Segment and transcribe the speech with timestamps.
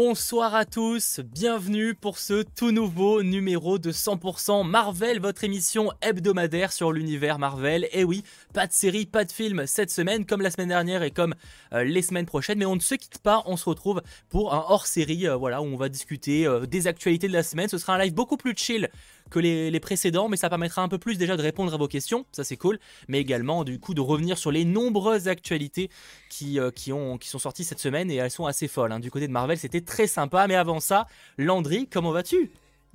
[0.00, 6.70] Bonsoir à tous, bienvenue pour ce tout nouveau numéro de 100% Marvel, votre émission hebdomadaire
[6.70, 7.88] sur l'univers Marvel.
[7.90, 8.22] Et oui,
[8.54, 11.34] pas de série, pas de film cette semaine, comme la semaine dernière et comme
[11.72, 14.64] euh, les semaines prochaines, mais on ne se quitte pas, on se retrouve pour un
[14.68, 17.68] hors-série, euh, voilà, où on va discuter euh, des actualités de la semaine.
[17.68, 18.90] Ce sera un live beaucoup plus chill
[19.30, 22.26] que les, précédents, mais ça permettra un peu plus déjà de répondre à vos questions,
[22.32, 25.90] ça c'est cool, mais également du coup de revenir sur les nombreuses actualités
[26.28, 28.92] qui, euh, ont, qui sont sorties cette semaine et elles sont assez folles.
[28.92, 29.00] Hein.
[29.00, 32.50] Du côté de Marvel, c'était très sympa, mais avant ça, Landry, comment vas-tu?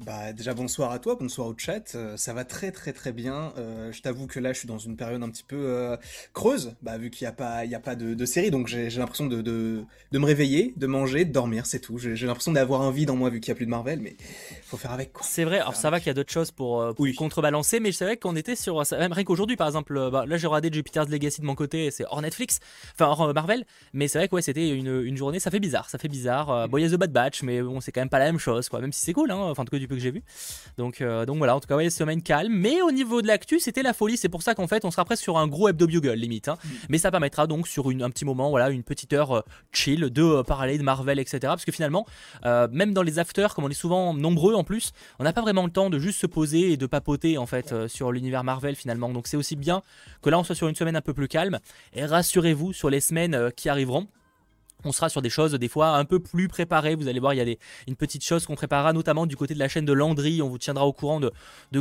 [0.05, 3.53] Bah déjà bonsoir à toi, bonsoir au chat, euh, ça va très très très bien.
[3.57, 5.95] Euh, je t'avoue que là je suis dans une période un petit peu euh,
[6.33, 9.27] creuse, bah, vu qu'il n'y a pas, il a pas de, série, donc j'ai l'impression
[9.27, 11.97] de, de, de, me réveiller, de manger, de dormir, c'est tout.
[11.97, 14.15] J'ai l'impression d'avoir un vide en moi vu qu'il n'y a plus de Marvel, mais
[14.63, 15.25] faut faire avec quoi.
[15.25, 18.17] C'est vrai, alors ça va qu'il y a d'autres choses pour, contrebalancer, mais c'est vrai
[18.17, 21.45] qu'on était sur, même rien qu'aujourd'hui par exemple, bah, là j'ai regardé Jupiter's Legacy de
[21.45, 22.59] mon côté, c'est hors Netflix,
[22.93, 25.89] enfin hors Marvel, mais c'est vrai que ouais, c'était une, une, journée, ça fait bizarre,
[25.89, 26.67] ça fait bizarre.
[26.67, 28.39] bon il y a The Bad Batch, mais bon c'est quand même pas la même
[28.39, 30.23] chose, quoi, même si c'est cool, hein, enfin en tout cas du que j'ai vu.
[30.77, 32.53] Donc, euh, donc voilà, en tout cas, ouais, semaine calme.
[32.53, 34.17] Mais au niveau de l'actu, c'était la folie.
[34.17, 36.47] C'est pour ça qu'en fait, on sera presque sur un gros hebdo bugle limite.
[36.47, 36.57] Hein.
[36.63, 36.69] Mm.
[36.89, 39.41] Mais ça permettra donc sur une, un petit moment, voilà, une petite heure euh,
[39.71, 41.39] chill de euh, parler de Marvel, etc.
[41.41, 42.05] Parce que finalement,
[42.43, 45.65] même dans les afters, comme on est souvent nombreux en plus, on n'a pas vraiment
[45.65, 49.09] le temps de juste se poser et de papoter en fait sur l'univers Marvel finalement.
[49.09, 49.81] Donc c'est aussi bien
[50.21, 51.59] que là, on soit sur une semaine un peu plus calme.
[51.93, 54.07] Et rassurez-vous sur les semaines qui arriveront
[54.85, 56.95] on sera sur des choses des fois un peu plus préparées.
[56.95, 57.55] Vous allez voir, il y a
[57.87, 60.41] une petite chose qu'on préparera, notamment du côté de la chaîne de Landry.
[60.41, 61.31] On vous tiendra au courant de,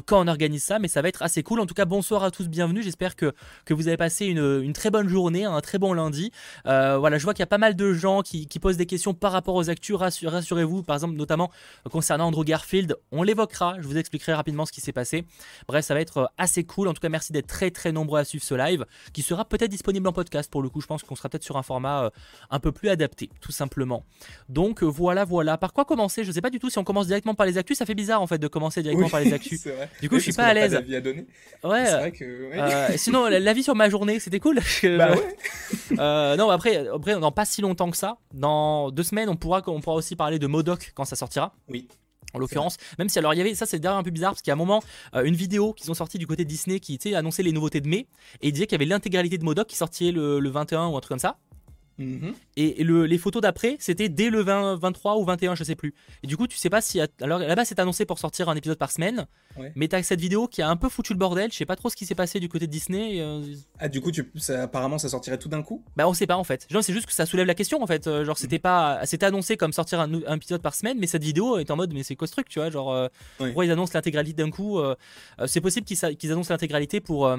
[0.00, 1.60] quand on organise ça, mais ça va être assez cool.
[1.60, 2.82] En tout cas, bonsoir à tous, bienvenue.
[2.82, 3.32] J'espère que,
[3.70, 6.30] vous avez passé une, très bonne journée, un très bon lundi.
[6.66, 8.86] Euh, voilà, je vois qu'il y a pas mal de gens qui, qui, posent des
[8.86, 9.96] questions par rapport aux actus.
[9.96, 11.50] Rassurez-vous, par exemple, notamment
[11.90, 12.96] concernant Andrew Garfield.
[13.10, 15.24] On l'évoquera, je vous expliquerai rapidement ce qui s'est passé.
[15.68, 16.88] Bref, ça va être assez cool.
[16.88, 19.70] En tout cas, merci d'être très très nombreux à suivre ce live, qui sera peut-être
[19.70, 20.80] disponible en podcast pour le coup.
[20.80, 22.10] Je pense qu'on sera peut-être sur un format euh,
[22.50, 24.04] un peu plus adapté, tout simplement.
[24.48, 25.58] Donc euh, voilà, voilà.
[25.58, 26.24] Par quoi commencer?
[26.24, 27.78] Je sais pas du tout si on commence directement par les actus.
[27.78, 29.66] Ça fait bizarre en fait de commencer directement par les actus.
[30.00, 30.74] Du coup, je suis pas à l'aise.
[31.64, 31.84] Ouais.
[31.84, 34.60] Vrai que, euh, sinon, l'avis sur ma journée, c'était cool.
[34.82, 35.36] bah ouais.
[35.98, 39.62] Euh, non, après, après, dans pas si longtemps que ça, dans deux semaines, on pourra,
[39.66, 41.54] on pourra aussi parler de Modoc quand ça sortira.
[41.68, 41.86] Oui
[42.34, 42.76] en l'occurrence.
[42.98, 44.52] Même si alors il y avait ça c'est d'ailleurs un peu bizarre parce qu'il y
[44.52, 44.82] a un moment
[45.22, 48.06] une vidéo qu'ils ont sorti du côté de Disney qui annonçait les nouveautés de mai
[48.40, 50.96] et il disait qu'il y avait l'intégralité de Modoc qui sortait le, le, 21 ou
[50.96, 51.38] un truc comme ça.
[52.02, 52.34] Mhm.
[52.56, 55.94] Et les photos d'après, c'était dès le 20, 23 ou 21, je sais plus.
[56.22, 57.00] Et du coup, tu sais pas si.
[57.20, 59.26] Alors là-bas, c'est annoncé pour sortir un épisode par semaine.
[59.74, 61.50] Mais t'as cette vidéo qui a un peu foutu le bordel.
[61.52, 63.20] Je sais pas trop ce qui s'est passé du côté de Disney.
[63.20, 63.42] Euh,
[63.78, 65.82] ah, du coup, tu, apparemment, ça sortirait tout d'un coup?
[65.96, 66.66] Bah, on sait pas en fait.
[66.70, 68.06] Genre, c'est juste que ça soulève la question en fait.
[68.06, 69.00] Euh, genre, c'était pas.
[69.04, 72.02] C'était annoncé comme sortir un, épisode par semaine, mais cette vidéo est en mode, mais
[72.02, 72.70] c'est quoi ce truc, tu vois?
[72.70, 73.08] Genre, euh,
[73.38, 74.80] pourquoi ils annoncent l'intégralité d'un coup
[75.46, 77.30] C'est possible qu'ils annoncent l'intégralité pour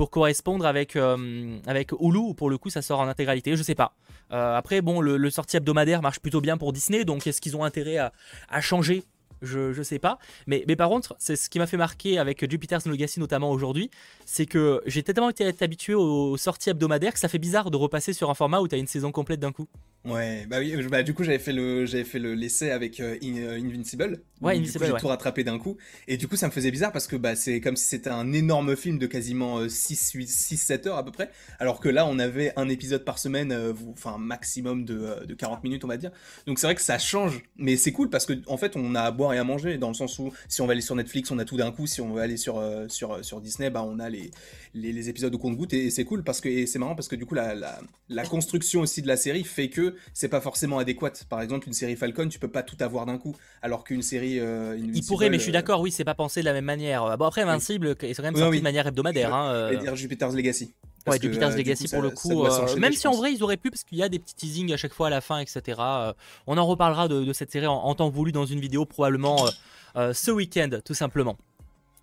[0.00, 3.62] pour correspondre avec, euh, avec Hulu, ou pour le coup ça sort en intégralité, je
[3.62, 3.92] sais pas.
[4.32, 7.54] Euh, après, bon, le, le, sortie hebdomadaire marche plutôt bien pour Disney, donc est-ce qu'ils
[7.54, 8.10] ont intérêt à,
[8.48, 9.04] à changer?
[9.42, 10.18] Je, je sais pas.
[10.46, 13.90] Mais, mais par contre, c'est ce qui m'a fait marquer avec Jupiter's Legacy notamment aujourd'hui,
[14.24, 18.14] c'est que j'ai tellement été habitué aux sorties hebdomadaires que ça fait bizarre de repasser
[18.14, 19.68] sur un format où tu une saison complète d'un coup.
[20.06, 23.18] Ouais, bah oui, bah du coup j'avais fait le j'avais fait le l'essai avec euh,
[23.22, 24.22] euh, Invincible.
[24.40, 24.86] Ouais, Invincible.
[24.86, 25.76] J'ai tout rattrapé d'un coup
[26.08, 28.32] et du coup ça me faisait bizarre parce que bah c'est comme si c'était un
[28.32, 32.06] énorme film de quasiment 6 8 6 7 heures à peu près alors que là
[32.06, 35.98] on avait un épisode par semaine euh, enfin maximum de, de 40 minutes on va
[35.98, 36.12] dire.
[36.46, 39.02] Donc c'est vrai que ça change mais c'est cool parce que en fait on a
[39.02, 41.30] à boire et à manger dans le sens où si on va aller sur Netflix
[41.30, 43.98] on a tout d'un coup, si on va aller sur sur sur Disney bah on
[43.98, 44.30] a les
[44.72, 47.34] les, épisodes au compte-goutte et, c'est cool parce que c'est marrant parce que du coup
[47.34, 51.24] la, la, la construction aussi de la série fait que c'est pas forcément adéquate.
[51.28, 54.38] Par exemple, une série Falcon, tu peux pas tout avoir d'un coup, alors qu'une série.
[54.38, 56.64] Euh, Il pourrait, mais je suis euh, d'accord, oui, c'est pas pensé de la même
[56.64, 57.16] manière.
[57.18, 59.34] Bon, après, Invincible, c'est quand même sorti de manière hebdomadaire.
[59.34, 59.76] Hein, euh...
[59.76, 60.72] dire Jupiter's Legacy.
[61.06, 62.44] ouais, Jupiter's Legacy pour le coup.
[62.44, 64.72] Euh, même si en vrai ils auraient pu, parce qu'il y a des petits teasings
[64.72, 65.80] à chaque fois à la fin, etc.
[66.46, 69.46] on en reparlera de, cette série en, temps voulu dans une vidéo probablement
[69.96, 71.36] ce week-end, tout simplement.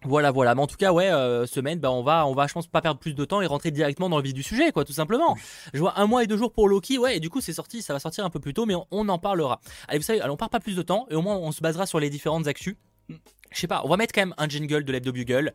[0.03, 0.55] Voilà, voilà.
[0.55, 2.81] Mais en tout cas, ouais, euh, semaine, bah, on va, on va, je pense, pas
[2.81, 5.35] perdre plus de temps et rentrer directement dans le vif du sujet, quoi, tout simplement.
[5.73, 7.81] Je vois un mois et deux jours pour Loki, ouais, et du coup, c'est sorti,
[7.81, 9.59] ça va sortir un peu plus tôt, mais on, en parlera.
[9.88, 11.61] Allez, vous savez, allez, on part pas plus de temps et au moins, on se
[11.61, 12.75] basera sur les différentes actus.
[13.09, 15.53] Je sais pas, on va mettre quand même un jingle de l'hebdo bugle,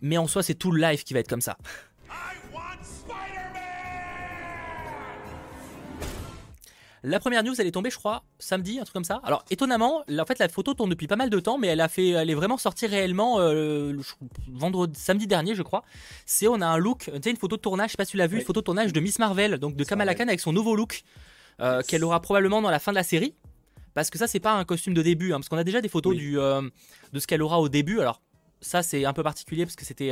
[0.00, 1.56] mais en soi, c'est tout le live qui va être comme ça.
[7.06, 9.20] La première news, elle est tombée, je crois, samedi, un truc comme ça.
[9.24, 11.88] Alors, étonnamment, en fait, la photo tourne depuis pas mal de temps, mais elle a
[11.88, 13.94] fait, elle est vraiment sortie réellement euh,
[14.48, 15.84] vendredi, samedi dernier, je crois.
[16.24, 18.12] C'est, on a un look, tu sais, une photo de tournage, je sais pas si
[18.12, 20.40] tu l'as vu, une photo de tournage de Miss Marvel, donc de Kamala Khan avec
[20.40, 21.02] son nouveau look,
[21.60, 23.34] euh, qu'elle aura probablement dans la fin de la série.
[23.92, 25.90] Parce que ça, c'est pas un costume de début, hein, parce qu'on a déjà des
[25.90, 26.62] photos du, euh,
[27.12, 28.00] de ce qu'elle aura au début.
[28.00, 28.22] Alors,
[28.62, 30.10] ça, c'est un peu particulier parce que c'était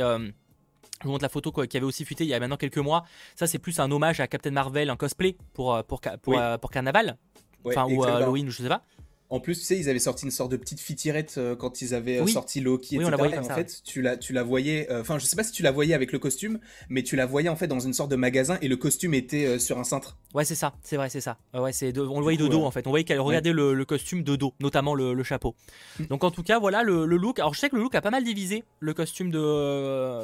[1.03, 3.03] je vous montre la photo qui avait aussi fuité il y a maintenant quelques mois.
[3.35, 6.57] Ça, c'est plus un hommage à Captain Marvel, un cosplay pour, euh, pour, pour, euh,
[6.57, 7.17] pour Carnaval.
[7.65, 8.83] enfin, ou Halloween, je sais pas.
[9.29, 11.95] En plus, tu sais, ils avaient sorti une sorte de petite fitirette euh, quand ils
[11.95, 13.11] avaient euh, sorti Loki, etc.
[13.33, 14.91] et en fait, tu la, tu la voyais.
[14.91, 17.25] Euh, enfin, je sais pas si tu la voyais avec le costume, mais tu la
[17.25, 20.17] voyais en fait dans une sorte de magasin et le costume était sur un cintre.
[20.35, 20.75] Ouais, c'est ça.
[20.83, 21.37] C'est vrai, c'est ça.
[21.55, 22.85] ouais, c'est on le voyait de dos en fait.
[22.85, 25.55] On voyait qu'elle regardait le, costume de dos, notamment le, chapeau.
[25.99, 26.05] Mm.
[26.07, 27.39] Donc en tout cas, voilà le, look.
[27.39, 29.39] Alors je sais que le look a pas mal divisé le costume de.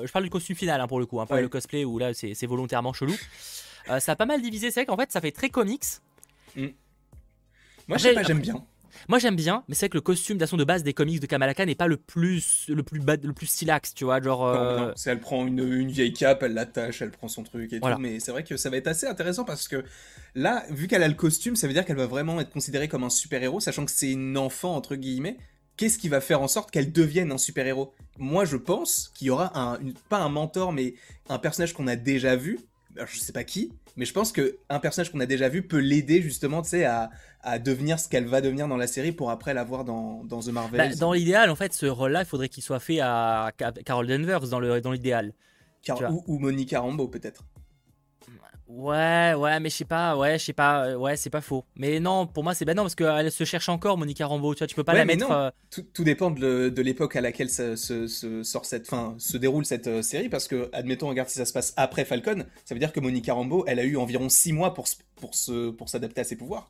[0.05, 2.13] je parle du costume final hein, pour le coup, un peu le cosplay où là
[2.13, 3.15] c'est volontairement chelou.
[3.87, 4.69] ça a pas mal divisé.
[4.69, 5.83] C'est vrai qu'en fait, ça fait très comics.
[6.55, 6.67] Mm.
[7.87, 8.63] Moi, je sais pas, j'aime bien.
[9.07, 11.25] Moi j'aime bien, mais c'est vrai que le costume d'assaut de base des comics de
[11.25, 14.45] Kamala Khan n'est pas le plus le plus le plus stylax, tu vois, genre.
[14.45, 14.93] Euh...
[15.05, 17.87] elle prend une, une, vieille cape, elle l'attache, elle prend son truc et tout.
[17.99, 19.83] Mais c'est vrai que ça va être assez intéressant parce que
[20.35, 23.03] là, vu qu'elle a le costume, ça veut dire qu'elle va vraiment être considérée comme
[23.03, 25.37] un super héros, sachant que c'est une enfant entre guillemets.
[25.79, 29.27] Qu'est-ce qui va faire en sorte qu'elle devienne un super héros Moi, je pense qu'il
[29.27, 29.79] y aura un,
[30.09, 30.95] pas un mentor, mais
[31.29, 32.59] un personnage qu'on a déjà vu.
[32.95, 36.21] Je sais pas qui, mais je pense qu'un personnage qu'on a déjà vu peut l'aider
[36.21, 39.53] justement, tu sais, à, à, devenir ce qu'elle va devenir dans la série pour après
[39.53, 40.89] la voir dans, dans The Marvels.
[40.89, 43.51] Bah, dans l'idéal, en fait, ce rôle-là, il faudrait qu'il soit fait à
[43.85, 45.33] Carol Danvers dans l'idéal.
[45.87, 47.43] Dans ou, ou Monica Rambeau peut-être.
[48.69, 51.65] Ouais, ouais, mais je sais pas, ouais, je sais pas, euh, ouais, c'est pas faux.
[51.75, 54.59] Mais non, pour moi, c'est ben non, parce qu'elle se cherche encore, Monica Rambeau, tu
[54.59, 55.31] vois, tu peux pas la mettre.
[55.31, 57.75] Euh, tout, dépend de l'époque à laquelle se,
[58.43, 61.53] sort cette, fin, se déroule cette euh, série, parce que, admettons, regarde si ça se
[61.53, 64.75] passe après Falcon, ça veut dire que Monica Rambeau, elle a eu environ 6 mois
[64.75, 65.31] pour, pour,
[65.75, 66.69] pour s'adapter à ses pouvoirs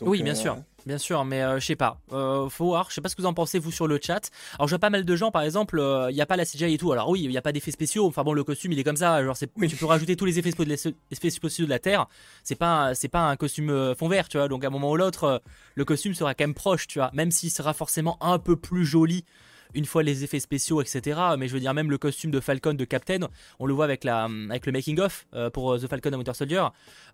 [0.00, 2.00] oui, bien sûr, bien sûr, mais euh, je sais pas.
[2.12, 4.30] Euh, faut voir, je sais pas ce que vous en pensez vous sur le chat.
[4.54, 5.78] Alors, je vois pas mal de gens, par exemple,
[6.10, 6.92] il n'y a pas la CGI et tout.
[6.92, 8.06] Alors oui, il n'y a pas d'effets spéciaux.
[8.06, 9.22] Enfin bon, le costume, il est comme ça.
[9.24, 12.06] Genre, tu peux rajouter tous les effets spéciaux de la Terre.
[12.42, 14.48] C'est pas, c'est pas un costume euh, fond vert, tu vois.
[14.48, 15.42] Donc à un moment ou l'autre,
[15.74, 17.10] le costume sera quand même proche, tu vois.
[17.14, 19.24] Même s'il sera forcément un peu plus joli
[19.74, 21.20] une fois les effets spéciaux, etc.
[21.38, 23.28] Mais je veux dire, même le costume de Falcon de Captain,
[23.58, 26.34] on le voit avec, la, avec le making-of euh, pour euh, The Falcon and Winter
[26.34, 26.64] Soldier.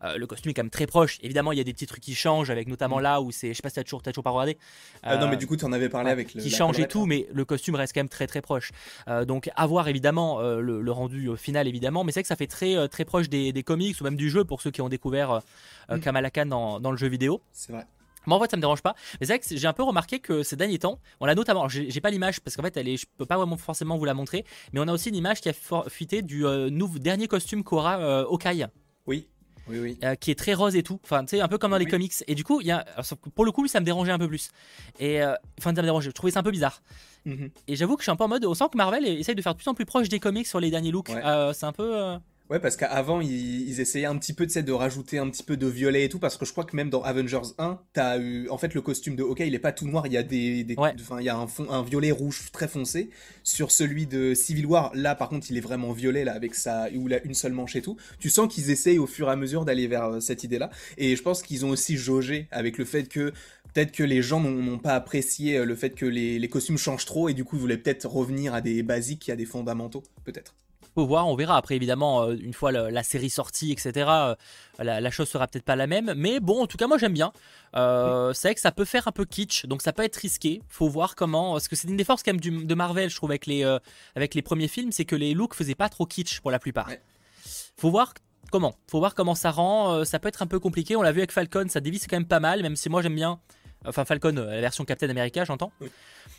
[0.04, 1.18] Euh, le costume est quand même très proche.
[1.22, 3.02] Évidemment, il y a des petits trucs qui changent, avec notamment mm.
[3.02, 3.48] là où c'est.
[3.48, 4.58] Je sais pas si t'as toujours, as toujours pas regardé.
[5.04, 6.42] non, mais du coup, tu en avais parlé avec le.
[6.42, 8.70] Qui change et tout, mais le costume reste quand même très très proche.
[9.26, 13.28] donc, avoir évidemment le, rendu final, évidemment, mais c'est que ça fait très, très proche
[13.28, 15.40] des, comics ou même du jeu pour ceux qui ont découvert
[15.88, 16.00] mm.
[16.00, 17.40] Kamala Khan dans, dans le jeu vidéo.
[17.52, 17.86] C'est vrai.
[18.26, 18.94] Moi en fait ça me dérange pas.
[19.20, 21.68] Mais c'est vrai que j'ai un peu remarqué que ces derniers temps, on a notamment,
[21.68, 24.14] j'ai pas l'image parce qu'en fait elle est, je peux pas vraiment forcément vous la
[24.14, 25.52] montrer, mais on a aussi une image qui a
[25.88, 28.66] fuité du euh, nouveau, dernier costume qu'aura euh, Okai.
[29.06, 29.28] Oui.
[29.68, 29.98] Oui, oui.
[30.02, 30.98] Euh, qui est très rose et tout.
[31.04, 32.12] Enfin, tu sais, un peu comme dans les comics.
[32.26, 32.84] Et du coup, y a,
[33.36, 34.50] pour le coup, ça me dérangeait un peu plus.
[34.98, 36.10] Et enfin, ça me dérangeait.
[36.10, 36.82] Je trouvais ça un peu bizarre.
[37.24, 37.50] Mhm.
[37.68, 38.44] Et j'avoue que je suis un peu en mode.
[38.46, 40.58] On sent que Marvel essaye de faire de plus en plus proche des comics sur
[40.58, 41.10] les derniers looks.
[41.52, 42.18] c'est un peu.
[42.50, 45.68] Ouais, parce qu'avant, ils, essayaient un petit peu de, de rajouter un petit peu de
[45.68, 48.48] violet et tout, parce que je crois que même dans Avengers 1, t'as eu.
[48.48, 50.64] En fait, le costume de Hawkeye, il est pas tout noir, il y a des.
[50.64, 53.10] des il y a un, fond, un violet rouge très foncé.
[53.44, 56.88] Sur celui de Civil War, là, par contre, il est vraiment violet, là, avec ça,
[56.92, 57.96] où il a une seule manche et tout.
[58.18, 60.70] Tu sens qu'ils essayent au fur et à mesure d'aller vers euh, cette idée-là.
[60.98, 63.30] Et je pense qu'ils ont aussi jaugé avec le fait que
[63.72, 67.06] peut-être que les gens n'ont pas apprécié euh, le fait que les, les costumes changent
[67.06, 70.56] trop, et du coup, ils voulaient peut-être revenir à des basiques, à des fondamentaux, peut-être
[70.94, 71.56] faut voir, on verra.
[71.56, 74.34] Après, évidemment, euh, une fois la, série sortie, etc., euh,
[74.78, 76.12] la, chose sera peut-être pas la même.
[76.16, 77.32] Mais bon, en tout cas, moi j'aime bien.
[77.76, 80.62] Euh, c'est vrai que ça peut faire un peu kitsch, donc ça peut être risqué.
[80.68, 81.52] Faut voir comment.
[81.52, 83.64] Parce que c'est une des forces quand même du, de Marvel, je trouve, avec les,
[84.14, 86.88] avec les premiers films, c'est que les looks faisaient pas trop kitsch pour la plupart.
[87.76, 88.14] Faut voir
[88.50, 88.74] comment.
[88.88, 90.04] Faut voir comment ça rend.
[90.04, 90.96] ça peut être un peu compliqué.
[90.96, 93.14] On l'a vu avec Falcon, ça dévisse quand même pas mal, même si moi j'aime
[93.14, 93.40] bien.
[93.86, 95.72] Enfin, Falcon, la version Captain America, j'entends.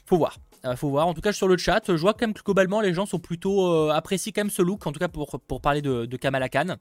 [0.06, 0.38] Faut voir.
[0.66, 1.08] Euh, faut voir.
[1.08, 3.20] En tout cas, sur le chat, je vois quand même que globalement, les gens sont
[3.20, 6.18] plutôt euh, apprécient quand même ce look, en tout cas pour, pour parler de, de,
[6.18, 6.76] Kamala Khan.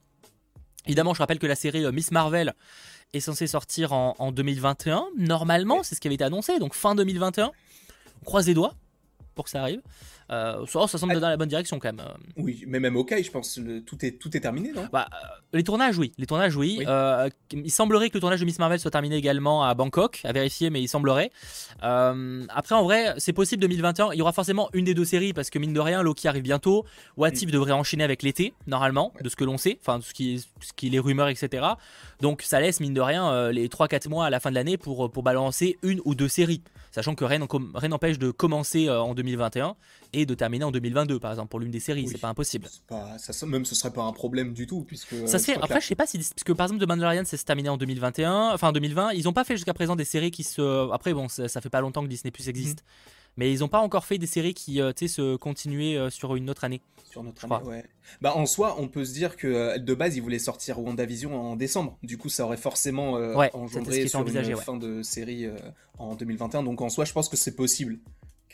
[0.87, 2.55] Évidemment, je rappelle que la série euh, Miss Marvel
[3.13, 5.05] est censée sortir en, en 2021.
[5.17, 7.51] Normalement, c'est ce qui avait été annoncé, donc fin 2021.
[8.21, 8.75] On croise les doigts
[9.35, 9.81] pour que ça arrive.
[10.31, 12.07] Euh, ça, semble dans la bonne direction quand même.
[12.07, 12.13] Euh.
[12.37, 14.87] Oui, mais même ok, je pense tout est tout est terminé, non?
[14.93, 16.13] Bah, euh, Les tournages, oui.
[16.19, 16.81] Les tournages, oui.
[17.53, 20.71] il semblerait que le tournage de Miss Marvel soit terminé également à Bangkok, à vérifier,
[20.71, 21.33] mais il semblerait.
[21.81, 24.13] après, en vrai, c'est possible 2021.
[24.13, 26.43] Il y aura forcément une des deux séries parce que mine de rien, Loki arrive
[26.43, 26.85] bientôt.
[27.17, 27.51] What If mm.
[27.51, 30.87] devrait enchaîner avec l'été, normalement, de ce que l'on sait, enfin, ce qui, ce qui
[30.87, 31.67] est les rumeurs, etc.
[32.21, 35.11] Donc, ça laisse mine de rien les 3-4 mois à la fin de l'année pour
[35.11, 37.39] pour balancer une ou deux séries sachant que rien
[37.89, 39.77] n'empêche de commencer euh, en 2021
[40.13, 42.09] et de terminer en 2022, par exemple, pour l'une des séries.
[42.09, 42.69] c'est pas impossible.
[42.89, 44.83] Pas, ça, même ce serait pas un problème du tout.
[44.83, 45.59] Puisque, ça se fait.
[45.61, 46.19] Après, je sais pas si.
[46.19, 49.13] Parce que par exemple, The Mandalorian, c'est terminé en 2021, enfin 2020.
[49.13, 50.91] Ils ont pas fait jusqu'à présent des séries qui se.
[50.93, 52.81] Après, bon, ça, fait pas longtemps que Disney Plus existe.
[52.81, 53.13] Mhm.
[53.37, 56.51] Mais ils n'ont pas encore fait des séries qui euh, se continuaient euh, sur une
[56.51, 56.83] autre année.
[57.11, 57.85] Sur notre année, ouais.
[58.21, 61.35] Bah, en soi, on peut se dire que euh, de base, ils voulaient sortir WandaVision
[61.35, 61.97] en décembre.
[62.03, 63.13] Du coup, ça aurait forcément
[63.55, 65.47] engendré sur une fin de série
[65.99, 66.65] en 2021.
[66.65, 67.99] Donc en soi, je pense que c'est possible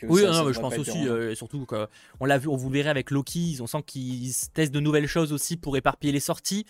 [0.03, 3.57] oui, je pense aussi, euh, surtout qu'on l'a vu, on vous le verrez avec Loki,
[3.61, 6.65] on sent qu'ils testent de nouvelles choses aussi pour éparpiller les sorties,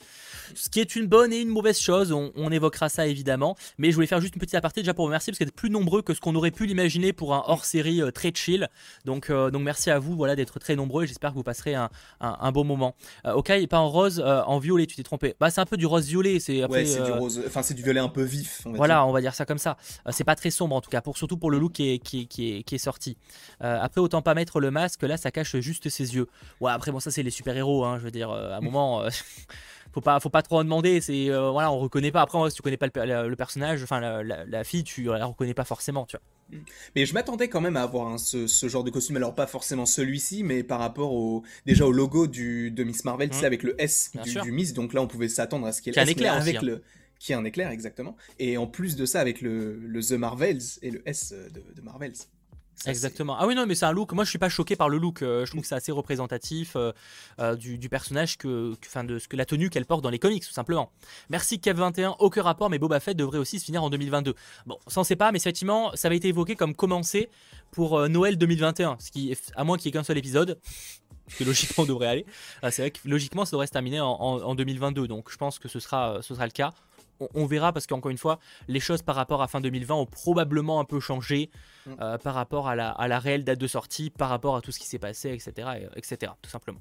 [0.55, 3.95] ce qui est une bonne et une mauvaise chose, on, évoquera ça évidemment, mais je
[3.95, 5.69] voulais faire juste une petite aparté déjà pour vous remercier parce que vous êtes plus
[5.69, 8.69] nombreux que ce qu'on aurait pu l'imaginer pour un hors-série euh, très chill,
[9.03, 11.75] donc, euh, donc merci à vous voilà, d'être très nombreux et j'espère que vous passerez
[11.75, 11.89] un,
[12.21, 12.95] un, bon moment.
[13.25, 15.35] ok, et pas en rose, en violet, tu t'es trompé.
[15.39, 17.99] Bah c'est un peu du rose-violet, c'est ouais, c'est du rose, enfin c'est du violet
[17.99, 18.61] un peu vif.
[18.65, 19.77] voilà, on va dire ça comme ça.
[20.11, 22.27] c'est pas très sombre en tout cas, pour, surtout pour le look qui est, qui
[22.27, 23.16] qui qui est sorti.
[23.63, 26.27] Euh, après, autant pas mettre le masque, là, ça cache juste ses yeux.
[26.61, 29.01] Ouais, après, bon, ça, c'est les super-héros, hein, je veux dire, euh, à un moment.
[29.01, 29.09] Euh,
[29.93, 31.01] faut pas, faut pas trop en demander.
[31.01, 32.21] C'est voilà, on reconnaît pas.
[32.21, 36.05] Après, si tu connais pas le, personnage, enfin la, fille, tu la reconnais pas forcément,
[36.05, 36.57] tu vois.
[36.57, 36.63] Mm.
[36.95, 39.17] Mais je m'attendais quand même à avoir ce, genre de costume.
[39.17, 43.29] Alors pas forcément celui-ci, mais par rapport au déjà au logo du, de Miss Marvel,
[43.33, 43.45] c'est mmh.
[43.45, 44.11] avec le S
[44.43, 44.73] du, Miss.
[44.73, 46.61] Donc là, on pouvait s'attendre à ce qu'il y ait un éclair avec hein.
[46.63, 46.83] le
[47.19, 48.15] qui est un éclair exactement.
[48.39, 51.81] Et en plus de ça, avec le, le The Marvels et le S de, de
[51.81, 52.13] Marvels.
[52.85, 53.35] Exactement.
[53.39, 54.13] Ah oui, non, mais c'est un look.
[54.13, 55.21] Moi, je suis pas choqué par le look.
[55.21, 56.91] Euh, je trouve que c'est assez représentatif euh,
[57.39, 60.53] euh, du, personnage, que, de ce que la tenue qu'elle porte dans les comics, tout
[60.53, 60.91] simplement.
[61.29, 62.15] Merci Kev21.
[62.19, 64.35] Aucun rapport, mais Boba Fett devrait aussi se finir en 2022.
[64.65, 67.29] Bon, ça on sait pas, mais effectivement, ça avait été évoqué comme commencé
[67.71, 70.59] pour Noël 2021, ce qui, à moins qu'il y ait qu'un seul épisode.
[71.37, 72.25] que logiquement devrait aller.
[72.71, 75.67] c'est vrai que logiquement ça devrait se terminer en, en, 2022, donc je pense que
[75.67, 76.71] ce sera, ce sera le cas
[77.19, 80.79] on, verra parce qu'encore une fois, les choses par rapport à fin 2020 ont probablement
[80.79, 81.49] un peu changé
[81.85, 81.91] mm.
[82.01, 84.87] euh, par rapport à la, réelle date de sortie, par rapport à tout ce qui
[84.87, 86.31] s'est passé, etc., etc.
[86.41, 86.79] Tout simplement.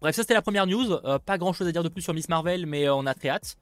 [0.00, 0.92] Bref, ça c'était la première news.
[0.92, 3.14] Euh, pas grand chose à dire de plus sur Miss Marvel, mais euh, on a
[3.14, 3.56] très hâte.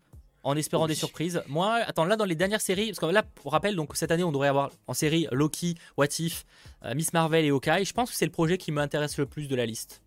[0.44, 1.40] En espérant des surprises.
[1.46, 4.24] Moi, attends, là dans les dernières séries, parce que là, pour rappel, donc cette année
[4.24, 6.44] on devrait avoir en série Loki, What If,
[6.96, 7.84] Miss Marvel et Hawkeye.
[7.84, 10.01] Je pense que c'est le projet qui m'intéresse le plus de la liste.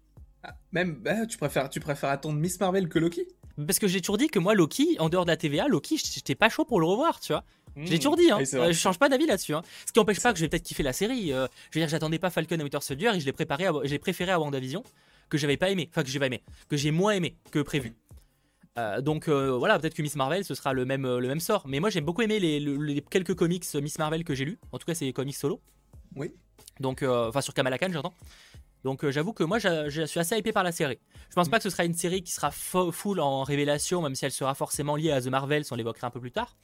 [0.72, 3.28] Même, bah, tu préfères, tu préfères attendre Miss Marvel que Loki?
[3.66, 6.36] Parce que j'ai toujours dit que moi, Loki, en dehors de la TVA, Loki, j'étais
[6.36, 7.44] pas chaud pour le revoir, tu vois.
[7.78, 8.40] j'ai toujours dit, hein.
[8.54, 9.54] Euh, je change pas d'avis là-dessus.
[9.54, 9.62] Hein.
[9.86, 11.32] Ce qui n'empêche pas que je vais peut-être kiffer la série.
[11.32, 14.00] Euh, je veux dire, j'attendais pas Falcon et Winter Soldier et je l'ai préparé, j'ai
[14.00, 14.84] préféré à WandaVision
[15.30, 17.94] que j'avais pas aimé, enfin que j'ai pas aimé, que j'ai moins aimé que prévu.
[18.78, 21.66] Euh, donc voilà, peut-être que Miss Marvel ce sera le même, le même sort.
[21.66, 24.60] Mais moi j'ai beaucoup aimé les, quelques comics Miss Marvel que j'ai lus.
[24.74, 25.62] En tout cas, c'est les comics solo.
[26.16, 26.34] Oui.
[26.82, 28.14] Donc, enfin sur Kamala Khan, j'entends.
[28.86, 31.00] Donc euh, j'avoue que moi je, suis assez hypé par la série.
[31.32, 34.26] Je pense pas que ce sera une série qui sera full en révélation, même si
[34.26, 36.56] elle sera forcément liée à The Marvels, on l'évoquera un peu plus tard.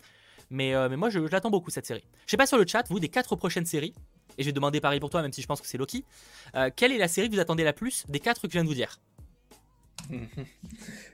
[0.51, 2.03] Mais, euh, mais moi je, l'attends beaucoup cette série.
[2.27, 3.95] Je sais pas sur le chat, vous, des quatre prochaines séries,
[4.37, 6.05] et je vais demander pareil pour toi, même si je pense que c'est Loki,
[6.55, 8.63] euh, quelle est la série que vous attendez la plus des quatre que je viens
[8.63, 8.99] de vous dire?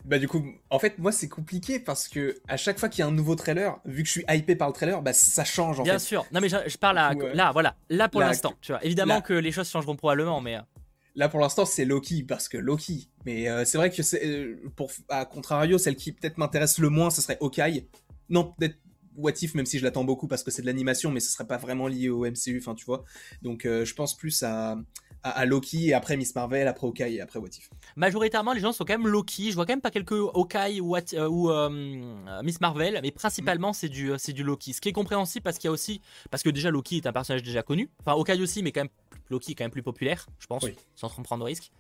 [0.06, 3.04] Bah du coup, en fait, moi c'est compliqué parce que à chaque fois qu'il y
[3.04, 5.80] a un nouveau trailer, vu que je suis hypé par le trailer, bah ça change
[5.80, 6.26] en Bien sûr.
[6.34, 8.54] Non mais je, parle là, voilà, là pour l'instant.
[8.62, 10.58] Tu vois, évidemment que les choses changeront probablement, mais.
[11.18, 13.10] Là pour l'instant c'est Loki parce que Loki.
[13.26, 16.90] Mais euh, c'est vrai que c'est euh, pour à contrario celle qui peut-être m'intéresse le
[16.90, 17.88] moins ce serait Hawkeye.
[18.30, 18.78] Non peut-être
[19.16, 21.48] What If même si je l'attends beaucoup parce que c'est de l'animation mais ce serait
[21.48, 22.60] pas vraiment lié au MCU.
[22.62, 23.04] Enfin tu vois.
[23.42, 24.78] Donc euh, je pense plus à,
[25.24, 27.70] à, Loki et après Miss Marvel après Hawkeye et après What If.
[27.96, 29.50] Majoritairement les gens sont quand même Loki.
[29.52, 31.52] Je vois quand même pas quelques Hawkeye ou, ou
[32.44, 34.74] Miss Marvel mais principalement c'est du c'est du Loki.
[34.74, 37.14] Ce qui est compréhensible parce qu'il y a aussi parce que déjà Loki est un
[37.14, 37.90] personnage déjà connu.
[38.00, 38.90] Enfin Hawkeye aussi mais quand même
[39.30, 41.72] Loki est quand même plus populaire, je pense, sans trop prendre de risques.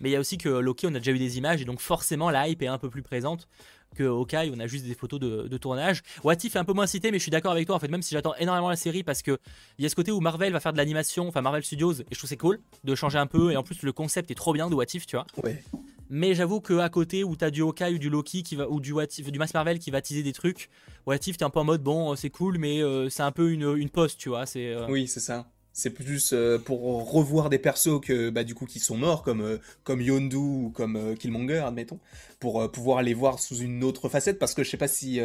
[0.00, 1.80] Mais il y a aussi que Loki, on a déjà eu des images et donc
[1.80, 3.48] forcément la hype est un peu plus présente
[3.94, 6.02] que Hawkeye, on a juste des photos de, tournage.
[6.22, 7.88] What If est un peu moins cité, mais je suis d'accord avec toi en fait,
[7.88, 9.38] même si j'attends énormément la série parce que
[9.78, 12.06] il y a ce côté où Marvel va faire de l'animation, enfin Marvel Studios, et
[12.10, 14.52] je trouve c'est cool de changer un peu et en plus le concept est trop
[14.52, 15.26] bien de What If, tu vois.
[16.10, 18.92] Mais j'avoue qu'à côté où t'as du Hawkeye ou du Loki qui va, ou du,
[18.92, 20.70] What If, du Mass Marvel qui va teaser des trucs,
[21.06, 23.50] What If t'es un peu en mode bon c'est cool mais euh, c'est un peu
[23.50, 24.46] une, une poste, tu vois.
[24.46, 25.46] C'est, euh, Oui c'est ça.
[25.72, 29.42] C'est plus euh, pour revoir des persos que bah, du coup qui sont morts comme
[29.42, 32.00] euh, comme Yondu ou comme euh, Killmonger admettons
[32.40, 35.20] pour pouvoir les voir sous une autre facette parce que je sais pas si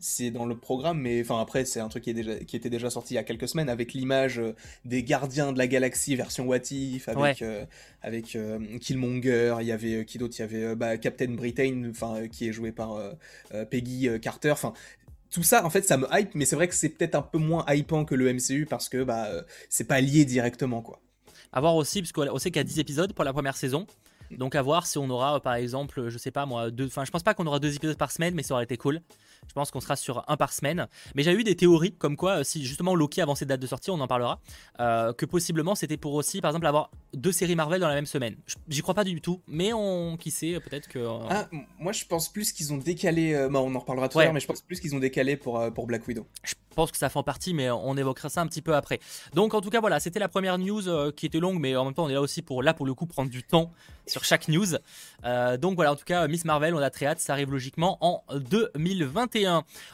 [0.00, 2.68] c'est dans le programme mais enfin après c'est un truc qui est déjà qui était
[2.68, 4.42] déjà sorti il y a quelques semaines avec l'image
[4.84, 7.44] des gardiens de la galaxie version What If avec
[8.02, 8.36] avec
[8.80, 10.34] Killmonger, il y avait qui d'autre?
[10.36, 13.00] Il y avait bah, Captain Britain enfin qui est joué par
[13.70, 14.50] Peggy Carter.
[14.50, 14.72] Enfin
[15.30, 17.38] tout ça, en fait, ça me hype, mais c'est vrai que c'est peut-être un peu
[17.38, 21.00] moins hypant que le MCU parce que bah, euh, c'est pas lié directement, quoi.
[21.52, 23.86] À voir aussi, parce qu'on sait qu'il y a 10 épisodes pour la première saison.
[24.30, 26.86] Donc à voir si on aura par exemple, je sais pas moi, deux.
[26.86, 29.00] Enfin, je pense pas qu'on aura deux épisodes par semaine, mais ça aurait été cool.
[29.48, 30.86] Je pense qu'on sera sur un par semaine.
[31.14, 33.66] Mais j'ai eu des théories comme quoi, euh, si justement Loki avançait de date de
[33.66, 34.40] sortie, on en parlera,
[34.80, 38.06] euh, que possiblement c'était pour aussi, par exemple, avoir deux séries Marvel dans la même
[38.06, 38.36] semaine.
[38.68, 40.98] J'y crois pas du tout, mais on, qui sait, peut-être que.
[40.98, 43.48] Euh, ah, moi je pense plus qu'ils ont décalé.
[43.50, 45.60] Bah, on en reparlera tout à l'heure, mais je pense plus qu'ils ont décalé pour,
[45.72, 46.26] pour Black Widow.
[46.44, 49.00] Je pense que ça fait en partie, mais on évoquera ça un petit peu après.
[49.34, 51.94] Donc en tout cas, voilà, c'était la première news qui était longue, mais en même
[51.94, 53.72] temps, on est là aussi pour là pour le coup prendre du temps
[54.06, 54.66] sur chaque news.
[55.58, 58.22] donc voilà, en tout cas, Miss Marvel, on a très hâte, ça arrive logiquement en
[58.34, 59.37] 2021.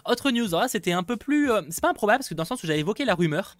[0.06, 1.50] Autre news, là c'était un peu plus.
[1.50, 3.56] Euh, c'est pas improbable parce que dans le sens où j'avais évoqué la rumeur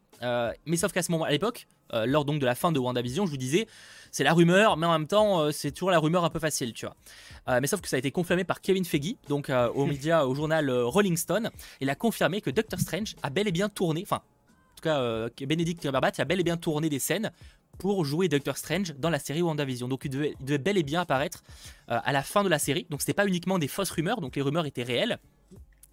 [0.65, 3.31] mais sauf qu'à ce moment, à l'époque, lors donc de la fin de WandaVision, je
[3.31, 3.67] vous disais,
[4.11, 6.87] c'est la rumeur, mais en même temps, c'est toujours la rumeur un peu facile, tu
[6.87, 7.61] vois.
[7.61, 10.71] mais sauf que ça a été confirmé par Kevin Feige, donc au média, au journal
[10.71, 11.51] Rolling Stone.
[11.83, 15.29] Il a confirmé que Doctor Strange a bel et bien tourné, enfin, en tout cas,
[15.47, 17.31] Benedict Cumberbatch a bel et bien tourné des scènes
[17.79, 19.89] pour jouer Doctor Strange dans la série WandaVision.
[19.89, 21.43] Donc il devait, bel et bien apparaître
[21.91, 22.87] euh, à la fin de la série.
[22.91, 25.19] Donc c'était pas uniquement des fausses rumeurs, donc les rumeurs étaient réelles.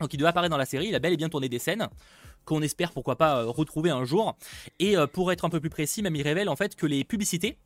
[0.02, 1.88] Donc il devait apparaître dans la série, il a bel et bien tourné des scènes
[2.44, 4.36] qu'on espère pourquoi pas euh, retrouver un jour.
[4.80, 7.04] Et euh, pour être un peu plus précis, même il révèle en fait que les
[7.04, 7.58] publicités,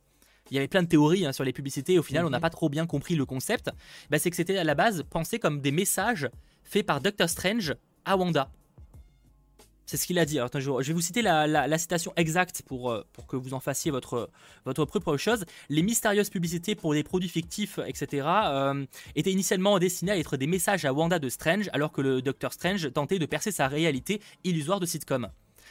[0.50, 2.42] il y avait plein de théories hein, sur les publicités, au final on n'a mhm.
[2.42, 3.70] pas trop bien compris le concept,
[4.10, 6.28] bah, c'est que c'était à la base pensé comme des messages
[6.62, 7.74] faits par Doctor Strange
[8.04, 8.50] à Wanda.
[9.86, 10.38] C'est ce qu'il a dit.
[10.38, 13.92] Alors, je vais vous citer la, citation exacte pour, euh, pour que vous en fassiez
[13.92, 14.30] votre,
[14.64, 15.44] votre propre chose.
[15.68, 20.48] Les mystérieuses publicités pour des produits fictifs, etc., euh, étaient initialement destinées à être des
[20.48, 24.20] messages à Wanda de Strange, alors que le Docteur Strange tentait de percer sa réalité
[24.42, 25.28] illusoire de sitcom.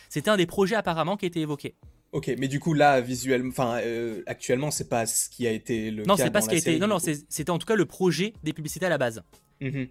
[0.10, 1.76] C'était un des projets apparemment qui était évoqué.
[2.14, 5.92] Ok, mais du coup là, visuellement, enfin, euh, actuellement, c'est pas ce qui a été
[5.92, 6.80] le non, c'est pas ce qui a été.
[6.80, 9.22] Non, non, c'était en tout cas le projet des publicités à la base.
[9.60, 9.86] Mm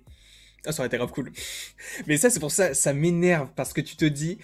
[0.66, 1.30] ah, ça aurait été grave cool.
[2.06, 4.38] Mais ça, c'est pour ça, ça m'énerve parce que tu te dis,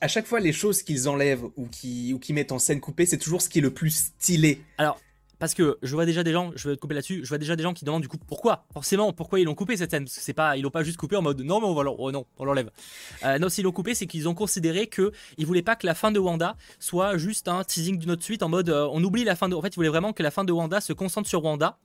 [0.00, 3.42] à chaque fois, les choses qu'ils enlèvent ou qui mettent en scène coupée, c'est toujours
[3.42, 4.60] ce qui est le plus stylé.
[4.78, 4.98] Alors,
[5.38, 7.56] parce que je vois déjà des gens, je vais te couper là-dessus, je vois déjà
[7.56, 10.06] des gens qui demandent du coup pourquoi, forcément, pourquoi ils l'ont coupé cette scène?
[10.06, 12.24] C'est pas, ils l'ont pas juste coupé en mode non mais on va oh, non,
[12.38, 12.70] on l'enlève.
[13.24, 15.94] Euh, non, s'ils l'ont coupé, c'est qu'ils ont considéré que ils voulaient pas que la
[15.94, 19.24] fin de Wanda soit juste un teasing d'une autre suite en mode euh, on oublie
[19.24, 19.54] la fin de.
[19.54, 21.78] En fait, ils voulaient vraiment que la fin de Wanda se concentre sur Wanda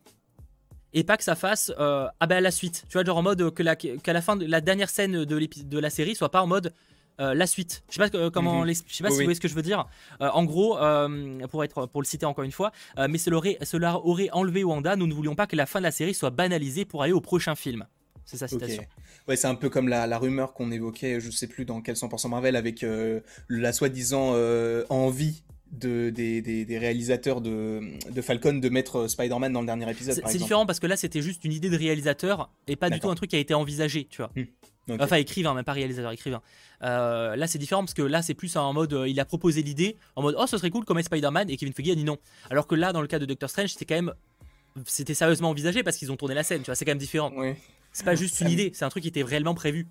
[0.93, 2.85] et pas que ça fasse euh, ah ben la suite.
[2.89, 5.63] Tu vois genre en mode que la, qu'à la fin de la dernière scène de,
[5.63, 6.73] de la série soit pas en mode
[7.19, 7.83] euh, la suite.
[7.89, 8.73] Je sais pas euh, comment mhm.
[8.87, 9.85] je sais pas si vous voyez ce que je veux dire.
[10.19, 10.77] En gros
[11.49, 12.71] pour être pour le citer encore une fois
[13.09, 15.83] mais cela aurait, cela aurait enlevé Wanda nous ne voulions pas que la fin de
[15.83, 17.85] la série soit banalisée pour aller au prochain film.
[18.25, 18.83] C'est sa citation.
[19.27, 21.95] Ouais, c'est un peu comme la, la rumeur qu'on évoquait, je sais plus dans quel
[21.95, 22.85] 100% Marvel, avec
[23.49, 24.35] la soi-disant
[24.89, 29.89] envie de, des, des, réalisateurs de, de, Falcon de mettre euh, Spider-Man dans le dernier
[29.89, 30.21] épisode.
[30.25, 33.09] C'est différent parce que là c'était juste une idée de réalisateur et pas du tout
[33.09, 34.31] un truc qui a été envisagé, tu vois.
[34.35, 34.45] Hmm.
[34.99, 36.41] Enfin, écrivain, même pas réalisateur, écrivain.
[36.81, 39.61] Euh, là, c'est différent parce que là, c'est plus en mode, euh, il a proposé
[39.61, 42.17] l'idée en mode, oh, ce serait cool comme Spider-Man, et Kevin Feige a dit non.
[42.49, 44.13] Alors que là, dans le cas de Doctor Strange, c'était quand même,
[44.85, 47.31] c'était sérieusement envisagé parce qu'ils ont tourné la scène, tu vois, c'est quand même différent.
[47.91, 49.87] C'est pas juste une idée, c'est un truc qui était réellement prévu.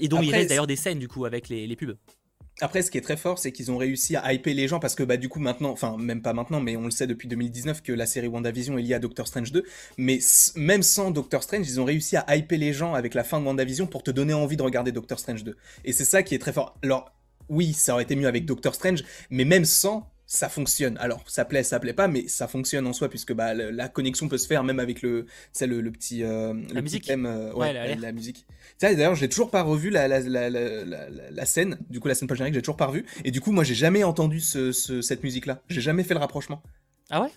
[0.00, 1.96] Et dont il reste d'ailleurs des scènes du coup avec les, les pubs.
[2.60, 4.96] Après, ce qui est très fort, c'est qu'ils ont réussi à hyper les gens parce
[4.96, 7.82] que bah du coup maintenant, enfin même pas maintenant, mais on le sait depuis 2019
[7.82, 9.62] que la série WandaVision est liée à Doctor Strange 2.
[9.96, 10.18] Mais
[10.56, 13.46] même sans Doctor Strange, ils ont réussi à hyper les gens avec la fin de
[13.46, 15.56] WandaVision pour te donner envie de regarder Doctor Strange 2.
[15.84, 16.76] Et c'est ça qui est très fort.
[16.82, 17.12] Alors
[17.48, 20.98] oui, ça aurait été mieux avec Doctor Strange, mais même sans, ça fonctionne.
[20.98, 24.28] Alors, ça plaît, ça plaît pas, mais ça fonctionne en soi, puisque bah, la connexion
[24.28, 25.24] peut se faire même avec le,
[25.58, 27.06] le, le petit, euh, la musique.
[27.06, 28.46] thème, euh, ouais, la, musique.
[28.78, 32.76] D'ailleurs, j'ai toujours pas revu la, la, scène, du coup, la scène post-générique, j'ai toujours
[32.76, 33.06] pas revu.
[33.24, 35.62] Et du coup, moi, j'ai jamais entendu ce, cette musique-là.
[35.70, 36.62] J'ai jamais fait le rapprochement.
[37.08, 37.30] Ah ouais?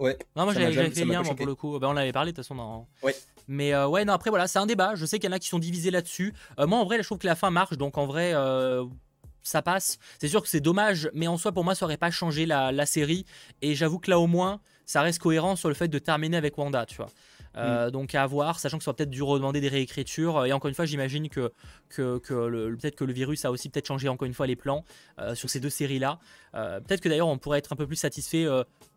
[0.00, 0.18] Ouais.
[0.36, 1.78] Non, moi, j'avais fait lien, pour le coup.
[1.78, 2.56] Bah, on avait parlé, de toute façon.
[2.56, 2.86] Dans...
[3.02, 3.16] Ouais.
[3.48, 4.94] Mais euh, ouais, non, après, voilà, c'est un débat.
[4.96, 6.34] Je sais qu'il y en a qui sont divisés là-dessus.
[6.58, 8.34] moi, en vrai, je trouve que la fin marche, donc en vrai
[9.44, 9.98] ça passe.
[10.18, 12.86] C'est sûr que c'est dommage, mais en soi, pour moi, ça aurait pas changé la,
[12.86, 13.24] série.
[13.62, 16.58] Et j'avoue que là, au moins, ça reste cohérent sur le fait de terminer avec
[16.58, 17.10] Wanda, tu vois.
[17.56, 17.90] Euh, mm.
[17.92, 20.44] Donc à voir, sachant que ça va peut-être dû redemander des réécritures.
[20.44, 21.52] Et encore une fois, j'imagine que,
[21.88, 24.84] que, peut-être que le virus a aussi peut-être changé encore une fois les plans
[25.20, 26.18] euh, sur ces deux séries-là.
[26.54, 28.46] Euh, peut-être que d'ailleurs on pourrait être un peu plus satisfait.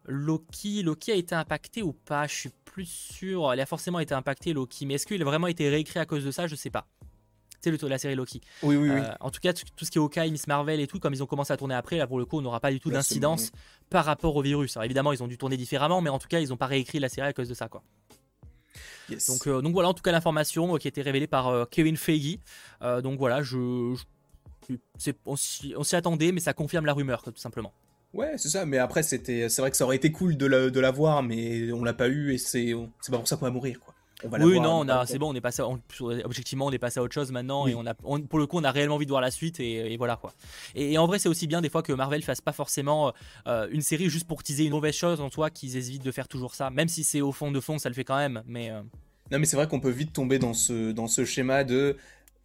[0.05, 2.25] Loki, Loki a été impacté ou pas?
[2.25, 3.51] Je suis plus sûr.
[3.53, 6.25] Elle a forcément été impacté Loki, mais est-ce qu'il a vraiment été réécrit à cause
[6.25, 6.47] de ça?
[6.47, 6.87] Je sais pas
[7.61, 8.41] c'est le la série Loki.
[8.63, 8.99] Oui, oui, oui.
[8.99, 11.23] Euh, en tout cas, tout ce qui est Hawkeye, Miss Marvel et tout, comme ils
[11.23, 13.51] ont commencé à tourner après, là pour le coup, on n'aura pas du tout d'incidence
[13.89, 14.77] par rapport au virus.
[14.77, 16.99] Alors évidemment, ils ont dû tourner différemment, mais en tout cas, ils n'ont pas réécrit
[16.99, 17.83] la série à cause de ça, quoi.
[19.29, 21.95] Donc, euh, donc voilà, en tout cas, l'information euh, qui a été révélée par Kevin
[21.97, 22.39] Feige.
[23.01, 23.95] donc voilà, je,
[25.25, 27.73] on s'y attendait, mais ça confirme la rumeur, tout simplement.
[28.13, 30.69] Ouais, c'est ça, mais après, c'était, c'est vrai que ça aurait été cool de la,
[30.69, 33.45] de la voir, mais on l'a pas eu et c'est, c'est pas pour ça qu'on
[33.45, 36.79] va mourir, quoi oui, non, on a, c'est bon, on est passé, objectivement, on est
[36.79, 39.05] passé à autre chose maintenant et on a, pour le coup, on a réellement envie
[39.05, 40.33] de voir la suite et, voilà quoi.
[40.75, 43.13] Et, en vrai, c'est aussi bien des fois que Marvel fasse pas forcément
[43.47, 46.27] euh, une série juste pour teaser une mauvaise chose en soi, qu'ils évitent de faire
[46.27, 48.41] toujours ça, même si c'est au fond de fond, ça le fait quand même.
[48.47, 48.81] Mais euh.
[49.31, 51.95] non, mais c'est vrai qu'on peut vite tomber dans ce dans ce schéma de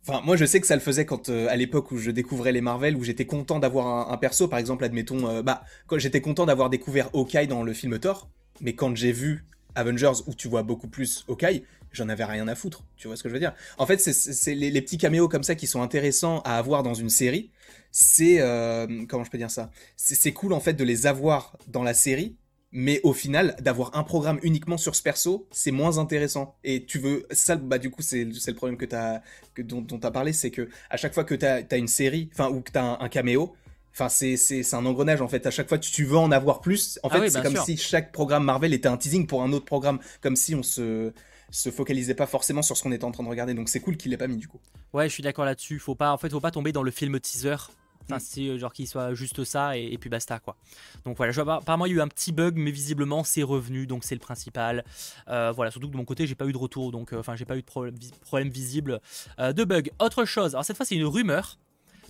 [0.05, 2.51] Enfin, moi, je sais que ça le faisait quand, euh, à l'époque où je découvrais
[2.51, 6.45] les Marvel, où j'étais content d'avoir un, perso, par exemple, admettons, bah, quand j'étais content
[6.45, 8.29] d'avoir découvert Hawkeye dans le film Thor,
[8.61, 12.55] mais quand j'ai vu Avengers, où tu vois beaucoup plus Hawkeye, j'en avais rien à
[12.55, 12.85] foutre.
[12.97, 15.55] Tu vois ce que je veux dire En fait, c'est les, petits caméos comme ça
[15.55, 17.51] qui sont intéressants à avoir dans une série.
[17.91, 19.71] C'est euh, comment je peux dire ça?
[19.97, 22.37] C'est cool en fait de les avoir dans la série,
[22.73, 26.57] mais au final, d'avoir un programme uniquement sur ce perso, c'est moins intéressant.
[26.65, 29.23] Et tu veux ça, bah du coup, c'est le problème que as,
[29.55, 32.31] que, dont tu as parlé, c'est que à chaque fois que tu as, une série,
[32.33, 33.55] enfin ou que tu as un, caméo,
[33.93, 35.47] Enfin, c'est, c'est, un engrenage en fait.
[35.47, 36.99] À chaque fois, tu, tu veux en avoir plus.
[37.03, 39.67] En ah fait, c'est comme si chaque programme Marvel était un teasing pour un autre
[39.67, 39.99] programme.
[40.21, 41.13] Comme si on se,
[41.51, 43.55] se focalisait pas forcément sur ce qu'on était en train de regarder.
[43.55, 44.61] Donc c'est cool qu'il l'ait pas mis du coup.
[44.93, 45.79] Ouais, je suis d'accord là-dessus.
[45.79, 47.57] Faut pas, en fait, faut pas tomber dans le film teaser.
[48.05, 48.21] Enfin, mm.
[48.21, 50.57] c'est euh, genre qu'il soit juste ça et, puis basta quoi.
[51.05, 53.43] Donc voilà, je vois, apparemment il y a eu un petit bug, mais visiblement c'est
[53.43, 54.85] revenu, donc c'est le principal.
[55.29, 57.37] Euh, voilà, surtout que de mon côté j'ai pas eu de retour, donc euh, enfin
[57.37, 59.01] j'ai pas eu de problème, problème visible
[59.39, 59.91] de bug.
[60.01, 61.59] Autre chose, alors cette fois c'est une rumeur.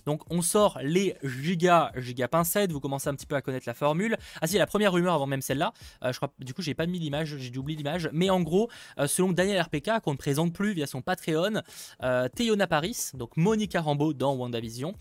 [0.05, 3.73] Donc on sort les giga giga pincettes, vous commencez un petit peu à connaître la
[3.73, 4.17] formule.
[4.41, 6.85] Ah si, la première rumeur avant même celle-là, euh, je crois du coup j'ai pas
[6.85, 10.17] mis l'image, j'ai dû oublier l'image, mais en gros, euh, selon Daniel RPK qu'on ne
[10.17, 11.61] présente plus via son Patreon,
[12.03, 12.27] euh,
[12.69, 14.95] Paris, donc Monica Rambeau dans WandaVision,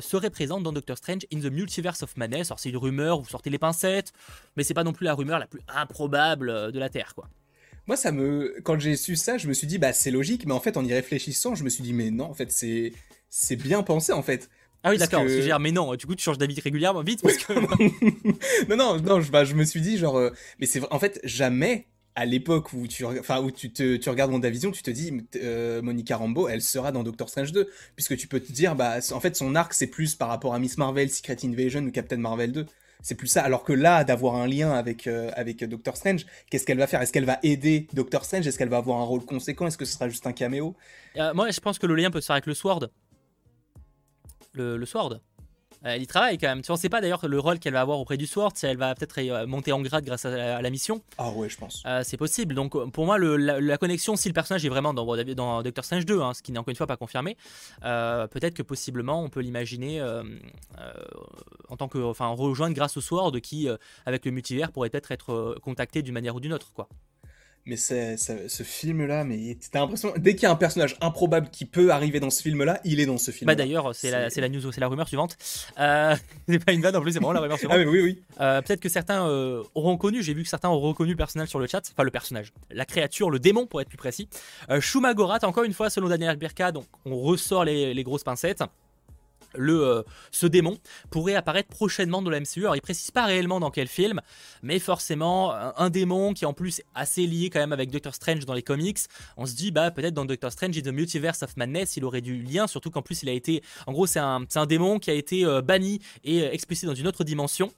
[0.00, 2.50] serait présente dans Doctor Strange in the Multiverse of Madness.
[2.50, 4.12] Alors c'est une rumeur, vous sortez les pincettes,
[4.56, 7.28] mais c'est pas non plus la rumeur la plus improbable de la Terre quoi.
[7.88, 10.52] Moi, ça me, quand j'ai su ça, je me suis dit, bah c'est logique, mais
[10.52, 12.92] en fait, en y réfléchissant, je me suis dit, mais non, en fait, c'est
[13.30, 14.48] c'est bien pensé en fait.
[14.84, 15.58] Ah oui, d'accord, que...
[15.58, 17.52] mais non, du coup, tu changes d'avis régulièrement vite parce que.
[18.68, 21.20] non, non, non, je, bah, je me suis dit, genre, euh, mais c'est en fait,
[21.24, 25.12] jamais à l'époque où tu, enfin, où tu, te, tu regardes WandaVision, tu te dis,
[25.36, 28.96] euh, Monica Rambeau, elle sera dans Doctor Strange 2, puisque tu peux te dire, bah,
[29.12, 32.16] en fait, son arc, c'est plus par rapport à Miss Marvel, Secret Invasion ou Captain
[32.16, 32.66] Marvel 2.
[33.02, 33.42] C'est plus ça.
[33.42, 37.00] Alors que là, d'avoir un lien avec, euh, avec Doctor Strange, qu'est-ce qu'elle va faire?
[37.00, 38.46] Est-ce qu'elle va aider Doctor Strange?
[38.46, 39.68] Est-ce qu'elle va avoir un rôle conséquent?
[39.68, 40.74] Est-ce que ce sera juste un caméo?
[41.34, 42.88] Moi, je pense que le lien peut se faire avec le Sword
[44.52, 45.20] le, Sword.
[45.84, 46.62] Euh, elle y travaille quand même.
[46.62, 48.76] Tu ne sais pas d'ailleurs le rôle qu'elle va avoir auprès du Sword, si elle
[48.76, 51.02] va peut-être euh, monter en grade grâce à, la mission.
[51.18, 51.82] Ah ouais, je pense.
[51.86, 52.54] Euh, c'est possible.
[52.54, 56.20] Donc pour moi, la, connexion, si le personnage est vraiment dans, dans Doctor Strange 2,
[56.20, 57.36] hein, ce qui n'est encore une fois pas confirmé,
[57.80, 60.02] peut-être que possiblement on peut l'imaginer
[61.68, 63.68] en tant que, enfin, rejoindre grâce au Sword, qui
[64.06, 66.88] avec le multivers pourrait peut-être être contacté d'une manière ou d'une autre, quoi
[67.68, 71.66] mais c'est, ce film-là, mais t'as l'impression, dès qu'il y a un personnage improbable qui
[71.66, 73.46] peut arriver dans ce film-là, il est dans ce film.
[73.46, 75.36] Bah d'ailleurs, c'est la, la, news, c'est la rumeur suivante.
[75.78, 76.16] Euh,
[76.48, 77.76] c'est pas une vanne en plus, c'est vraiment la rumeur suivante.
[77.76, 78.22] ah mais oui, oui.
[78.40, 81.48] Euh, peut-être que certains euh, auront reconnu, j'ai vu que certains ont reconnu le personnage
[81.48, 84.30] sur le chat, enfin le personnage, la créature, le démon pour être plus précis.
[84.70, 88.62] Euh, Shumagorat, encore une fois, selon Daniel Birka, donc on ressort les, les grosses pincettes
[89.54, 90.78] le, euh, ce démon
[91.10, 92.60] pourrait apparaître prochainement dans la MCU.
[92.60, 94.20] Alors il précise pas réellement dans quel film,
[94.62, 98.44] mais forcément un, démon qui en plus est assez lié quand même avec Doctor Strange
[98.44, 98.98] dans les comics.
[99.36, 102.20] On se dit bah peut-être dans Doctor Strange in the Multiverse of Madness il aurait
[102.20, 105.10] du lien, surtout qu'en plus il a été, en gros c'est un, un, démon qui
[105.10, 107.72] a été euh, banni et euh, expulsé dans une autre dimension.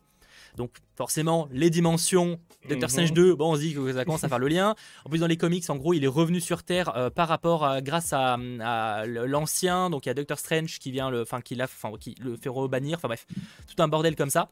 [0.57, 2.93] Donc forcément, les dimensions, Doctor mhm.
[2.93, 4.75] Strange 2, bon, on se dit que ça commence à faire le lien.
[5.05, 7.65] En plus, dans les comics, en gros, il est revenu sur Terre euh, par rapport
[7.65, 8.37] à, grâce à,
[9.07, 9.91] l'ancien.
[9.91, 12.49] Donc il y a Doctor Strange qui vient le, enfin qui, enfin, qui le fait
[12.49, 12.99] rebannir.
[12.99, 13.27] Enfin bref,
[13.67, 14.51] tout un bordel comme ça.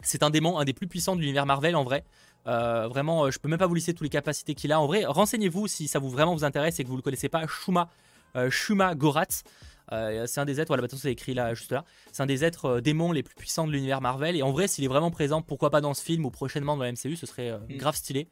[0.00, 2.04] C'est un démon, un des plus puissants de l'univers Marvel en vrai.
[2.46, 4.80] Euh, vraiment, euh, je peux même pas vous lister toutes les capacités qu'il a.
[4.80, 7.46] En vrai, renseignez-vous si ça vous vraiment vous intéresse et que vous le connaissez pas.
[7.46, 7.88] Shuma,
[8.50, 9.42] Shuma Gorat.
[9.92, 11.84] Euh, c'est un des êtres, voilà, maintenant c'est écrit là, juste là.
[12.12, 14.36] C'est un des êtres euh, démons les plus puissants de l'univers Marvel.
[14.36, 16.84] Et en vrai, s'il est vraiment présent, pourquoi pas dans ce film ou prochainement dans
[16.84, 17.76] la MCU, ce serait euh, mm.
[17.76, 18.28] grave stylé.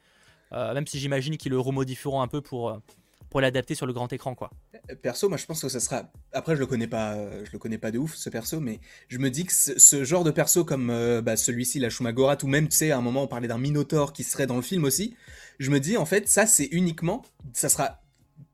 [0.51, 2.79] même si j'imagine qu'ils le remodifieront un peu pour,
[3.29, 4.49] pour l'adapter sur le grand écran, quoi.
[5.01, 6.09] Perso, moi je pense que ça sera.
[6.31, 9.17] Après, je le connais pas, je le connais pas de ouf ce perso, mais je
[9.17, 10.87] me dis que ce, genre de perso comme
[11.21, 14.13] bah, celui-ci, la Shumagorat, ou même tu sais, à un moment on parlait d'un Minotaur
[14.13, 15.15] qui serait dans le film aussi.
[15.59, 17.99] Je me dis en fait, ça c'est uniquement, ça sera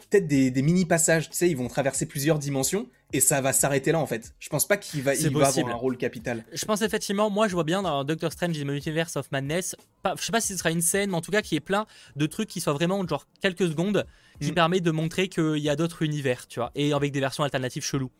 [0.10, 3.92] peut-être des, mini passages, tu sais, ils vont traverser plusieurs dimensions et ça va s'arrêter
[3.92, 4.34] là en fait.
[4.40, 6.44] Je pense pas qu'il va, il va avoir un rôle capital.
[6.52, 9.76] Je pense effectivement, moi je vois bien dans Doctor Strange in the Multiverse of Madness,
[10.02, 11.62] pas, je sais pas si ce sera une scène, mais en tout cas qui est
[11.62, 14.06] plein de trucs qui soient vraiment genre quelques secondes,
[14.42, 14.56] qui mm.
[14.56, 17.84] permet de montrer qu'il y a d'autres univers, tu vois, et avec des versions alternatives
[17.84, 18.12] cheloues.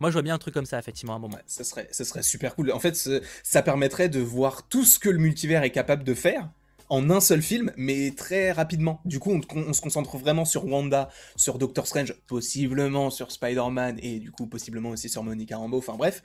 [0.00, 1.38] Moi, je vois bien un truc comme ça, effectivement, à un moment.
[1.46, 2.70] ça, serait, ça serait super cool.
[2.70, 2.94] En fait,
[3.42, 6.48] ça permettrait de voir tout ce que le multivers est capable de faire
[6.88, 9.00] en un seul film, mais très rapidement.
[9.04, 14.18] Du coup, on, se concentre vraiment sur Wanda, sur Doctor Strange, possiblement sur Spider-Man et
[14.18, 15.78] du coup possiblement aussi sur Monica Rambeau.
[15.78, 16.22] Enfin bref,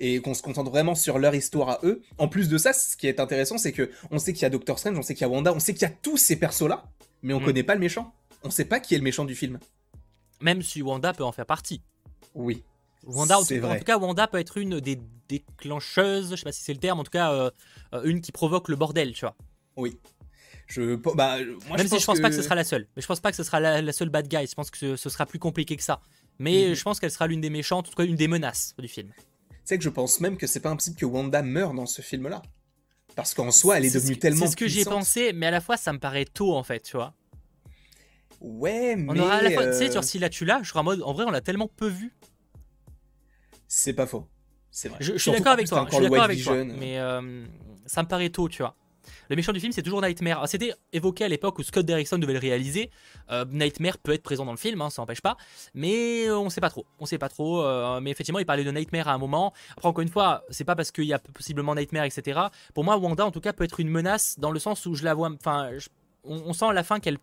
[0.00, 2.02] et qu'on se concentre vraiment sur leur histoire à eux.
[2.18, 4.50] En plus de ça, ce qui est intéressant, c'est que on sait qu'il y a
[4.50, 6.36] Doctor Strange, on sait qu'il y a Wanda, on sait qu'il y a tous ces
[6.36, 6.84] persos là,
[7.22, 7.44] mais on mm.
[7.44, 8.12] connaît pas le méchant.
[8.44, 9.58] On sait pas qui est le méchant du film.
[10.40, 11.80] Même si Wanda peut en faire partie.
[12.34, 12.62] Oui.
[13.06, 14.98] Wanda, en, tout cas, Wanda peut être une des
[15.28, 17.50] déclencheuses, je sais pas si c'est le terme, en tout cas, euh,
[17.92, 19.36] euh, une qui provoque le bordel, tu vois.
[19.76, 19.98] Oui.
[20.66, 21.36] Je, bah,
[21.68, 22.86] moi, Même je si je pense pas que ce sera la seule.
[22.96, 24.46] Mais je pense pas que ce sera la, seule bad guy.
[24.46, 26.00] Je pense que ce, sera plus compliqué que ça.
[26.38, 26.74] Mais mhm.
[26.74, 29.10] je pense qu'elle sera l'une des méchantes, en tout cas une des menaces du film.
[29.64, 32.42] C'est que je pense même que c'est pas impossible que Wanda meure dans ce film-là.
[33.14, 34.46] Parce qu'en soi, elle est, devenue tellement.
[34.46, 36.80] C'est ce que j'ai pensé, mais à la fois, ça me paraît tôt en fait,
[36.80, 37.14] tu vois.
[38.40, 39.20] Ouais, mais.
[39.20, 40.84] On aura à la fois, tu sais, euh, si là tu l'as, je serai en
[40.84, 42.12] mode, en vrai, on l'a tellement peu vu.
[43.68, 44.26] C'est pas faux.
[44.70, 44.98] C'est vrai.
[45.00, 45.86] Je, suis d'accord avec toi.
[45.88, 46.64] Je suis d'accord avec toi.
[46.64, 47.46] Mais euh,
[47.86, 48.76] ça me paraît tôt, tu vois.
[49.28, 50.46] Le méchant du film, c'est toujours Nightmare.
[50.48, 52.90] C'était évoqué à l'époque où Scott Derrickson devait le réaliser.
[53.30, 55.36] Euh, Nightmare peut être présent dans le film, hein, ça n'empêche pas.
[55.74, 56.86] Mais on sait pas trop.
[56.98, 57.62] On sait pas trop.
[57.62, 59.52] Euh, mais effectivement, il parlait de Nightmare à un moment.
[59.72, 62.40] Après, encore une fois, c'est pas parce qu'il y a possiblement Nightmare, etc.
[62.74, 65.04] Pour moi, Wanda, en tout cas, peut être une menace dans le sens où je
[65.04, 65.30] la vois.
[65.30, 65.70] Enfin,
[66.24, 67.18] on, sent à la fin qu'elle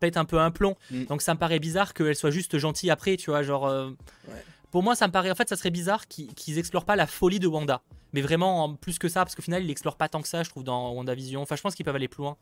[0.00, 0.76] pète un peu un plomb.
[0.90, 1.04] Mm.
[1.04, 3.42] Donc ça me paraît bizarre qu'elle soit juste gentille après, tu vois.
[3.42, 3.66] Genre.
[3.66, 3.90] Euh,
[4.74, 5.30] pour moi, ça me paraît.
[5.30, 7.80] En fait, ça serait bizarre qu'ils explorent pas la folie de Wanda
[8.12, 10.50] mais vraiment plus que ça, parce qu'au final, il explore pas tant que ça, je
[10.50, 11.42] trouve, dans WandaVision.
[11.42, 12.36] Enfin, je pense qu'ils peuvent aller plus loin.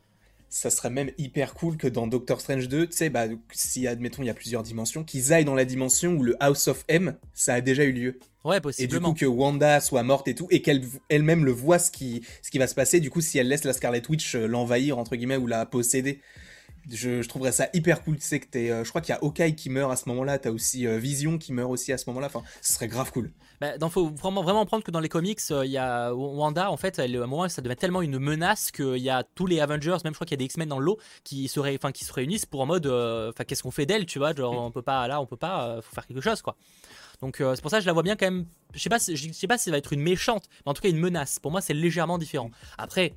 [0.48, 4.22] Ça serait même hyper cool que dans Doctor Strange 2, tu sais, bah, si admettons
[4.22, 7.18] il y a plusieurs dimensions, qu'ils aillent dans la dimension où le House of M,
[7.34, 8.18] ça a déjà eu lieu.
[8.44, 8.96] Ouais, possiblement.
[8.96, 11.90] Et du coup, que Wanda soit morte et tout, et qu'elle elle-même le voit ce
[11.90, 14.46] qui, ce qui va se passer, du coup, si elle laisse la Scarlet Witch euh,
[14.46, 16.20] l'envahir, entre guillemets, ou la posséder.
[16.90, 18.16] Je, trouverais ça hyper cool.
[18.16, 20.08] Tu sais que t'es, euh, je crois qu'il y a Hawkeye qui meurt à ce
[20.08, 20.38] moment-là.
[20.38, 22.26] T'as aussi euh, Vision qui meurt aussi à ce moment-là.
[22.26, 23.30] Enfin, ce serait grave cool.
[23.60, 26.70] Bah, faut vraiment, vraiment prendre que dans les comics, euh, il y a Wanda.
[26.70, 29.46] En fait, elle, à un moment, ça devient tellement une menace qu'il y a tous
[29.46, 31.60] les Avengers, même je crois qu'il y a des X-Men dans le lot, qui se,
[31.60, 34.52] enfin, qui se réunissent pour en mode, enfin, qu'est-ce qu'on fait d'elle, tu vois Genre,
[34.52, 34.64] mm.
[34.64, 36.56] on peut pas, là, on peut pas, faut faire quelque chose, quoi.
[37.20, 38.46] Donc c'est pour ça que je la vois bien quand même.
[38.74, 40.82] Je sais pas, je sais pas si ça va être une méchante, mais en tout
[40.82, 41.38] cas une menace.
[41.38, 42.50] Pour moi, c'est légèrement différent.
[42.78, 43.14] Après,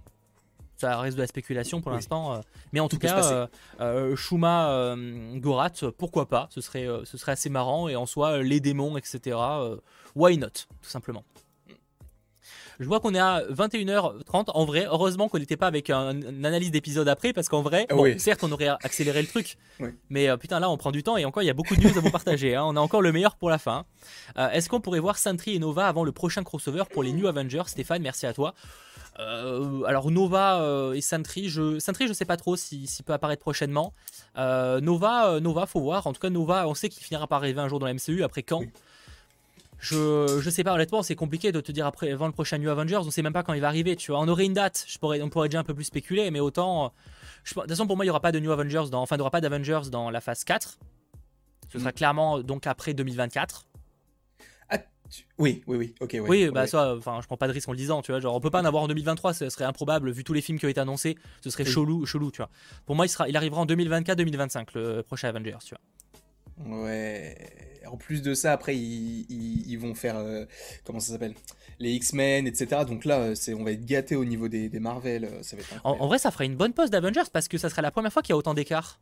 [0.77, 2.33] ça reste de la spéculation pour l'instant.
[2.33, 2.39] Euh.
[2.73, 3.47] mais en tout, cas, euh,
[3.79, 4.95] euh, Shuma
[5.35, 7.87] Gorat, pourquoi pas ce serait, ce serait assez marrant.
[7.87, 9.37] Et en soi, les démons, etc.
[10.15, 10.49] why not,
[10.81, 11.23] tout simplement.
[12.79, 14.51] Je vois qu'on est à 21h30.
[14.53, 17.87] En vrai, heureusement qu'on n'était pas avec un, une analyse d'épisode après, parce qu'en vrai,
[18.17, 19.57] certes, on aurait accéléré le truc.
[20.09, 21.97] Mais putain, là, on prend du temps et encore, il y a beaucoup de news
[21.97, 22.55] à vous partager.
[22.55, 22.63] Hein.
[22.65, 23.85] On a encore le meilleur pour la fin.
[24.37, 27.63] Est-ce qu'on pourrait voir Sentry et Nova avant le prochain crossover pour les New Avengers?
[27.67, 28.53] Stéphane, merci à toi.
[29.19, 33.41] Euh, alors Nova euh, et Sentry, je Sentry je sais pas trop s'il peut apparaître
[33.41, 33.93] prochainement.
[34.37, 36.07] Euh, Nova, Nova faut voir.
[36.07, 38.23] En tout cas Nova, on sait qu'il finira par arriver un jour dans la MCU.
[38.23, 38.63] Après quand?
[39.85, 42.69] Je, je sais pas honnêtement, c'est compliqué de te dire après avant le prochain New
[42.69, 42.97] Avengers.
[42.97, 43.95] On sait même pas quand il va arriver.
[43.95, 44.83] Tu vois, on aurait une date.
[44.87, 46.85] Je pourrais, on pourrait déjà un peu plus spéculer, mais autant.
[46.87, 49.19] de toute façon pour moi il y aura pas de New Avengers dans, enfin il
[49.19, 50.79] n'y aura pas d'Avengers dans la phase 4.
[51.71, 51.93] Ce sera mm.
[51.93, 53.65] clairement donc après 2024.
[55.37, 56.17] Oui, oui, oui, ok.
[56.27, 58.19] oui, bah ça, enfin, je prends pas de risque en le disant, tu vois.
[58.19, 60.57] Genre, on peut pas en avoir en 2023, ce serait improbable vu tous les films
[60.57, 62.49] qui ont été annoncés, ce serait chelou, chelou, tu vois.
[62.85, 65.81] Pour moi, il, sera, il arrivera en 2024-2025, le prochain Avengers, tu vois.
[66.57, 67.37] Ouais.
[67.87, 70.17] En plus de ça, après, ils, vont faire.
[70.17, 70.45] Euh,
[70.83, 71.35] comment ça s'appelle
[71.79, 72.83] Les X-Men, etc.
[72.87, 75.25] Donc là, c'est, on va être gâté au niveau des, Marvel.
[75.25, 77.69] Euh, ça va être en, vrai, ça ferait une bonne pause d'Avengers parce que ça
[77.69, 78.99] serait la première fois qu'il y a autant d'écart.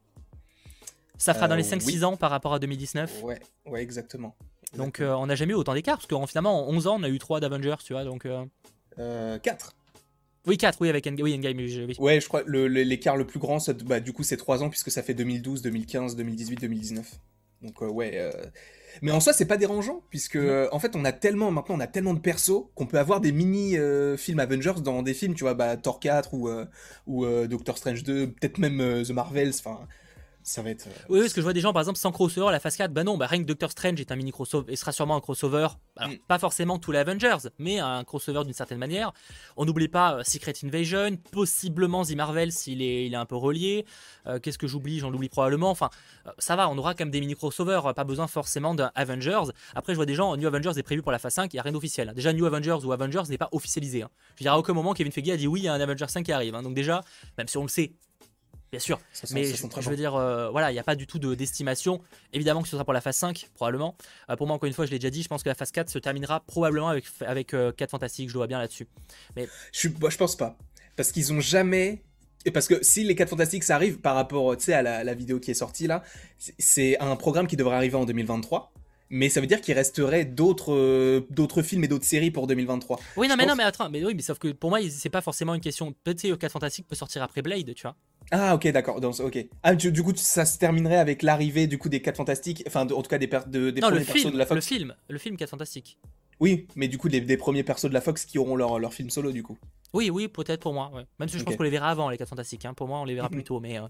[1.17, 3.23] Ça fera dans les 5-6 euh, ans par rapport à 2019.
[3.23, 4.35] Ouais, ouais, exactement.
[4.75, 7.03] Donc euh, on n'a jamais eu autant d'écart, parce qu'en finalement en 11 ans on
[7.03, 8.25] a eu 3 d'Avengers, tu vois, donc...
[8.25, 8.43] Euh...
[8.99, 9.73] Euh, 4
[10.45, 11.23] oui, 4, oui, avec Endgame.
[11.23, 11.95] Oui, Endgame oui.
[11.99, 15.01] Ouais, je crois l'écart le, plus grand, bah, du coup, c'est 3 ans, puisque ça
[15.01, 17.09] fait 2012, 2015, 2018, 2019.
[17.63, 18.11] Donc, euh, ouais.
[18.15, 18.31] Euh,
[19.01, 20.37] mais en soi, c'est pas dérangeant, puisque,
[20.71, 23.31] en fait, on a tellement, maintenant, on a tellement de persos qu'on peut avoir des
[23.31, 26.47] mini-films Avengers dans des films, tu vois, bah, Thor 4 ou,
[27.07, 29.87] ou Doctor Strange 2, peut-être même The Marvels, enfin
[30.43, 30.87] ça va être.
[30.87, 32.91] Euh, oui, parce que je vois des gens, par exemple, sans crossover, la phase 4,
[32.91, 35.21] bah non, bah rien que Doctor Strange est un mini crossover, et sera sûrement un
[35.21, 35.67] crossover.
[35.95, 36.17] Alors, mm.
[36.27, 39.13] pas forcément tous les Avengers, mais un crossover d'une certaine manière.
[39.55, 43.35] On n'oublie pas euh, Secret Invasion, possiblement The Marvel s'il est, il est un peu
[43.35, 43.85] relié.
[44.27, 44.99] Euh, qu'est-ce que j'oublie?
[44.99, 45.69] J'en oublie probablement.
[45.69, 45.89] Enfin,
[46.37, 49.51] ça va, on aura quand même des mini crossovers, pas besoin forcément d'un Avengers.
[49.75, 51.59] Après, je vois des gens, New Avengers est prévu pour la phase 5, il n'y
[51.59, 52.11] a rien d'officiel.
[52.15, 54.03] Déjà, New Avengers ou Avengers n'est pas officialisé.
[54.03, 54.09] Hein.
[54.35, 55.79] Je veux dire, à aucun moment, Kevin Feige a dit oui, il y a un
[55.79, 56.55] Avengers 5 qui arrive.
[56.55, 56.63] Hein.
[56.63, 57.01] Donc, déjà,
[57.37, 57.93] même si on le sait,
[58.73, 58.99] bien sûr.
[59.31, 62.01] mais je, veux dire, euh, voilà, il n'y a pas du tout d'estimation.
[62.33, 63.95] Évidemment que ce sera pour la phase 5, probablement.
[64.31, 65.71] Euh, pour moi, encore une fois, je l'ai déjà dit, je pense que la phase
[65.71, 68.87] 4 se terminera probablement avec, avec 4 euh, Fantastiques, je dois bien là-dessus.
[69.35, 69.47] Mais...
[69.71, 70.57] Je, moi, je pense pas.
[70.95, 72.01] Parce qu'ils ont jamais.
[72.45, 75.39] Et parce que si les 4 Fantastiques ça arrive par rapport à la, la vidéo
[75.39, 76.01] qui est sortie là,
[76.57, 78.73] c'est un programme qui devrait arriver en 2023
[79.13, 82.99] mais ça veut dire qu'il resterait d'autres d'autres films et d'autres séries pour 2023.
[83.15, 85.21] Oui, non, mais non, mais attends, mais oui, mais sauf que pour moi, c'est pas
[85.21, 85.93] forcément une question.
[86.03, 87.95] Peut-être que 4 Fantastiques peut sortir après Blade, tu vois.
[88.31, 88.99] Ah ok d'accord.
[89.03, 89.45] Ok.
[89.63, 93.01] Ah du, coup ça se terminerait avec l'arrivée du coup des 4 fantastiques enfin en
[93.01, 94.55] tout cas des, de, des premiers persos de la Fox.
[94.55, 95.97] le film le film 4 fantastiques.
[96.39, 99.09] Oui mais du coup des, premiers persos de la Fox qui auront leur, leur film
[99.09, 99.57] solo du coup.
[99.93, 102.27] Oui oui peut-être pour moi même si je pense qu'on les verra avant les 4
[102.27, 102.73] fantastiques hein.
[102.73, 103.33] pour moi on les verra mhm.
[103.35, 103.83] plus tôt mais euh,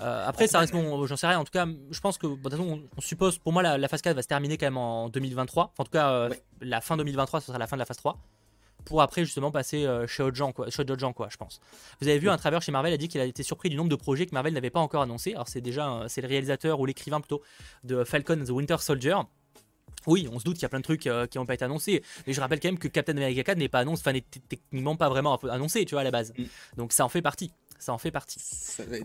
[0.00, 1.38] euh, après ça reste bon j'en sais rien.
[1.38, 4.02] En tout cas je pense que de toute façon on, suppose pour moi la, phase
[4.02, 6.30] 4 va se terminer quand même en 2023 en tout cas euh,
[6.60, 8.18] la fin 2023 ce sera la fin de la phase 3
[8.84, 11.60] pour après justement passer euh, chez d'autres gens, quoi, chez gens, quoi, je pense.
[12.00, 13.90] Vous avez vu, un travers chez Marvel a dit qu'il a été surpris du nombre
[13.90, 15.32] de projets que Marvel n'avait pas encore annoncé.
[15.32, 17.42] Alors c'est déjà, c'est le réalisateur ou l'écrivain plutôt
[17.84, 19.16] de Falcon the Winter Soldier.
[20.06, 21.64] Oui, on se doute qu'il y a plein de trucs euh, qui n'ont pas été
[21.64, 24.24] annoncés, mais je rappelle quand même que Captain America 4 n'est pas annoncé, enfin n'est
[24.48, 26.32] techniquement pas vraiment annoncé, tu vois à la base.
[26.36, 26.44] Mm.
[26.78, 28.40] Donc ça en fait partie, ça en fait partie.
[28.80, 29.02] Euh,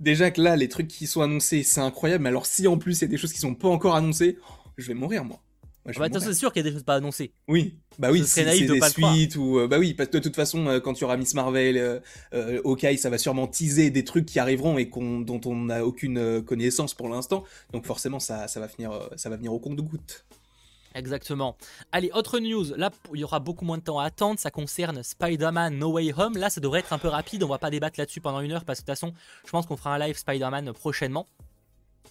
[0.00, 2.98] déjà que là, les trucs qui sont annoncés, c'est incroyable, mais alors si en plus
[2.98, 4.36] il y a des choses qui sont pas encore annoncées,
[4.76, 5.40] je vais mourir moi.
[5.84, 7.32] Moi, Bah, façon, c'est sûr qu'il y a des choses pas annoncées.
[7.48, 10.36] Oui, bah oui, c'est de des suites ou euh, bah oui, parce que de toute
[10.36, 12.00] façon, euh, quand tu auras Miss Marvel, euh,
[12.34, 16.42] euh, Hawkeye, ça va sûrement teaser des trucs qui arriveront et dont on n'a aucune
[16.42, 17.44] connaissance pour l'instant.
[17.72, 20.26] Donc forcément, ça, ça va finir, ça va venir au compte de goutte.
[20.94, 21.56] Exactement.
[21.92, 22.74] Allez, autre news.
[22.76, 24.38] Là, il y aura beaucoup moins de temps à attendre.
[24.38, 26.36] Ça concerne Spider-Man No Way Home.
[26.36, 27.42] Là, ça devrait être un peu rapide.
[27.42, 29.14] On va pas débattre là-dessus pendant une heure parce que de toute façon,
[29.46, 31.26] je pense qu'on fera un live Spider-Man prochainement.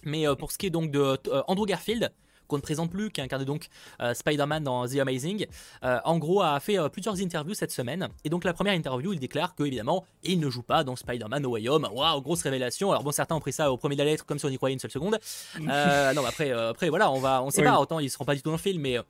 [0.02, 2.10] Mais pour ce qui est donc de Andrew Garfield,
[2.50, 3.68] qu'on ne présente plus, qui incarne donc
[4.02, 5.46] euh, Spider-Man dans The Amazing,
[5.84, 8.08] euh, en gros a fait euh, plusieurs interviews cette semaine.
[8.24, 11.42] Et donc la première interview, il déclare que évidemment, il ne joue pas dans Spider-Man
[11.42, 11.88] No Way Home.
[11.92, 12.90] Waouh, grosse révélation.
[12.90, 14.56] Alors bon, certains ont pris ça au premier de la lettre comme si on y
[14.56, 15.18] croyait une seule seconde.
[15.60, 17.68] Non, mais après, après voilà, on va, on sait Oui.
[17.68, 17.78] pas.
[17.78, 19.04] Autant ils seront pas du tout dans le film, mais à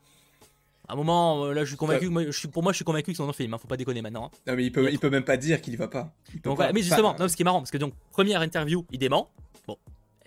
[0.88, 2.08] un moment, là, je suis convaincu.
[2.08, 3.54] moi, je suis, pour moi, je suis convaincu qu'ils sont dans le film.
[3.54, 4.26] hein, faut pas déconner maintenant.
[4.26, 4.38] hein.
[4.48, 6.12] Non mais il peut, Il il peut même pas dire qu'il y va pas.
[6.34, 7.94] Il peut Donc pas- voilà, mais justement, non, ce qui est marrant, parce que donc
[8.10, 9.30] première interview, il dément.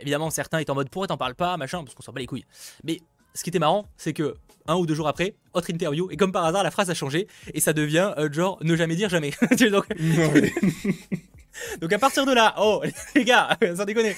[0.03, 2.27] Évidemment, certains étaient en mode pourquoi t'en parles pas, machin, parce qu'on s'en bat les
[2.27, 2.43] couilles.
[2.83, 2.99] Mais
[3.33, 4.35] ce qui était marrant, c'est que
[4.67, 7.25] un ou deux jours après, autre interview, et comme par hasard, la phrase a changé,
[7.53, 9.31] et ça devient euh, genre ne jamais dire jamais.
[11.79, 12.83] Donc, à partir de là, oh
[13.15, 14.13] les gars, sans déconner.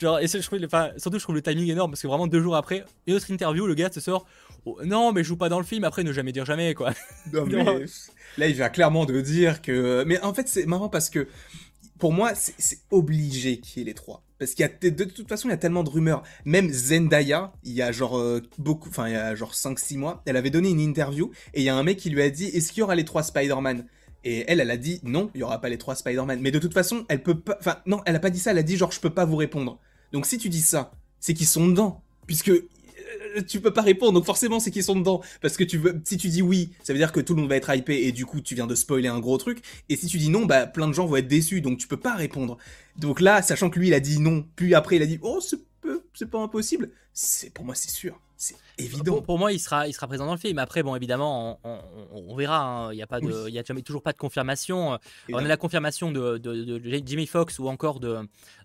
[0.00, 2.26] Genre, et c'est- je trouve, enfin, surtout je trouve le timing énorme parce que vraiment
[2.26, 4.24] deux jours après, une autre interview, le gars se sort.
[4.64, 5.84] oh, non, mais je joue pas dans le film.
[5.84, 6.92] Après, ne jamais dire jamais, quoi.
[7.32, 7.62] Non, mais
[8.38, 10.04] là, il vient clairement de dire que.
[10.06, 11.28] Mais en fait, c'est marrant parce que
[11.98, 14.22] pour moi, c'est obligé qu'il y ait les trois.
[14.38, 16.22] Parce qu'il y a de, toute façon, il y a tellement de rumeurs.
[16.44, 20.22] Même Zendaya, il y a genre euh, beaucoup, enfin il y a genre 5-6 mois,
[20.26, 22.46] elle avait donné une interview et il y a un mec qui lui a dit
[22.46, 23.86] Est-ce qu'il y aura les trois Spider-Man?
[24.24, 26.40] Et elle, elle a dit non, il y aura pas les trois Spider-Man.
[26.40, 27.56] Mais de toute façon, elle peut pas.
[27.60, 29.36] Enfin, non, elle a pas dit ça, elle a dit genre je peux pas vous
[29.36, 29.78] répondre.
[30.12, 32.02] Donc si tu dis ça, c'est qu'ils sont dedans.
[32.26, 32.50] Puisque
[33.40, 35.22] tu peux pas répondre, donc forcément c'est qu'ils sont dedans.
[35.40, 37.50] Parce que tu veux, si tu dis oui, ça veut dire que tout le monde
[37.50, 39.62] va être hypé et du coup tu viens de spoiler un gros truc.
[39.88, 41.96] Et si tu dis non, bah plein de gens vont être déçus, donc tu peux
[41.96, 42.58] pas répondre.
[42.98, 45.40] Donc là, sachant que lui il a dit non, puis après il a dit oh
[46.14, 49.14] c'est pas impossible, c'est pour moi c'est sûr, c'est évident.
[49.14, 50.58] Pour, pour moi, il sera, il sera présent dans le film.
[50.58, 51.70] Après, bon, évidemment, on,
[52.14, 52.60] on- on verra.
[52.60, 52.92] hein.
[52.92, 53.32] Il n'y a pas de, Oui.
[53.48, 54.94] il y a jamais toujours pas de confirmation.
[54.94, 54.98] Euh,
[55.32, 58.18] On a la confirmation de, de- de Jimmy Fox ou encore de,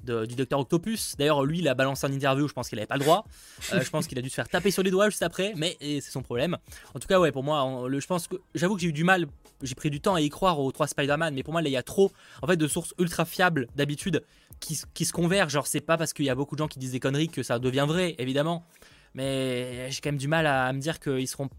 [0.03, 1.15] de- du Docteur Octopus.
[1.17, 2.47] D'ailleurs, lui, il a balancé en interview.
[2.47, 3.25] Je pense qu'il avait pas le droit.
[3.73, 5.53] Euh, je pense qu'il a dû se faire taper sur les doigts juste après.
[5.55, 6.57] Mais c'est son problème.
[6.93, 8.93] En tout cas, ouais, pour moi, on- le, je pense que j'avoue que j'ai eu
[8.93, 9.27] du mal.
[9.63, 11.33] J'ai pris du temps à y croire aux trois Spider-Man.
[11.33, 14.23] Mais pour moi, là, il y a trop, en fait, de sources ultra fiables d'habitude
[14.59, 15.53] qui, qui se convergent.
[15.53, 17.43] Genre, c'est pas parce qu'il y a beaucoup de gens qui disent des conneries que
[17.43, 18.65] ça devient vrai, évidemment.
[19.13, 21.49] Mais j'ai quand même du mal à, à me dire qu'ils seront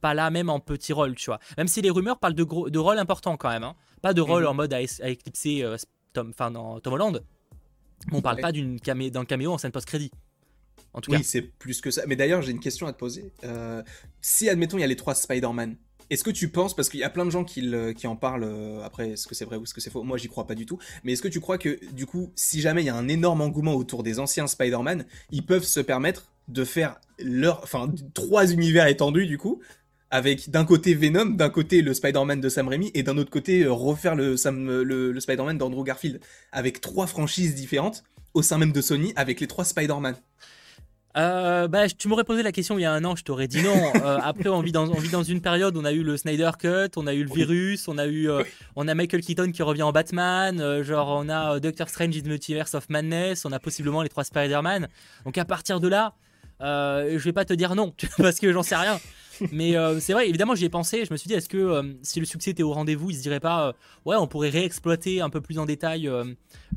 [0.00, 1.40] pas là, même en petit rôle, tu vois.
[1.56, 3.64] Même si les rumeurs parlent de, gros, de rôles importants quand même.
[3.64, 3.74] hein.
[4.02, 4.48] Pas de rôle Mhm.
[4.48, 5.76] en mode à, éclipser euh,
[6.12, 7.22] Tom, enfin, dans Tom Holland.
[8.12, 8.42] On parle Ouais.
[8.42, 10.10] pas d'une camé- d'un caméo en scène post-crédit.
[10.92, 11.18] En tout cas.
[11.18, 12.02] Oui, c'est plus que ça.
[12.06, 13.32] Mais d'ailleurs, j'ai une question à te poser.
[13.44, 13.82] Euh,
[14.20, 15.76] si, admettons, il y a les trois Spider-Man,
[16.10, 18.82] est-ce que tu penses, parce qu'il y a plein de gens qui, en parlent, euh,
[18.84, 20.02] après, est-ce que c'est vrai ou est-ce que c'est faux?
[20.02, 20.78] Moi, j'y crois pas du tout.
[21.04, 23.40] Mais est-ce que tu crois que, du coup, si jamais il y a un énorme
[23.40, 27.62] engouement autour des anciens Spider-Man, ils peuvent se permettre de faire leur.
[27.62, 29.60] Enfin, trois univers étendus, du coup
[30.08, 33.64] avec d'un côté Venom, d'un côté le Spider-Man de Sam Raimi, et d'un autre côté
[33.64, 34.36] euh, refaire le,
[34.84, 36.20] le Spider-Man d'Andrew Garfield,
[36.52, 40.14] avec trois franchises différentes, au sein même de Sony, avec les trois Spider-Man.
[41.16, 43.62] Euh, bah, tu m'aurais posé la question il y a un an, je t'aurais dit
[43.62, 43.74] non.
[44.06, 46.16] Euh, après, on vit, dans, on vit dans une période où on a eu le
[46.16, 48.44] Snyder Cut, on a eu le virus, on a eu, euh,
[48.76, 52.26] on a Michael Keaton qui revient en Batman, genre on a Doctor Strange in the
[52.26, 54.88] Multiverse of Madness, on a possiblement les trois Spider-Man.
[55.24, 56.14] Donc à partir de là,
[56.60, 59.00] je vais pas te dire non, parce que j'en sais rien.
[59.52, 61.04] Mais euh, c'est vrai, évidemment, j'y ai pensé.
[61.04, 63.22] Je me suis dit, est-ce que euh, si le succès était au rendez-vous, il se
[63.22, 63.72] dirait pas, euh,
[64.04, 66.10] ouais, on pourrait réexploiter un peu plus en détail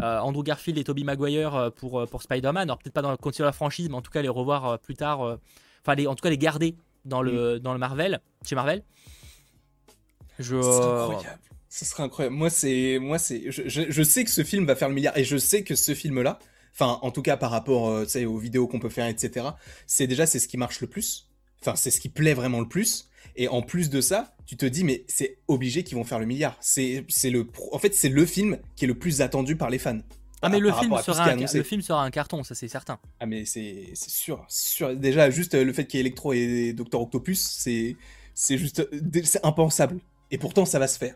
[0.01, 2.69] Andrew Garfield et Tobey Maguire pour, pour Spider-Man.
[2.69, 4.95] Alors peut-être pas dans le continuer la franchise, mais en tout cas les revoir plus
[4.95, 5.37] tard.
[5.81, 8.83] Enfin, les- en tout cas les garder dans le, dans le Marvel, chez Marvel.
[10.39, 10.55] Je.
[10.55, 11.39] Incroyable.
[11.69, 12.35] Ce serait incroyable.
[12.35, 15.15] Moi, c'est, moi, c'est, je, je- je sais que ce film va faire le milliard
[15.17, 16.39] et je sais que ce film-là,
[16.73, 19.45] enfin, en tout cas par rapport, euh, aux vidéos qu'on peut faire, etc.
[19.85, 21.28] C'est déjà, c'est ce qui marche le plus.
[21.61, 23.09] Enfin, c'est ce qui plaît vraiment le plus.
[23.35, 26.25] Et en plus de ça, tu te dis, mais c'est obligé qu'ils vont faire le
[26.25, 26.57] milliard.
[26.59, 29.99] C'est, le, en fait, c'est le film qui est le plus attendu par les fans.
[30.41, 31.57] Ah mais le film, sera un, annoncé.
[31.57, 32.97] le film sera un carton, ça c'est certain.
[33.19, 34.95] Ah mais c'est sûr, sûr.
[34.95, 37.97] Déjà juste euh, le fait qu'il y ait Electro et Docteur Octopus, c'est
[38.33, 39.99] c'est juste euh, c'est impensable.
[40.31, 41.15] Et pourtant ça va se faire.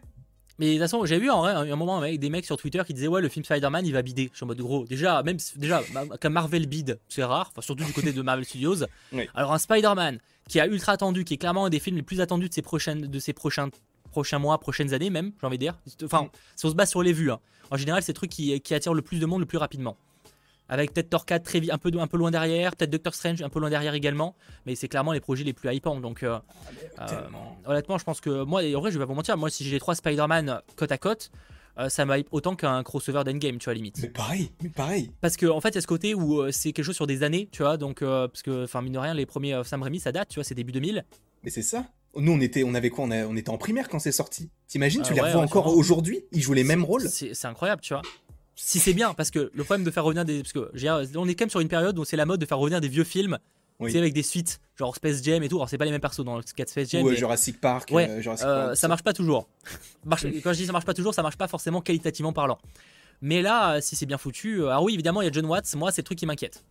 [0.60, 2.82] Mais de toute façon, j'ai vu en vrai un, moment avec des mecs sur Twitter
[2.86, 4.30] qui disaient ouais le film Spider-Man il va bider.
[4.32, 4.86] Je suis en mode gros.
[4.86, 5.82] Déjà même déjà
[6.20, 8.76] qu'un Marvel bide, c'est rare, enfin, surtout du côté de Marvel Studios.
[9.12, 9.28] Oui.
[9.34, 12.22] Alors un Spider-Man qui a ultra attendu, qui est clairement un des films les plus
[12.22, 13.70] attendus de ces prochaines de ces prochains
[14.12, 15.80] prochains mois, prochaines années même, j'ai envie de dire.
[16.04, 16.30] Enfin, Mm.
[16.56, 17.32] si on se base sur les vues.
[17.32, 17.40] hein.
[17.72, 19.98] En général, c'est le truc qui, qui attire le plus de monde le plus rapidement.
[20.74, 23.42] Avec peut-être Thor 4 très vite, un peu, un peu loin derrière, peut-être Doctor Strange
[23.42, 26.00] un peu loin derrière également, mais c'est clairement les projets les plus hypants.
[26.00, 26.40] Donc, euh,
[27.00, 27.58] euh, Tellement.
[27.66, 29.64] honnêtement, je pense que moi, et en vrai, je vais pas vous mentir, moi, si
[29.64, 31.32] j'ai les trois Spider-Man côte à côte,
[31.80, 33.98] euh, ça m'hype autant qu'un crossover d'Endgame, tu vois, limite.
[34.02, 35.12] Mais pareil, mais pareil.
[35.22, 37.08] Parce qu'en en fait, il y a ce côté où euh, c'est quelque chose sur
[37.08, 39.82] des années, tu vois, donc, euh, parce que, enfin, mine de rien, les premiers Sam
[39.82, 41.04] Raimi, ça date, tu vois, c'est début 2000.
[41.44, 41.86] Mais c'est ça.
[42.16, 44.52] Nous, on était, on avait quoi on, était en primaire quand c'est sorti.
[44.68, 47.82] T'imagines, tu les ouais, revois ouais, encore aujourd'hui Ils jouent les mêmes rôles C'est incroyable,
[47.82, 48.04] tu vois.
[48.56, 50.42] Si c'est bien, parce que le problème de faire revenir des.
[50.44, 50.72] Parce que
[51.18, 52.88] on est quand même sur une période où c'est la mode de faire revenir des
[52.88, 53.40] vieux films,
[53.80, 53.88] Oui.
[53.88, 55.56] tu sais, avec des suites, genre Space Jam et tout.
[55.58, 57.04] Alors, c'est pas les mêmes persos dans le cas de Space Jam.
[57.04, 57.90] Ou euh, mais- Jurassic Park.
[57.92, 59.48] Ouais, euh, Jurassic Euh, World, ça marche pas toujours.
[60.06, 62.60] Marche- Quand je dis ça marche pas toujours, ça marche pas forcément qualitativement parlant.
[63.22, 65.46] Mais là, euh, si c'est bien foutu, euh, alors oui, évidemment, il y a John
[65.46, 65.74] Watts.
[65.76, 66.64] Moi, c'est le truc qui m'inquiète.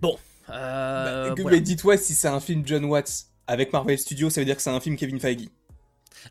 [0.00, 0.16] Bon.
[0.50, 1.56] euh, Bah, voilà.
[1.56, 4.62] Mais dis-toi, si c'est un film John Watts avec Marvel Studios, ça veut dire que
[4.62, 5.48] c'est un film Kevin Feige.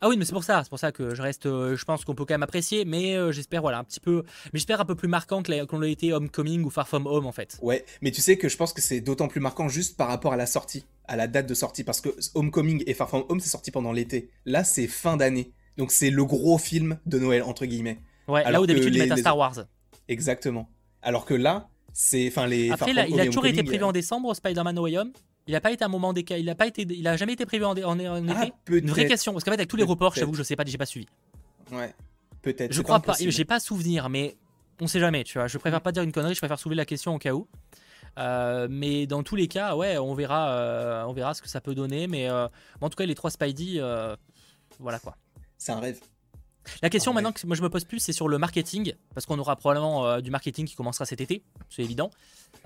[0.02, 1.46] Ah oui, mais c'est pour ça, c'est pour ça que je reste.
[1.46, 4.24] euh, je pense qu'on peut quand même apprécier, mais euh, j'espère voilà un petit peu,
[4.54, 7.26] mais j'espère un peu plus marquant que qu'on l'a été Homecoming ou Far From Home
[7.26, 7.58] en fait.
[7.62, 10.34] Ouais, mais tu sais que je pense que c'est d'autant plus marquant juste par rapport
[10.34, 13.40] à la sortie, à la date de sortie, parce que Homecoming et Far From Home,
[13.40, 14.30] c'est sorti pendant l'été.
[14.46, 15.54] Là, c'est fin d'année.
[15.78, 18.00] Donc c'est le gros film de Noël, entre guillemets.
[18.28, 19.66] Ouais, là où d'habitude ils mettent un Star Wars.
[20.08, 20.70] Exactement.
[21.02, 22.28] Alors que là, c'est...
[22.28, 22.72] Enfin, les...
[22.72, 25.12] Après, là, il a toujours été prévu euh, en décembre, Spider-Man No Way Home.
[25.48, 27.46] Il a pas été un moment décalé, il a pas été, il a jamais été
[27.46, 28.78] prévu en, en, en Ah, été.
[28.78, 30.64] Une vraie question, parce qu'en fait avec tous les reports, j'avoue que je sais pas,
[30.66, 31.08] j'ai pas suivi.
[31.72, 31.94] Ouais,
[32.42, 32.72] peut-être.
[32.72, 34.38] Je crois pas, j'ai pas souvenir, mais
[34.80, 35.48] on sait jamais, tu vois.
[35.48, 37.48] Je préfère pas dire une connerie, je préfère soulever la question au cas où.
[38.20, 41.62] Euh, mais dans tous les cas, ouais, on verra, euh, on verra ce que ça
[41.62, 42.08] peut donner.
[42.08, 42.48] Mais euh,
[42.82, 44.16] en tout cas, les trois Spidey, euh,
[44.80, 45.16] voilà quoi.
[45.58, 46.00] C'est un rêve.
[46.82, 49.26] La question Ah maintenant que moi je me pose plus, c'est sur le marketing, parce
[49.26, 52.12] qu'on aura probablement euh, du marketing qui commencera cet été, c'est évident.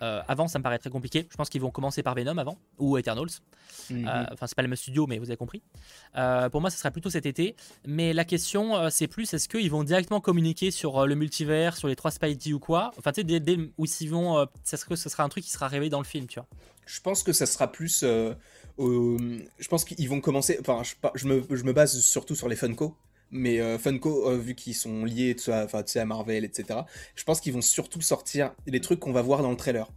[0.01, 1.27] Euh, avant, ça me paraît très compliqué.
[1.31, 3.29] Je pense qu'ils vont commencer par Venom avant, ou Eternals.
[3.89, 4.07] Mhm.
[4.07, 5.61] Euh, Enfin, c'est pas le même studio, mais vous avez compris.
[6.51, 7.55] Pour moi, ça sera plutôt cet été.
[7.85, 11.95] Mais la question, c'est plus est-ce qu'ils vont directement communiquer sur le multivers, sur les
[11.95, 12.91] trois Spidey ou quoi?
[12.97, 13.57] Enfin, tu sais, dès, dès-
[14.09, 14.45] vont.
[14.63, 16.47] ça serait- ce sera un truc qui sera révélé dans le film, tu vois.
[16.85, 18.03] Je pense que ça sera plus.
[18.77, 20.57] Je pense qu'ils vont commencer.
[20.59, 22.95] Enfin, je, je me, je me base surtout sur les Funko.
[23.32, 26.80] Mais euh, Funko, euh, vu qu'ils sont liés sais, à Marvel, etc.,
[27.15, 29.91] je pense qu'ils vont surtout sortir les trucs qu'on va voir dans le trailer.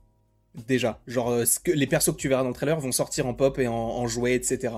[0.66, 0.98] Déjà.
[1.06, 3.34] Genre, euh, ce que, les persos que tu verras dans le trailer vont sortir en
[3.34, 4.74] pop et en, en jouets, etc.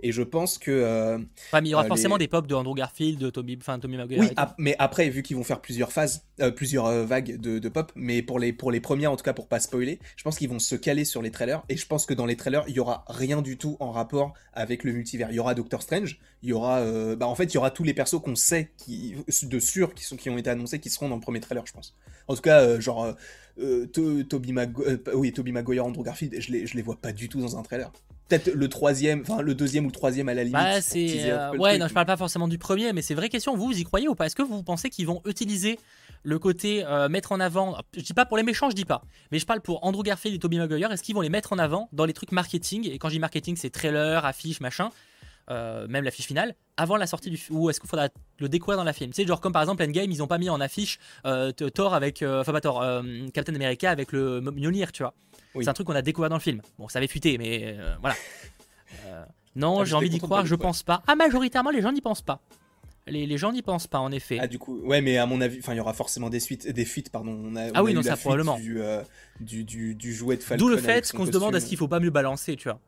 [0.00, 0.70] Et je pense que.
[0.70, 1.18] euh,
[1.52, 3.78] mais il y aura Euh, forcément les- des pop de Andrew Garfield, de Tommy, enfin,
[3.80, 4.20] Tommy Maguire.
[4.20, 7.90] Oui, ap- mais après, vu qu'ils vont faire plusieurs phases, plusieurs vagues de, de pop,
[7.96, 10.48] mais pour les, pour les premières, en tout cas pour pas spoiler, je pense qu'ils
[10.50, 12.80] vont se caler sur les trailers, et je pense que dans les trailers, il y
[12.80, 15.30] aura rien du tout en rapport avec le multivers.
[15.30, 16.80] Il y aura Doctor Strange, il y aura,
[17.16, 20.04] bah en fait, il y aura tous les persos qu'on sait, qui, de sûr, qui,
[20.04, 21.94] sont, qui ont été annoncés, qui seront dans le premier trailer, je pense.
[22.28, 23.14] En tout cas, genre,
[23.60, 26.96] euh, To- Tobey Magu- euh, oui, Tobey Maguire, Andrew Garfield, je les, je les vois
[26.96, 27.90] pas du tout dans un trailer.
[28.28, 30.54] Peut-être le troisième, enfin le deuxième ou le troisième à la limite.
[30.54, 31.30] Bah, c'est.
[31.30, 33.54] euh, ouais, truc, non, je parle pas forcément du premier, mais c'est vraie question.
[33.54, 34.26] Vous, vous y croyez ou pas?
[34.26, 35.78] Est-ce que vous pensez qu'ils vont utiliser
[36.22, 39.02] le côté euh, mettre en avant Je dis pas pour les méchants, je dis pas.
[39.30, 40.90] Mais je parle pour Andrew Garfield et Tobey Maguire.
[40.90, 42.88] Est-ce qu'ils vont les mettre en avant dans les trucs marketing?
[42.90, 44.88] Et quand je dis marketing, c'est trailer, affiche, machin.
[45.50, 48.76] Euh, même l'affiche finale, avant la sortie du film, ou est-ce qu'il faudra le découvrir
[48.78, 49.10] dans la film?
[49.10, 51.94] Tu sais, genre comme par exemple Endgame, ils ont pas mis en affiche euh, Thor
[51.94, 55.14] avec, euh, enfin pas Thor, euh, Captain America avec le Mjolnir, tu vois.
[55.54, 55.64] Oui.
[55.64, 56.62] C'est un truc qu'on a découvert dans le film.
[56.78, 58.16] Bon, ça avait fuité, mais voilà.
[59.56, 61.02] Non, Ah, j'ai envie d'y croire, je pense pas.
[61.06, 62.40] Ah, majoritairement, les gens n'y pensent pas.
[63.06, 64.38] Les, les gens n'y pensent pas, en effet.
[64.40, 66.66] Ah du coup, ouais, mais à mon avis, enfin, il y aura forcément des suites,
[66.66, 67.38] des fuites, pardon.
[67.44, 68.56] On a, Ah on oui, a non, eu ça, probablement.
[68.58, 69.02] Du, euh,
[69.40, 70.64] du, du, du jouet de Falcon.
[70.64, 72.80] D'où le fait qu'on se demande est-ce qu'il faut pas mieux balancer, tu vois.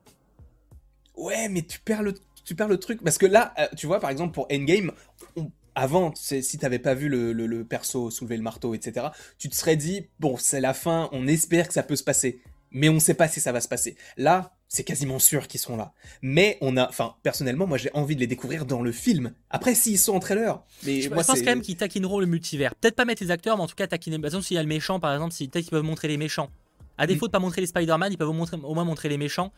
[1.17, 2.15] Ouais, mais tu perds le,
[2.47, 4.93] tu perds le truc parce que là, euh, tu vois, par exemple pour Endgame,
[5.37, 9.51] on- avant, si t'avais pas vu le, le- le perso soulever le marteau, etc., tu
[9.51, 12.41] te serais dit bon, c'est la fin, on espère que ça peut se passer,
[12.71, 13.95] mais on sait pas si ça va se passer.
[14.17, 15.93] Là, c'est quasiment sûr qu'ils seront là.
[16.23, 19.33] Mais on a, enfin, personnellement, moi j'ai envie de les découvrir dans le film.
[19.51, 22.27] Après, s'ils sont en trailer, mais Je, moi je pense quand même qu'ils taquineront le
[22.27, 22.75] multivers.
[22.75, 24.19] Peut-être pas mettre les acteurs, mais en tout cas taquiner.
[24.19, 26.17] Par exemple, s'il y a le méchant, par exemple, si, peut-être qu'ils peuvent montrer les
[26.17, 26.49] méchants.
[26.99, 27.09] À Mm.
[27.09, 28.33] défaut de pas montrer les Spider-Man, ils peuvent au
[28.75, 29.53] moins montrer les méchants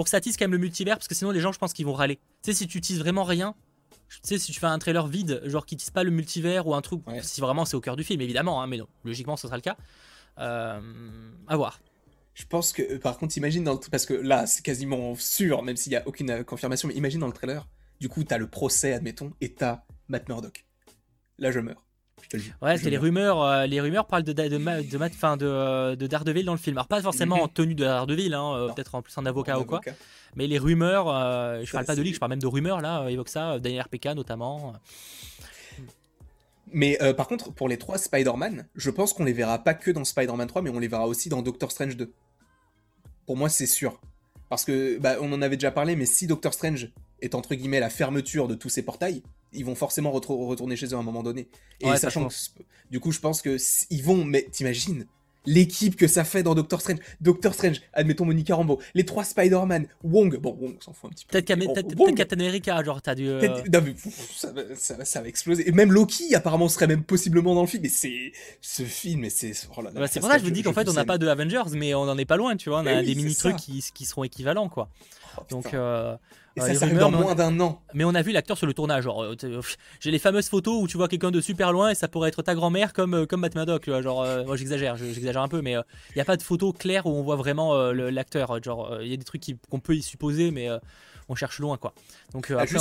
[0.00, 1.74] pour que ça tisse quand même le multivers, parce que sinon les gens, je pense
[1.74, 2.16] qu'ils vont râler.
[2.16, 3.54] Tu sais, si tu teases vraiment rien,
[4.08, 6.74] tu sais, si tu fais un trailer vide, genre qui tisse pas le multivers ou
[6.74, 7.20] un truc, Ouais.
[7.22, 9.60] si vraiment c'est au cœur du film, évidemment, hein, mais non, logiquement, ce sera le
[9.60, 9.76] cas.
[10.38, 10.80] Euh,
[11.48, 11.80] à voir.
[12.32, 13.78] Je pense que, par contre, imagine dans le...
[13.90, 17.20] Parce que là, c'est quasiment sûr, même s'il n'y a aucune euh, confirmation, mais imagine
[17.20, 17.68] dans le trailer,
[18.00, 20.64] du coup, t'as le procès, admettons, et t'as Matt Murdock.
[21.36, 21.84] Là, je meurs.
[22.22, 22.52] Je te le dis.
[22.62, 23.02] Ouais, c'est les meurs.
[23.02, 23.42] rumeurs.
[23.42, 26.44] euh, les rumeurs parlent de, de, de, Ma- de, Matt- enfin, de, euh, de Daredevil
[26.44, 26.76] dans le film.
[26.78, 27.42] Alors, pas forcément Mhm.
[27.42, 29.80] en tenue de Daredevil, hein, euh, peut-être en plus en avocat En ou quoi.
[30.36, 31.06] Mais les rumeurs,
[31.64, 34.06] je parle pas de leak, je parle même de rumeurs là, évoque ça, Daniel RPK
[34.14, 34.74] notamment.
[36.72, 39.90] Mais euh, par contre, pour les trois Spider-Man, je pense qu'on les verra pas que
[39.90, 42.12] dans Spider-Man 3, mais on les verra aussi dans Doctor Strange 2.
[43.26, 44.00] Pour moi, c'est sûr.
[44.48, 46.90] Parce que, bah, on en avait déjà parlé, mais si Doctor Strange
[47.22, 49.22] est entre guillemets la fermeture de tous ces portails,
[49.52, 51.48] ils vont forcément retourner chez eux à un moment donné.
[51.80, 52.34] Et Ouais, sachant que,
[52.90, 53.56] du coup, je pense que
[53.90, 55.06] ils vont, mais t'imagines,
[55.46, 56.98] l'équipe que ça fait dans Doctor Strange.
[57.20, 61.14] Doctor Strange, admettons Monica Rambeau, les trois Spider-Man, Wong, bon, Wong, on s'en fout un
[61.14, 61.40] petit peu.
[61.40, 63.28] Peut-être Captain America, genre, t'as dû.
[63.28, 63.40] Euh...
[63.72, 63.94] Non, mais,
[64.36, 65.68] ça, va, ça, va, ça, va exploser.
[65.68, 67.82] Et même Loki, apparemment, serait même possiblement dans le film.
[67.82, 68.32] Mais c'est.
[68.60, 69.52] Ce film, c'est.
[69.76, 71.26] Oh bah, c'est pour ça que je vous dis qu'en fait, on n'a pas de
[71.26, 72.80] Avengers, mais on en est pas loin, tu vois.
[72.80, 74.88] On a des mini-trucs qui, qui seront équivalents, quoi.
[75.38, 75.74] Oh, Donc.
[75.74, 76.16] Euh,
[76.56, 77.80] et ça dans moins d'un an.
[77.94, 79.04] Mais on a vu l'acteur sur le tournage.
[79.04, 79.60] Genre, euh,
[80.00, 82.42] j'ai les fameuses photos où tu vois quelqu'un de super loin et ça pourrait être
[82.42, 83.86] ta grand-mère comme, euh, comme Matt Maddock.
[84.00, 87.06] Genre, euh, moi j'exagère, j'exagère un peu, mais il n'y a pas de photo claire
[87.06, 88.62] où on voit vraiment l'acteur.
[88.62, 90.68] Genre, il y a des trucs qu'on peut y supposer, mais
[91.28, 91.94] on cherche loin, quoi.
[92.32, 92.78] Donc ah, après,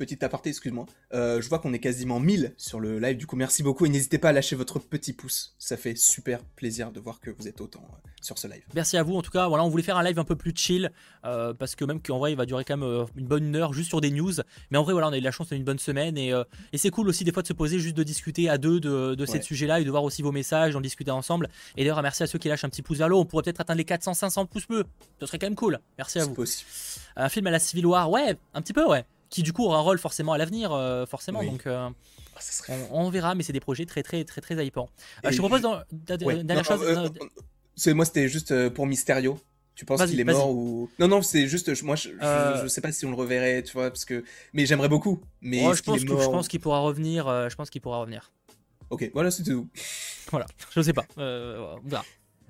[0.00, 0.86] Petit aparté, excuse-moi.
[1.12, 3.90] Euh, je vois qu'on est quasiment 1000 sur le live, du coup merci beaucoup et
[3.90, 5.54] n'hésitez pas à lâcher votre petit pouce.
[5.58, 8.62] Ça fait super plaisir de voir que vous êtes autant euh, sur ce live.
[8.74, 9.46] Merci à vous en tout cas.
[9.46, 10.90] Voilà, on voulait faire un live un peu plus chill
[11.26, 13.90] euh, parce que même qu'en vrai il va durer quand même une bonne heure juste
[13.90, 14.32] sur des news.
[14.70, 16.32] Mais en vrai voilà, on a eu la chance d'une bonne semaine et,
[16.72, 19.14] et c'est cool aussi des fois de se poser juste de discuter à deux de,
[19.14, 21.50] de ces sujets-là et de voir aussi vos messages, d'en discuter ensemble.
[21.76, 23.20] Et d'ailleurs merci à ceux qui lâchent un petit pouce vers l'eau.
[23.20, 24.86] On pourrait peut-être atteindre les 400-500 pouces bleus.
[25.20, 25.78] Ce serait quand même cool.
[25.98, 26.32] Merci à vous.
[26.32, 26.70] Possible.
[27.16, 29.78] Un film à la Civil War, ouais, un petit peu ouais qui du coup aura
[29.78, 31.42] un rôle forcément à l'avenir, euh, forcément.
[31.42, 31.88] Donc euh,
[32.36, 34.90] ah, on, verra, mais c'est des projets très très très très hypants.
[35.24, 37.94] Euh, je te propose dans, dernière chose.
[37.94, 39.38] moi, c'était juste pour Mysterio.
[39.76, 42.92] Tu penses qu'il est mort ou non non c'est juste moi je, je, sais pas
[42.92, 45.22] si on le reverrait tu vois parce que mais j'aimerais beaucoup.
[45.40, 48.30] Mais je, pense je pense qu'il pourra revenir je pense qu'il pourra revenir.
[48.90, 49.70] Ok voilà c'était tout.
[50.30, 51.06] Voilà je sais pas.
[51.16, 52.04] On verra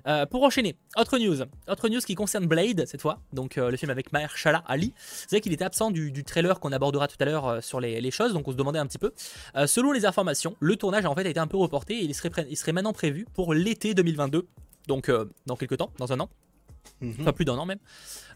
[0.07, 1.43] euh, pour enchaîner, autre news.
[1.69, 4.89] Autre news qui concerne Blade cette fois, donc euh, le film avec Mahershala Ali.
[4.89, 8.11] Vous savez qu'il était absent du, trailer qu'on abordera tout à l'heure euh, sur les,
[8.11, 9.13] choses, donc on se demandait un petit peu.
[9.67, 12.31] selon les informations, le tournage en fait a été un peu reporté et il serait,
[12.49, 14.49] il serait maintenant prévu pour l'été 2022,
[14.89, 15.11] donc
[15.47, 16.29] dans quelques temps, dans un an.
[17.01, 17.17] Mhm.
[17.21, 17.79] Enfin, plus d'un an même.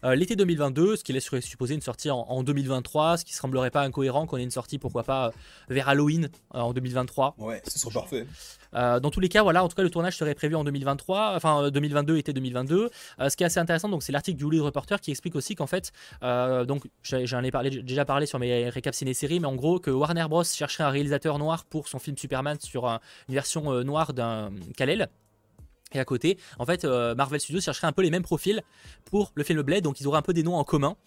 [0.03, 3.81] Euh, l'été 2022, ce qui laisserait supposer une sortie en, 2023, ce qui semblerait pas
[3.81, 5.31] incohérent qu'on ait une sortie, pourquoi pas, euh,
[5.69, 7.35] vers Halloween euh, en 2023.
[7.37, 8.27] Ouais, ce serait parfait.
[8.73, 11.69] dans tous les cas, voilà, en tout cas, le tournage serait prévu en 2023, enfin
[11.69, 12.89] 2022, été 2022.
[13.19, 15.67] ce qui est assez intéressant, donc c'est l'article du Hollywood Reporter qui explique aussi qu'en
[15.67, 15.91] fait,
[16.21, 20.25] donc j'en ai parlé, déjà parlé sur mes récaps ciné-séries, mais en gros que Warner
[20.29, 25.09] Bros chercherait un réalisateur noir pour son film Superman sur une version noire d'un Kal-El.
[25.93, 28.61] Et à côté, en fait, euh, Marvel Studios chercherait un peu les mêmes profils
[29.05, 30.97] pour le film Blade, donc ils auraient un peu des noms en commun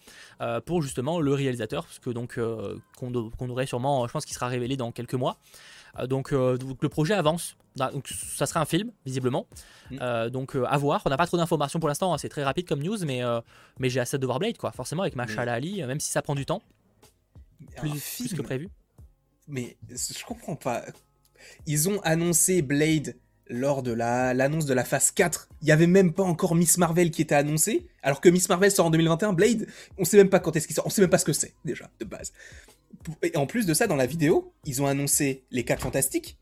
[0.41, 4.33] euh, pour justement le réalisateur, parce que donc euh, qu'on aurait sûrement, je pense qu'il
[4.33, 5.37] sera révélé dans quelques mois.
[6.07, 7.57] Donc, le projet avance.
[7.79, 9.47] Ah, donc, ça sera un film, visiblement.
[9.89, 10.29] Mm.
[10.29, 11.01] donc, à voir.
[11.05, 12.13] On n'a pas trop d'informations pour l'instant.
[12.13, 13.21] Hein, c'est très rapide comme news, mais,
[13.79, 14.71] mais j'ai assez de voir Blade, quoi.
[14.71, 16.61] Forcément, avec Mashallah Ali, même si ça prend du temps.
[17.77, 18.69] Plus, que prévu.
[19.47, 20.85] Mais je comprends pas.
[21.65, 23.15] Ils ont annoncé Blade
[23.49, 27.11] lors de l'annonce de la phase 4, il y avait même pas encore Miss Marvel
[27.11, 30.39] qui était annoncée, alors que Miss Marvel sort en 2021, Blade, on sait même pas
[30.39, 32.31] quand est-ce qu'il sort, on sait même pas ce que c'est déjà de base.
[33.23, 36.37] Et en plus de ça, dans la vidéo, ils ont annoncé les 4 fantastiques,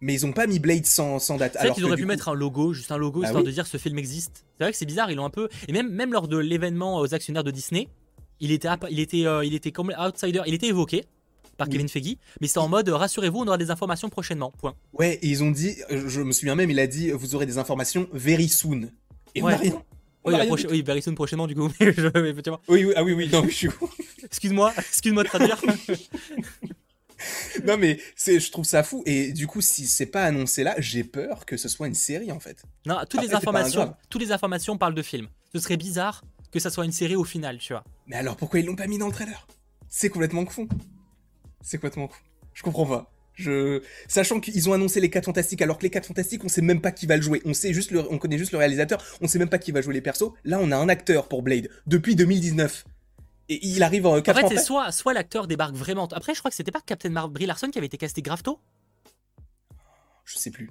[0.00, 1.56] mais ils ont pas mis Blade sans, sans date.
[1.56, 3.76] alors qu'ils auraient pu mettre un logo, juste un logo, bah histoire de dire ce
[3.76, 4.44] film existe.
[4.58, 5.48] C'est vrai que c'est bizarre, ils l'ont un peu.
[5.68, 7.88] Et même, même lors de l'événement aux actionnaires de Disney,
[8.40, 11.04] il était, il était, euh, il était comme outsider, il était évoqué
[11.60, 14.50] par Kevin Feige, mais c'est en mode rassurez-vous, on aura des informations prochainement.
[14.58, 14.74] Point.
[14.94, 17.58] Ouais, et ils ont dit, je me souviens même, il a dit vous aurez des
[17.58, 18.90] informations very soon.
[19.34, 19.54] Et ouais.
[20.24, 20.56] on rien.
[20.70, 21.70] oui, very soon prochainement du coup.
[21.80, 21.94] oui,
[22.68, 23.68] oui, ah oui, oui, non, je suis.
[24.24, 25.60] excuse-moi, excuse-moi de traduire.
[27.66, 30.74] non mais c'est, je trouve ça fou et du coup si c'est pas annoncé là,
[30.78, 32.62] j'ai peur que ce soit une série en fait.
[32.86, 35.28] Non, toutes les informations, toutes les informations parlent de film.
[35.52, 37.84] Ce serait bizarre que ça soit une série au final, tu vois.
[38.06, 39.46] Mais alors pourquoi ils l'ont pas mis dans le trailer?
[39.90, 40.68] C'est complètement fou.
[41.62, 42.16] C'est complètement con.
[42.54, 43.12] Je comprends pas.
[43.34, 43.82] Je...
[44.06, 46.80] Sachant qu'ils ont annoncé les 4 fantastiques, alors que les 4 fantastiques, on sait même
[46.80, 47.40] pas qui va le jouer.
[47.44, 48.00] On sait juste le...
[48.12, 50.32] on connaît juste le réalisateur, on sait même pas qui va jouer les persos.
[50.44, 52.84] Là, on a un acteur pour Blade depuis 2019.
[53.48, 56.06] Et il arrive en 4 En fait, c'est soit, soit l'acteur débarque vraiment.
[56.08, 58.60] Après, je crois que c'était pas Captain Marvel Larson qui avait été casté grave tôt.
[60.24, 60.70] Je sais plus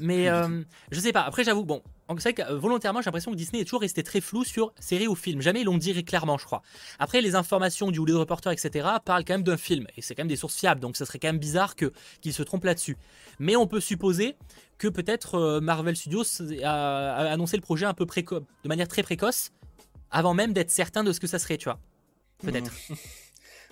[0.00, 1.22] mais euh, je sais pas.
[1.22, 1.82] Après, j'avoue, bon,
[2.18, 4.72] c'est vrai que euh, volontairement, j'ai l'impression que Disney est toujours resté très flou sur
[4.78, 5.40] série ou film.
[5.40, 6.62] Jamais ils l'ont dit clairement, je crois.
[6.98, 9.86] Après, les informations du Hollywood Reporter, etc., parlent quand même d'un film.
[9.96, 10.80] Et c'est quand même des sources fiables.
[10.80, 12.96] Donc, ça serait quand même bizarre que, qu'ils se trompent là-dessus.
[13.38, 14.36] Mais on peut supposer
[14.78, 16.24] que peut-être euh, Marvel Studios
[16.62, 19.52] a, annoncé le projet un peu préco de manière très précoce,
[20.10, 21.78] avant même d'être certain de ce que ça serait, tu vois.
[22.38, 22.72] Peut-être.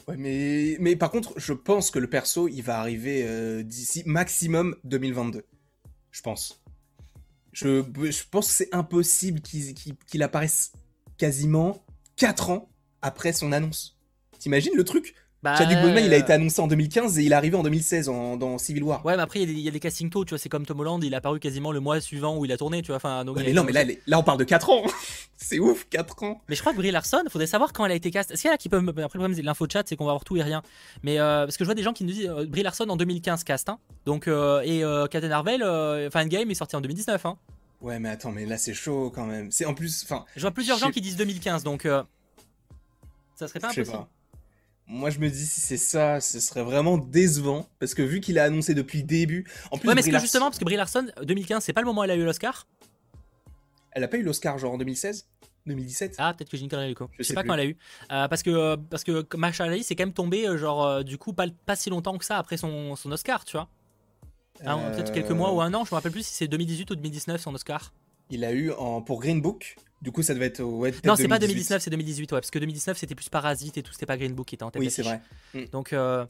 [0.07, 4.76] Ouais, mais, mais par contre, je pense que le perso, il va arriver d'ici maximum
[4.85, 5.47] 2022
[6.14, 6.62] je pense.
[7.52, 7.82] Je,
[8.30, 10.72] pense que c'est impossible qu'il apparaisse
[11.18, 11.84] quasiment
[12.16, 12.68] 4 ans
[13.02, 13.98] après son annonce.
[14.38, 15.14] T'imagines le truc?
[15.45, 18.07] Bah, Chadwick Boseman, il a été annoncé en 2015 et il est arrivé en 2016
[18.07, 19.05] dans Civil War.
[19.05, 20.38] Ouais, mais après, il y, a des, castings tôt, tu vois.
[20.38, 22.80] C'est comme Tom Holland, il a apparu quasiment le mois suivant où il a tourné,
[22.80, 22.97] tu vois.
[22.97, 24.84] Enfin, mais non, mais là, là, on parle de 4 ans.
[25.36, 26.40] c'est ouf, 4 ans.
[26.49, 28.30] Mais je crois que Brie Larson, faudrait savoir quand elle a été cast.
[28.30, 28.88] Est-ce qu'il y a qui peuvent.
[28.88, 30.62] Après, le problème, c'est l'info chat, c'est qu'on va avoir tout et rien.
[31.03, 32.97] Mais euh, parce que je vois des gens qui nous disent euh, Brie Larson en
[32.97, 33.68] 2015 cast.
[33.68, 33.78] Hein.
[34.07, 34.80] Donc, euh, et
[35.11, 37.26] Captain Marvel, enfin, Endgame est sorti en 2019.
[37.26, 37.36] Hein.
[37.84, 39.51] Ouais, mais attends, mais là c'est chaud quand même.
[39.51, 40.24] C'est en plus, enfin.
[40.36, 42.03] Je vois plusieurs gens qui disent 2015, donc euh,
[43.34, 43.90] ça serait pas impossible.
[43.90, 44.09] pas.
[44.87, 48.39] Moi, je me dis si c'est ça, ce serait vraiment décevant parce que vu qu'il
[48.39, 50.64] a annoncé depuis le début, en plus, Ouais, mais est-ce que Larson- justement, parce que
[50.64, 52.66] Brie Larson, 2015, c'est pas le moment où elle a eu l'Oscar?
[53.93, 55.26] Elle a pas eu l'Oscar genre en 2016,
[55.66, 56.16] 2017.
[56.18, 57.07] Ah, peut-être que j'ai une connerie du coup.
[57.16, 57.49] Je sais sais pas plus.
[57.49, 57.76] quand elle a eu.
[58.12, 61.03] Euh, parce que euh, parce que Mahershala Ali, c'est quand même tombé, euh, genre, euh,
[61.03, 63.68] du coup, pas, pas si longtemps que ça après son, son Oscar, tu vois.
[64.66, 66.95] Ah, Peut-être quelques mois ou un an, je me rappelle plus si c'est 2018 ou
[66.97, 67.93] 2019 son Oscar.
[68.30, 69.76] Il a eu en pour Green Book.
[70.05, 71.46] Du coup, ça devait être ouais, Non, c'est pas 2018.
[71.48, 72.40] 2019, c'est 2018, ouais.
[72.40, 74.70] Parce que 2019, c'était plus Parasite et tout, c'était pas Green Book qui était en
[74.70, 74.82] tête.
[74.82, 75.22] Oui, c'est vrai.
[75.72, 76.26] Donc, euh,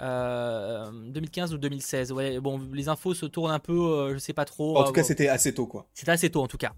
[0.00, 2.40] euh, 2015 ou 2016, ouais.
[2.40, 4.78] Bon, les infos se tournent un peu, euh, je sais pas trop.
[4.78, 5.86] En tout cas, c'était assez tôt quoi.
[5.92, 6.72] C'était assez tôt en tout cas.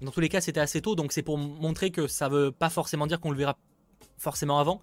[0.00, 2.68] Dans tous les cas, c'était assez tôt, donc c'est pour montrer que ça veut pas
[2.68, 3.56] forcément dire qu'on le verra
[4.18, 4.82] forcément avant.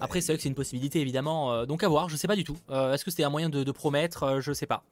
[0.00, 2.36] Après, c'est vrai que c'est une possibilité évidemment, euh, donc à voir, je sais pas
[2.36, 2.56] du tout.
[2.70, 4.84] Euh, Est-ce que c'était un moyen de, promettre Euh, Je sais pas.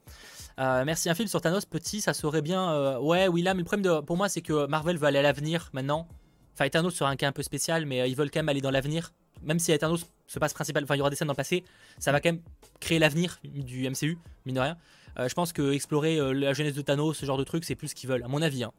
[0.58, 2.70] Merci, un film sur Thanos petit, ça serait bien.
[2.72, 5.18] euh, ouais, oui, là, mais le problème de- pour moi, c'est que Marvel veut aller
[5.18, 6.06] à l'avenir maintenant.
[6.54, 8.70] Enfin, Thanos sera un cas un peu spécial, mais ils veulent quand même aller dans
[8.70, 9.12] l'avenir.
[9.42, 11.64] Même si Thanos se passe principal, enfin, il y aura des scènes dans le passé,
[11.98, 12.42] ça va quand même
[12.80, 14.76] créer l'avenir du MCU, mine de rien.
[15.18, 17.94] Je pense que explorer la jeunesse de Thanos, ce genre de truc, c'est plus ce
[17.94, 18.62] qu'ils veulent, à mon avis.
[18.64, 18.72] hein.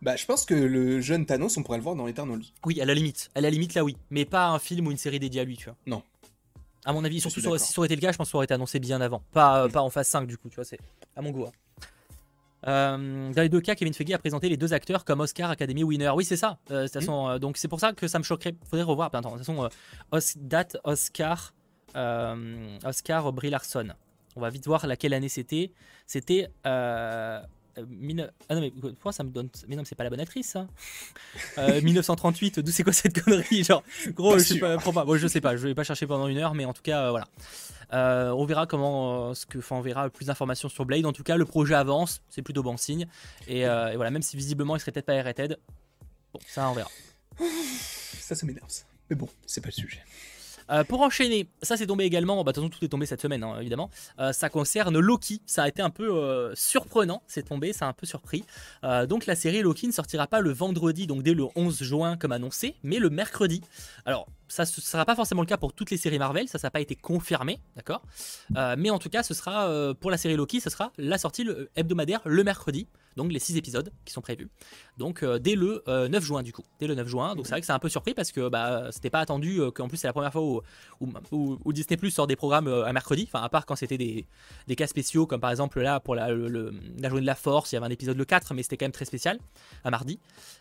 [0.00, 2.42] Bah, je pense que le jeune Thanos, on pourrait le voir dans Eternals.
[2.64, 3.30] Oui, à la limite.
[3.34, 3.96] À la limite, là, oui.
[4.10, 5.76] Mais pas un film ou une série dédiée à lui, tu vois.
[5.86, 6.02] Non.
[6.84, 8.44] À mon avis, surtout si ça aurait été le cas, je pense que ça aurait
[8.44, 9.22] été annoncé bien avant.
[9.32, 9.72] Pas, euh, Mm.
[9.72, 10.78] pas en phase 5, du coup, tu vois, c'est
[11.16, 11.46] à mon goût.
[11.46, 11.52] hein.
[12.66, 15.84] Euh, dans les deux cas, Kevin Feige a présenté les deux acteurs comme Oscar Academy
[15.84, 16.10] winner.
[16.14, 16.58] Oui, c'est ça.
[16.70, 18.54] Euh, de toute façon, euh, donc c'est pour ça que ça me choquerait.
[18.68, 19.10] Faudrait revoir.
[19.14, 19.68] Attends, de toute façon,
[20.10, 21.52] Os- date Oscar,
[22.84, 23.88] Oscar Brie Larson.
[24.36, 25.72] On va vite voir laquelle année c'était.
[26.06, 26.48] C'était.
[27.78, 27.84] Euh,
[28.20, 29.48] euh, Ah non, mais pourquoi ça me donne.
[29.68, 30.66] Mais non, mais c'est pas la bonne actrice, ça.
[31.58, 35.04] Euh, 1938, d'où c'est quoi cette connerie Genre, gros, Pas je sais pas, pas.
[35.04, 37.06] Bon, je sais pas, je vais pas chercher pendant une heure, mais en tout cas,
[37.06, 37.28] euh, voilà.
[37.94, 39.30] Euh, on verra comment.
[39.30, 41.06] euh, ce que, enfin, on verra plus d'informations sur Blade.
[41.06, 43.06] En tout cas, le projet avance, c'est plutôt bon signe.
[43.46, 45.56] Et, euh, et voilà, même si visiblement il serait peut-être pas arrêted.
[46.34, 46.90] Bon, ça, on verra.
[48.20, 48.66] Ça, ça m'énerve.
[49.08, 50.02] Mais bon, c'est pas le sujet.
[50.70, 53.20] Euh, pour enchaîner, ça c'est tombé également, bah, de toute façon tout est tombé cette
[53.20, 57.42] semaine hein, évidemment, Euh, ça concerne Loki, ça a été un peu euh, surprenant, c'est
[57.42, 58.44] tombé, ça a un peu surpris.
[59.08, 62.32] Donc la série Loki ne sortira pas le vendredi, donc dès le 11 juin comme
[62.32, 63.62] annoncé, mais le mercredi.
[64.04, 66.68] Alors ça ne sera pas forcément le cas pour toutes les séries Marvel, ça ça
[66.68, 68.02] n'a pas été confirmé, d'accord?
[68.76, 71.46] Mais en tout cas ce sera, pour la série Loki, ce sera la sortie
[71.76, 72.86] hebdomadaire le mercredi,
[73.18, 74.48] donc les 6 épisodes qui sont prévus.
[74.96, 77.52] Donc euh, dès le euh, 9 juin du coup, dès le 9 juin, donc c'est
[77.52, 79.98] vrai que c'est un peu surpris parce que bah, c'était pas attendu euh, qu'en plus
[79.98, 80.62] c'est la première fois où
[81.00, 83.76] où, où- où Disney Plus sort des programmes euh, à mercredi, enfin à part quand
[83.76, 84.26] c'était des,
[84.66, 87.34] des cas spéciaux, comme par exemple là pour la, le- le- la journée de la
[87.34, 89.38] force, il y avait un épisode le 4, mais c'était quand même très spécial,
[89.84, 90.18] à mardi.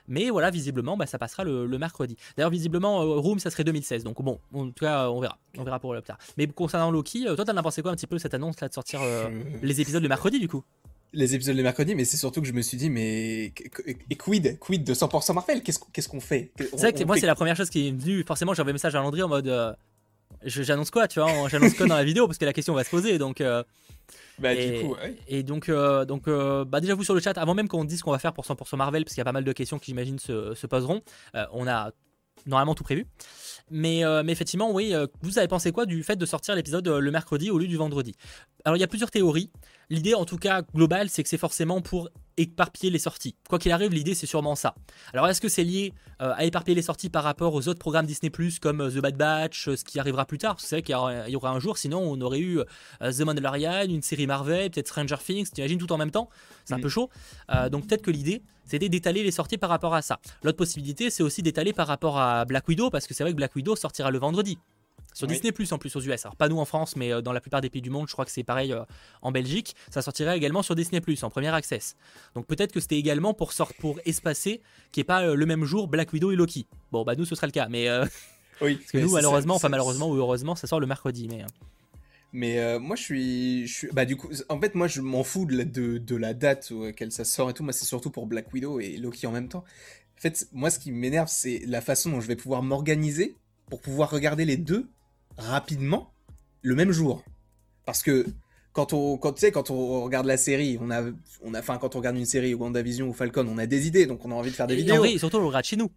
[0.08, 2.16] Mais voilà, visiblement, bah, ça passera le, le mercredi.
[2.36, 5.64] D'ailleurs, visiblement, euh, Room, ça serait 2016, donc bon, en tout cas, on verra, on
[5.64, 6.18] verra pour le plus tard.
[6.38, 8.68] Mais concernant Loki, euh, toi, t'en as pensé quoi un petit peu cette annonce là
[8.70, 9.30] de sortir euh,
[9.62, 10.64] les épisodes le mercredi du coup?
[11.14, 13.54] Les épisodes les mercredis, mais c'est surtout que je me suis dit, mais.
[14.10, 15.64] Et quid Quid de 100% Marvel?
[15.64, 16.52] Qu'est-ce qu'on fait?
[16.58, 18.24] C'est vrai que moi, fait- c'est la première chose qui est venue.
[18.28, 19.48] Forcément, j'envoie un message à Landry en mode.
[19.48, 19.74] euh,
[20.44, 22.90] J'annonce quoi, tu vois J'annonce quoi dans la vidéo parce que la question va se
[22.90, 23.18] poser.
[23.18, 23.64] Donc, euh,
[24.38, 25.16] Bah, et, du coup, ouais.
[25.28, 28.00] et donc, euh, donc euh, bah déjà vous sur le chat, avant même qu'on dise
[28.00, 29.80] ce qu'on va faire pour 100% Marvel, parce qu'il y a pas mal de questions
[29.80, 31.02] qui j'imagine se, se poseront,
[31.54, 31.92] on a
[32.46, 33.06] normalement tout prévu.
[33.72, 36.88] Mais, euh, mais effectivement, oui, euh, vous avez pensé quoi du fait de sortir l'épisode
[36.88, 38.14] euh, le mercredi au lieu du vendredi?
[38.64, 39.50] Alors il y a plusieurs théories.
[39.90, 43.36] L'idée en tout cas globale, c'est que c'est forcément pour éparpiller les sorties.
[43.50, 44.76] Quoi qu'il arrive, l'idée c'est sûrement ça.
[45.14, 48.06] Alors est-ce que c'est lié euh, à éparpiller les sorties par rapport aux autres programmes
[48.06, 48.30] Disney⁇
[48.60, 50.56] comme euh, The Bad Batch, euh, ce qui arrivera plus tard?
[50.56, 52.40] Parce que c'est vrai qu'il y aura- il y aura un jour, sinon on aurait
[52.40, 56.30] eu euh, The Mandalorian, une série Marvel, peut-être Stranger Things, t'imagines tout en même temps?
[56.66, 56.82] C'est un Mm.
[56.82, 57.10] peu chaud.
[57.52, 60.20] Euh, donc peut-être que l'idée, c'était d'étaler les sorties par rapport à ça.
[60.44, 63.38] L'autre possibilité, c'est aussi d'étaler par rapport à Black Widow, parce que c'est vrai que
[63.38, 64.60] Black Widow sortira le vendredi.
[65.18, 65.28] Sur.
[65.28, 66.26] Disney Plus en plus aux US.
[66.26, 68.14] Alors pas nous en France, mais euh, dans la plupart des pays du monde, je
[68.14, 68.84] crois que c'est pareil euh,
[69.22, 69.76] en Belgique.
[69.90, 71.96] Ça sortira également sur Disney Plus en premier access.
[72.36, 74.62] Donc peut-être que c'était également pour sort pour espacer
[74.96, 76.68] n'y ait pas euh, le même jour Black Widow et Loki.
[76.92, 77.88] Bon bah nous ce sera le cas, mais
[78.62, 78.76] Oui.
[78.76, 81.28] parce que mais nous malheureusement, enfin malheureusement ou heureusement, ça sort le mercredi.
[81.28, 81.44] Mais
[82.34, 83.88] Mais euh, moi, je suis, je suis.
[83.92, 86.72] Bah, du coup, en fait, moi, je m'en fous de la, de, de la date
[86.72, 87.64] auquel ça sort et tout.
[87.64, 89.64] Moi, c'est surtout pour Black Widow et Loki en même temps.
[90.18, 93.36] En fait, moi, ce qui m'énerve, c'est la façon dont je vais pouvoir m'organiser
[93.70, 94.88] pour pouvoir regarder les deux
[95.38, 96.14] rapidement
[96.62, 97.24] le même jour.
[97.86, 98.26] Parce que
[98.74, 101.02] quand on, quand, quand on regarde la série, on a,
[101.42, 103.88] on a, enfin, quand on regarde une série ou WandaVision ou Falcon, on a des
[103.88, 104.98] idées, donc on a envie de faire des et vidéos.
[104.98, 105.90] vrai, surtout on le regarde chez nous.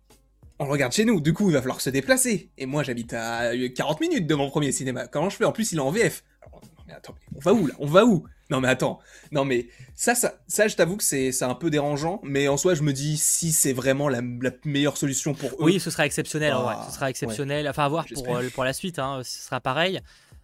[0.59, 2.51] On le regarde chez nous, du coup, il va falloir se déplacer.
[2.59, 5.07] Et moi, j'habite à 40 minutes de mon premier cinéma.
[5.07, 5.45] Comment je fais?
[5.45, 6.23] En plus, il est en VF.
[6.47, 6.61] Alors,
[6.91, 7.75] mais attends, on va où là?
[7.79, 8.27] On va où?
[8.51, 8.99] Non, mais attends.
[9.31, 12.21] Non, mais ça, ça, ça je t'avoue que c'est un peu dérangeant.
[12.25, 15.57] Mais en soi, je me dis, si c'est vraiment la, la meilleure solution pour eux.
[15.61, 16.87] Oui, ce sera exceptionnel en Ah, vrai.
[16.89, 17.69] Ce sera exceptionnel.
[17.69, 18.99] Enfin, à voir pour, euh, pour la suite.
[18.99, 20.01] hein, ce sera pareil.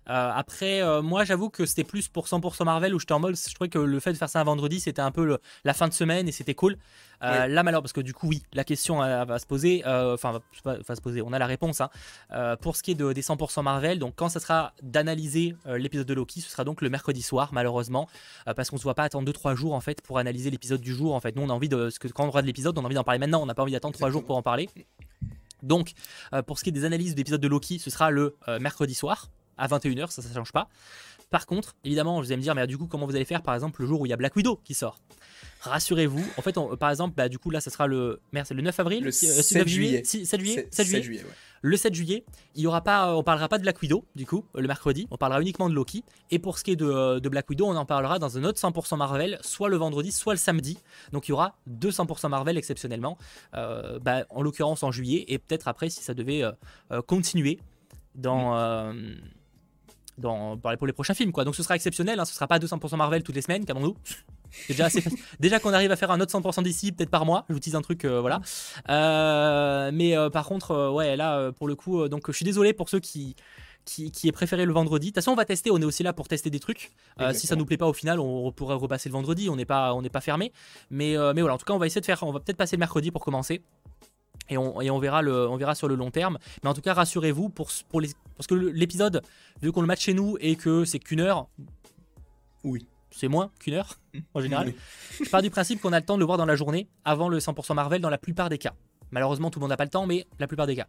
[0.09, 3.37] Euh, après, euh, moi, j'avoue que c'était plus pour 100% Marvel où j'étais en mode,
[3.37, 5.75] je trouvais que le fait de faire ça un vendredi, c'était un peu le- la
[5.75, 6.77] fin de semaine et c'était cool.
[7.23, 7.49] Euh, Ouais.
[7.49, 10.95] Là, malheureusement, parce que du coup, oui, la question va se poser, enfin, va, va-
[10.95, 11.81] se poser, on a la réponse.
[11.81, 11.91] hein.
[12.61, 16.15] Pour ce qui est de, des 100% Marvel, donc quand ça sera d'analyser l'épisode de
[16.15, 18.07] Loki, ce sera donc le mercredi soir, malheureusement,
[18.55, 20.95] parce qu'on ne se voit pas attendre 2-3 jours en fait pour analyser l'épisode du
[20.95, 21.15] jour.
[21.15, 22.85] En fait, nous, on a envie de, parce que quand on regarde l'épisode, on a
[22.85, 24.69] envie d'en parler maintenant, on n'a pas envie d'attendre 3 jours pour en parler.
[25.63, 25.93] Donc,
[26.35, 28.95] euh, pour ce qui est des analyses d'épisodes de Loki, ce sera le euh, mercredi
[28.95, 29.29] soir
[29.59, 30.69] à 21h, ça, ça change pas.
[31.31, 33.55] Par contre, évidemment, vous allez me dire, mais du coup, comment vous allez faire par
[33.55, 35.01] exemple le jour où il y a Black Widow qui sort?
[35.63, 38.63] Rassurez-vous, en fait, on- par exemple, bah, du coup, là, ça sera le, merde, le
[38.63, 40.03] 9 avril Le Euh, c'est 7 9 juillet.
[40.05, 41.23] Si, 7 juillet, 7 7 juillet.
[41.25, 41.31] ouais.
[41.63, 44.45] Le 7 juillet, il y aura pas, on parlera pas de Black Widow, du coup,
[44.55, 45.09] le mercredi.
[45.11, 46.05] On parlera uniquement de Loki.
[46.31, 48.61] Et pour ce qui est de, de Black Widow, on en parlera dans un autre
[48.61, 50.79] 100% Marvel, soit le vendredi, soit le samedi.
[51.11, 53.19] Donc il y aura deux 100% Marvel exceptionnellement,
[53.55, 56.53] euh, bah, en l'occurrence en juillet, et peut-être après si ça devait euh,
[56.93, 57.59] euh, continuer
[58.15, 58.57] dans.
[58.57, 58.93] euh,
[60.19, 61.45] dans, pour les- prochains films quoi.
[61.45, 63.65] Donc ce sera exceptionnel, hein, ce sera pas 200% Marvel toutes les semaines.
[64.51, 64.89] C'est déjà.
[65.41, 67.75] Déjà qu'on arrive à faire un autre 100% d'ici, peut-être par mois, je vous tease
[67.75, 68.41] un truc, euh, voilà.
[68.89, 72.89] Euh, mais euh, par contre, ouais, là, pour le coup, donc je suis désolé pour
[72.89, 73.37] ceux qui,
[73.85, 75.07] qui, qui aient préféré le vendredi.
[75.07, 76.93] De toute façon, on va tester, on est aussi là pour tester des trucs.
[77.21, 79.65] Euh, si ça nous plaît pas au final, on pourrait repasser le vendredi, on n'est
[79.65, 80.53] pas, on n'est pas fermé.
[80.91, 82.57] Mais, euh, mais voilà, en tout cas, on va essayer de faire, on va peut-être
[82.57, 83.63] passer le mercredi pour commencer.
[84.49, 86.39] Et on, et on, verra le, on verra sur le long terme.
[86.63, 89.23] Mais en tout cas, rassurez-vous, pour, pour les, parce que l'épisode,
[89.63, 91.49] vu qu'on le match chez nous et que c'est qu'une heure,
[92.65, 92.87] Oui.
[93.11, 93.95] c'est moins qu'une heure
[94.35, 94.69] en général.
[94.69, 94.77] Oui.
[95.25, 97.29] Je pars du principe qu'on a le temps de le voir dans la journée avant
[97.29, 98.75] le 100% Marvel dans la plupart des cas.
[99.11, 100.87] Malheureusement, tout le monde n'a pas le temps, mais la plupart des cas.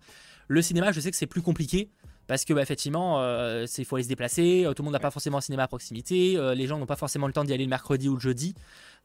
[0.47, 1.89] Le cinéma, je sais que c'est plus compliqué
[2.27, 4.65] parce que bah, effectivement, euh, c'est faut aller se déplacer.
[4.65, 6.37] euh, tout le monde n'a pas forcément un cinéma à proximité.
[6.37, 8.53] euh, les gens n'ont pas forcément le temps d'y aller le mercredi ou le jeudi.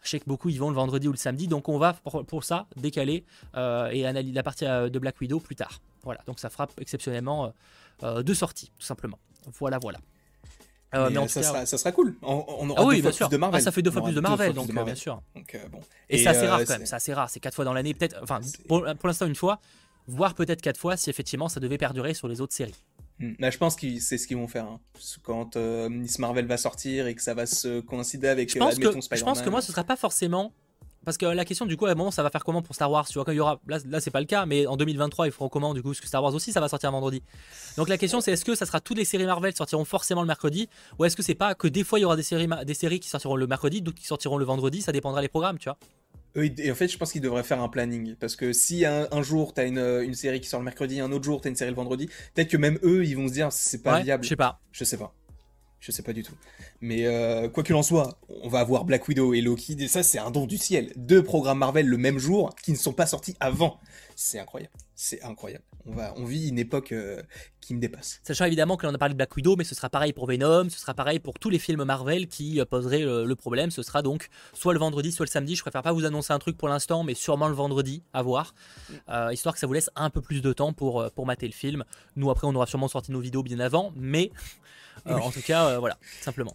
[0.02, 2.24] Je sais que beaucoup y vont le vendredi ou le samedi, donc on va pour,
[2.26, 3.24] pour ça décaler
[3.56, 5.80] euh, et analyser la partie de Black Widow plus tard.
[6.02, 7.52] Voilà, donc ça fera exceptionnellement
[8.24, 9.18] deux sorties, tout simplement.
[9.60, 9.98] Voilà, voilà.
[10.94, 12.16] Euh, Mais, mais en tout ça, cas- sera, ça sera cool.
[12.20, 13.28] On, on aura ah oui, deux bien fois sûr.
[13.28, 13.60] plus de Marvel.
[13.60, 14.92] Ah, ça fait deux fois plus de Marvel, donc de Marvel.
[14.92, 15.22] bien sûr.
[15.34, 15.80] Donc, euh, bon.
[16.10, 17.94] Et, c'est assez euh, rare quand même, c'est assez rare, c'est quatre fois dans l'année,
[17.94, 19.58] peut-être, enfin, pour l'instant une fois,
[20.06, 22.74] voire peut-être quatre fois si effectivement ça devait perdurer sur les autres séries.
[23.22, 23.34] Hmm.
[23.38, 24.64] Là, je pense que c'est ce qu'ils vont faire.
[24.64, 24.80] hein.
[25.22, 28.58] Quand euh, Miss Marvel va sortir et que ça va se coïncider avec, Je euh,
[28.58, 30.52] pense, admettons, que, je pense que moi ce sera pas forcément.
[31.04, 32.88] Parce que la question du coup à un moment ça va faire comment pour Star
[32.88, 34.76] Wars tu vois quand il y aura là, là c'est pas le cas mais en
[34.76, 36.92] 2023 ils feront comment du coup parce que Star Wars aussi ça va sortir un
[36.92, 37.24] vendredi
[37.76, 40.28] donc la question c'est est-ce que ça sera toutes les séries Marvel sortiront forcément le
[40.28, 40.68] mercredi
[41.00, 43.00] ou est-ce que c'est pas que des fois il y aura des séries des séries
[43.00, 45.76] qui sortiront le mercredi d'autres qui sortiront le vendredi ça dépendra des programmes tu vois
[46.36, 48.14] et en fait, je pense qu'ils devraient faire un planning.
[48.16, 51.00] Parce que si un, un jour, t'as une, euh, une série qui sort le mercredi,
[51.00, 53.32] un autre jour, t'as une série le vendredi, peut-être que même eux, ils vont se
[53.34, 54.24] dire, c'est pas Ouais, viable.
[54.24, 55.14] je sais pas Je sais pas.
[55.82, 56.34] Je sais pas du tout.
[56.80, 59.76] Mais euh, quoi qu'il en soit, on va avoir Black Widow et Loki.
[59.80, 60.92] Et ça, c'est un don du ciel.
[60.94, 63.80] Deux programmes Marvel le même jour qui ne sont pas sortis avant.
[64.14, 64.72] C'est incroyable.
[64.94, 65.64] C'est incroyable.
[65.84, 67.20] On, va, on vit une époque euh,
[67.60, 68.20] qui me dépasse.
[68.22, 70.70] Sachant évidemment que l'on a parlé de Black Widow, mais ce sera pareil pour Venom,
[70.70, 73.72] ce sera pareil pour tous les films Marvel qui euh, poseraient le, problème.
[73.72, 75.56] Ce sera donc soit le vendredi, soit le samedi.
[75.56, 78.54] Je préfère pas vous annoncer un truc pour l'instant, mais sûrement le vendredi, à voir.
[79.32, 81.82] Histoire que ça vous laisse un peu plus de temps pour, pour mater le film.
[82.14, 84.30] Nous, après, on aura sûrement sorti nos vidéos bien avant, mais
[85.06, 85.22] euh, Oui.
[85.22, 86.54] en tout cas, euh, voilà, simplement.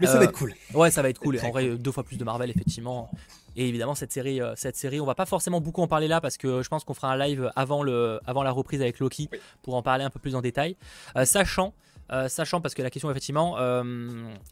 [0.00, 0.54] Mais ça Euh, va être cool.
[0.74, 1.40] Ouais, ça va être cool.
[1.44, 3.10] En vrai, deux fois plus de Marvel, effectivement.
[3.56, 6.20] Et évidemment, cette série, euh, cette série, on va pas forcément beaucoup en parler là
[6.20, 9.28] parce que je pense qu'on fera un live avant, le, avant la reprise avec Loki
[9.32, 9.38] Oui.
[9.62, 10.76] pour en parler un peu plus en détail.
[11.16, 11.74] Euh, sachant,
[12.12, 13.82] euh, sachant, parce que la question, effectivement, euh,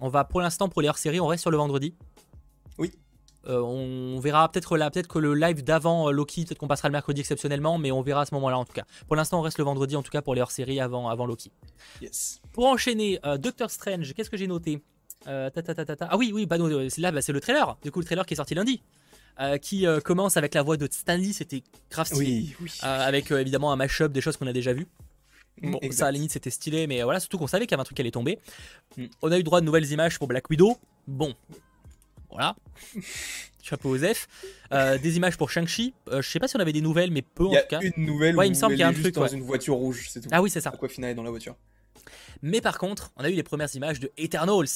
[0.00, 1.94] on va pour l'instant, pour les hors-séries, on reste sur le vendredi.
[2.78, 2.92] Oui.
[3.47, 6.88] Euh, on verra peut-être là, peut-être que le live d'avant euh, Loki, peut-être qu'on passera
[6.88, 8.84] le mercredi exceptionnellement, mais on verra à ce moment-là en tout cas.
[9.07, 11.51] Pour l'instant, on reste le vendredi en tout cas pour les hors-séries avant, avant Loki.
[12.03, 12.40] Yes.
[12.53, 14.82] Pour enchaîner, euh, Doctor Strange, qu'est-ce que j'ai noté?
[15.28, 16.07] Euh, ta, ta, ta.
[16.11, 17.76] Ah oui, oui, bah, non, là, bah, c'est le trailer.
[17.82, 18.82] Du coup, le trailer qui est sorti lundi.
[19.40, 22.24] euh, qui euh, commence avec la voix de Stanley, c'était grave stylé.
[22.26, 22.72] Oui, oui.
[22.84, 24.86] Euh, avec évidemment un mash-up des choses qu'on a déjà vues.
[25.62, 25.99] Mm, Bon, exact.
[25.99, 27.84] ça à la limite c'était stylé, mais voilà, surtout qu'on savait qu'il y avait un
[27.84, 28.38] truc qui allait tomber.
[28.97, 29.05] Mm.
[29.22, 30.76] On a eu droit à de nouvelles images pour Black Widow.
[31.07, 31.34] Bon,
[32.31, 32.57] voilà.
[33.62, 34.29] Chapeau aux F.
[34.72, 35.93] Euh, des images pour Shang-Chi.
[36.09, 37.62] Euh, je sais pas si on avait des nouvelles, mais peu en Il y a
[37.62, 37.81] tout cas.
[37.81, 39.33] une nouvelle Ouais, il me semble qu'il y a un truc, dans ouais.
[39.33, 40.29] une voiture rouge, c'est tout.
[40.33, 40.70] Ah oui, c'est ça.
[40.70, 41.57] Aquafina est dans la voiture.
[42.43, 44.66] Mais par contre, on a eu les premières images de Eternals.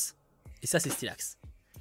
[0.63, 1.37] Et ça, c'est stylax.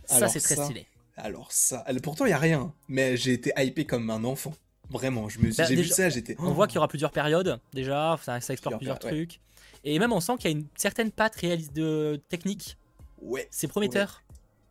[0.05, 0.85] Ça, c'est très ça, stylé.
[1.17, 4.53] Alors ça, pourtant il y a rien, mais j'ai été hypé comme un enfant.
[4.89, 6.35] Vraiment, je me suis- Bah, j'ai vu ça, j'étais.
[6.39, 9.39] On voit qu'il y aura plusieurs périodes déjà, ça, ça explore Plusieurs trucs.
[9.83, 12.77] Et même on sent qu'il y a une certaine patte réaliste de technique.
[13.21, 13.47] Ouais.
[13.51, 14.23] C'est prometteur.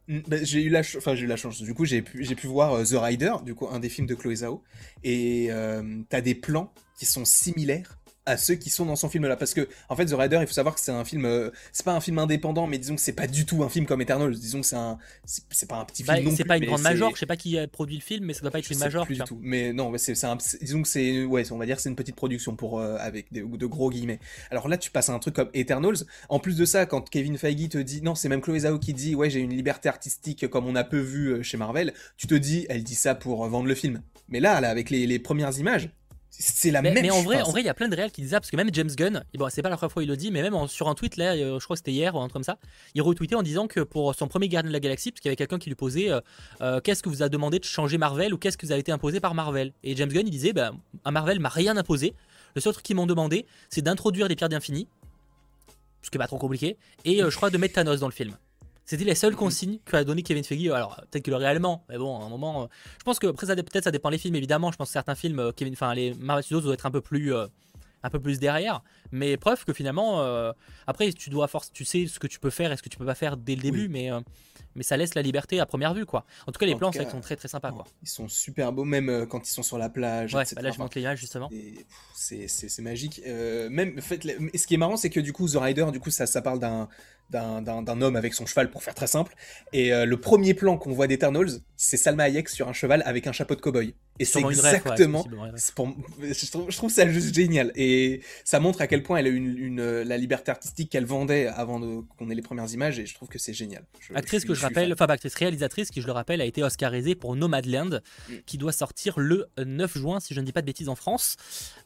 [0.09, 1.61] Bah, j'ai eu la, enfin j'ai eu la chance.
[1.63, 4.07] Du coup, j'ai pu, j'ai pu voir euh, The Rider, du coup un des films
[4.07, 4.63] de Chloé Zhao,
[5.05, 7.98] et euh, t'as des plans qui sont similaires
[8.29, 10.47] à ceux qui sont dans son film là parce que en fait The Rider il
[10.47, 13.01] faut savoir que c'est un film euh, c'est pas un film indépendant mais disons que
[13.01, 14.35] c'est pas du tout un film comme Eternals.
[14.35, 17.11] Disons que c'est un c'est pas un petit bah, film c'est pas une grande major.
[17.15, 19.07] Je sais pas qui a produit le film mais ça doit pas être une major
[19.07, 19.39] plus du tout.
[19.41, 20.13] Mais non c'est
[20.61, 23.45] disons que c'est ouais on va dire c'est une petite production pour euh, avec de,
[23.45, 24.21] de, gros guillemets.
[24.51, 26.05] Alors là tu passes à un truc comme Eternals.
[26.29, 28.93] En plus de ça quand Kevin Feige te dit non c'est même Chloé Zhao qui
[28.93, 32.27] dit ouais j'ai une liberté artistique comme on a peu vu euh, chez Marvel tu
[32.27, 34.03] te dis elle dit ça pour vendre le film.
[34.29, 35.89] Mais là, là avec les, les premières images
[36.31, 38.13] c'est la mais, même mais en vrai, en vrai, il y a plein de réels
[38.13, 40.09] qui disent ça parce que même James Gunn, bon, c'est pas la première fois il
[40.09, 42.19] le dit, mais même sur un tweet là, euh, je crois que c'était hier ou
[42.19, 42.59] un truc comme ça,
[42.95, 45.31] il retweetait en disant que pour son premier Gardien de la Galaxie, parce qu'il y
[45.31, 46.21] avait quelqu'un qui lui posait euh,
[46.61, 48.93] euh, qu'est-ce que vous a demandé de changer Marvel ou qu'est-ce que vous avez été
[48.93, 50.73] imposé par Marvel Et James Gunn il disait bah,
[51.05, 52.15] à Marvel m'a rien imposé.
[52.55, 54.87] Le seul truc qu'ils m'ont demandé, c'est d'introduire des pierres d'infini,
[56.03, 58.37] ce qui est pas trop compliqué, et je crois de mettre Thanos dans le film.
[58.89, 60.71] C'était les seules consignes qu'a donné Kevin Feige.
[60.71, 62.63] Alors, peut-être qu'il le réellement, mais bon, à un moment.
[62.63, 62.67] Euh,
[62.99, 64.73] je pense que, après, peut-être ça dépend des films, évidemment.
[64.73, 67.03] Je pense que certains films, euh, Kevin, enfin, les Marvel Studios doivent être un peu
[67.03, 67.35] plus.
[67.35, 67.47] Euh,
[68.05, 70.23] un peu plus derrière, mais preuve que finalement,
[70.87, 72.97] après tu dois force, tu sais ce que tu peux faire et ce que tu
[72.97, 74.09] peux pas faire dès le début, mais
[74.77, 76.25] mais ça laisse la liberté à première vue quoi.
[76.47, 77.87] En tout cas, les plans cas, sont très très sympas quoi.
[78.01, 80.33] Ils sont super beaux, même quand ils sont sur la plage.
[80.33, 81.51] Ouais, bah là je les images justement.
[82.15, 83.21] C'est magique.
[83.27, 86.11] même, en fait, ce qui est marrant, c'est que du coup, The Rider, du coup,
[86.11, 86.89] ça, ça parle d'un
[87.31, 89.35] d'un homme avec son cheval, pour faire très simple.
[89.73, 93.27] Et euh, le premier plan qu'on voit d'Eternals, c'est Salma Hayek sur un cheval avec
[93.27, 93.95] un chapeau de cowboy.
[94.21, 95.25] Et c'est exactement.
[95.29, 97.71] je, trouve, ça juste génial.
[97.77, 101.47] Et ça montre à quel point elle a une, une la liberté artistique qu'elle vendait
[101.47, 101.81] avant
[102.17, 102.99] qu'on ait les premières images.
[102.99, 103.85] Et je trouve que c'est génial.
[104.15, 107.37] actrice que je rappelle, enfin, actrice réalisatrice qui, je le rappelle, a été Oscarisée pour
[107.37, 108.35] Nomadland, mm.
[108.47, 111.37] qui doit sortir le 9 juin, si je ne dis pas de bêtises, en France.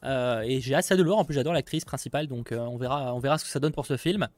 [0.05, 1.19] Euh, et j'ai assez de le voir.
[1.19, 2.29] En plus, j'adore l'actrice principale.
[2.29, 4.29] Donc, euh, on, verra, on verra ce que ça donne pour ce film.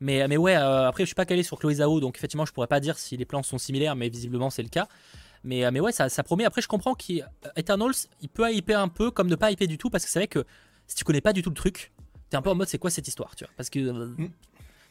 [0.00, 2.52] Mais, mais ouais, euh, après, je suis pas calé sur Chloé Zhao, donc effectivement, je
[2.52, 4.88] pourrais pas dire si les plans sont similaires, mais visiblement, c'est le cas.
[5.44, 6.44] Mais, euh, mais ouais, ça, ça promet.
[6.44, 9.90] Après, je comprends qu'Eternals, il peut hyper un peu, comme ne pas hyper du tout,
[9.90, 10.44] parce que c'est vrai que
[10.86, 11.92] si tu connais pas du tout le truc,
[12.30, 13.52] t'es un peu en mode c'est quoi cette histoire, tu vois?
[13.56, 13.78] Parce que.
[13.78, 14.30] Euh, mm.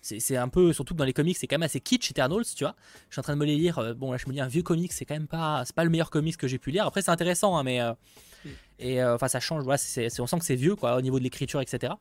[0.05, 2.65] C'est un peu, surtout que dans les comics, c'est quand même assez kitsch Eternals, tu
[2.65, 2.75] vois?
[3.07, 3.95] Je suis en train de me les lire.
[3.95, 5.89] Bon, là, je me dis, un vieux comic, c'est quand même pas, c'est pas le
[5.89, 6.85] meilleur comics que j'ai pu lire.
[6.85, 7.79] Après, c'est intéressant, hein, mais.
[7.79, 8.49] Mm.
[8.79, 9.81] Et enfin, ça change, voilà,
[10.19, 11.93] on sent que c'est vieux, quoi, au niveau de l'écriture, etc.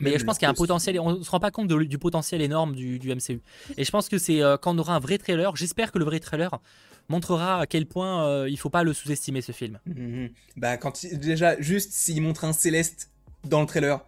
[0.00, 1.98] Mais je pense qu'il y a un potentiel, on ne se rend pas compte du
[1.98, 3.40] potentiel énorme du, MCU.
[3.76, 6.04] Et je pense que c'est euh, quand on aura un vrai trailer, j'espère que le
[6.04, 6.60] vrai trailer
[7.08, 9.78] montrera à quel point euh, il faut pas le sous-estimer ce film.
[9.86, 10.30] Mhm.
[10.56, 13.10] Bah quand déjà juste s'il montre un Céleste
[13.44, 14.04] dans le trailer,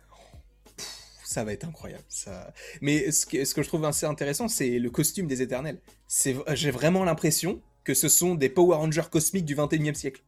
[1.24, 2.05] ça va être incroyable.
[2.09, 2.53] Ça...
[2.80, 5.78] Mais ce que, ce que je trouve assez intéressant, c'est le costume des Éternels.
[6.55, 10.22] J'ai vraiment l'impression que ce sont des Power Rangers cosmiques du 21e siècle.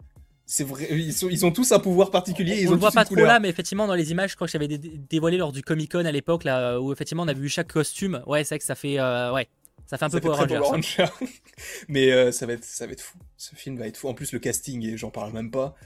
[0.51, 2.63] C'est vrai, ils, sont, ils ont tous un pouvoir particulier.
[2.63, 4.47] Ils on ont le voit pas trop là, mais effectivement, dans les images, je crois
[4.47, 7.51] que j'avais dévoilé lors du Comic Con à l'époque, là, où effectivement on a vu
[7.51, 8.23] chaque costume.
[8.27, 9.47] Ouais, c'est vrai que ça fait, euh, ouais,
[9.85, 11.05] ça fait un peu Power Rangers.
[11.89, 13.19] mais euh, ça va être, ça va être fou.
[13.37, 14.09] Ce film va être fou.
[14.09, 15.77] En plus, le casting, j'en parle même pas.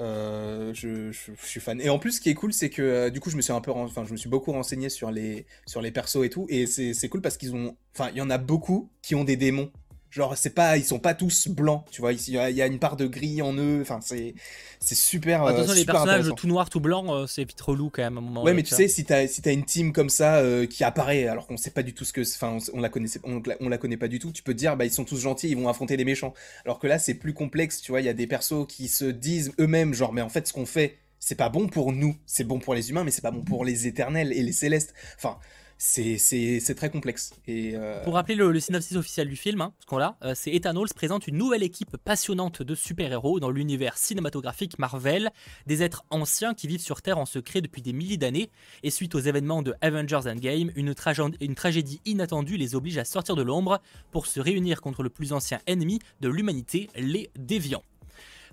[0.00, 1.80] Euh, je, je, suis fan.
[1.80, 3.60] Et en plus, ce qui est cool, c'est que du coup, je me suis un
[3.60, 6.66] peu, enfin, je me suis beaucoup renseigné sur les, sur les persos et tout, et
[6.66, 9.72] c'est cool parce qu'ils ont, enfin, il y en a beaucoup qui ont des démons
[10.14, 12.12] Genre, c'est pas, ils sont pas tous blancs, tu vois.
[12.12, 13.80] Il y, a une part de gris en eux.
[13.82, 14.36] Enfin, c'est,
[14.78, 15.42] c'est super.
[15.42, 18.18] Attention, euh, super les personnages tout noir, tout blanc, euh, c'est vite relou quand même
[18.18, 18.44] à un moment.
[18.44, 21.26] Ouais, mais tu sais, si t'as, si as une team comme ça euh, qui apparaît,
[21.26, 23.96] alors qu'on sait pas du tout ce que, enfin, on, la connaissait, on, la connaît
[23.96, 24.30] pas du tout.
[24.30, 26.32] Tu peux te dire, bah, ils sont tous gentils, ils vont affronter des méchants.
[26.64, 28.00] Alors que là, c'est plus complexe, tu vois.
[28.00, 30.66] Il y a des persos qui se disent eux-mêmes, genre, mais en fait, ce qu'on
[30.66, 33.42] fait, c'est pas bon pour nous, c'est bon pour les humains, mais c'est pas bon
[33.42, 34.94] pour les éternels et les célestes.
[35.16, 35.38] Enfin
[35.86, 37.34] c'est très complexe.
[37.48, 40.88] Euh, Pour rappeler le, synopsis officiel du film, hein, ce qu'on a, euh, c'est Eternals
[40.94, 45.30] présente une nouvelle équipe passionnante de super-héros dans l'univers cinématographique Marvel,
[45.66, 48.50] des êtres anciens qui vivent sur Terre en secret depuis des milliers d'années,
[48.82, 50.94] et suite aux événements de Avengers Endgame, une,
[51.40, 53.80] une tragédie inattendue les oblige à sortir de l'ombre
[54.10, 57.84] pour se réunir contre le plus ancien ennemi de l'humanité, les Déviants.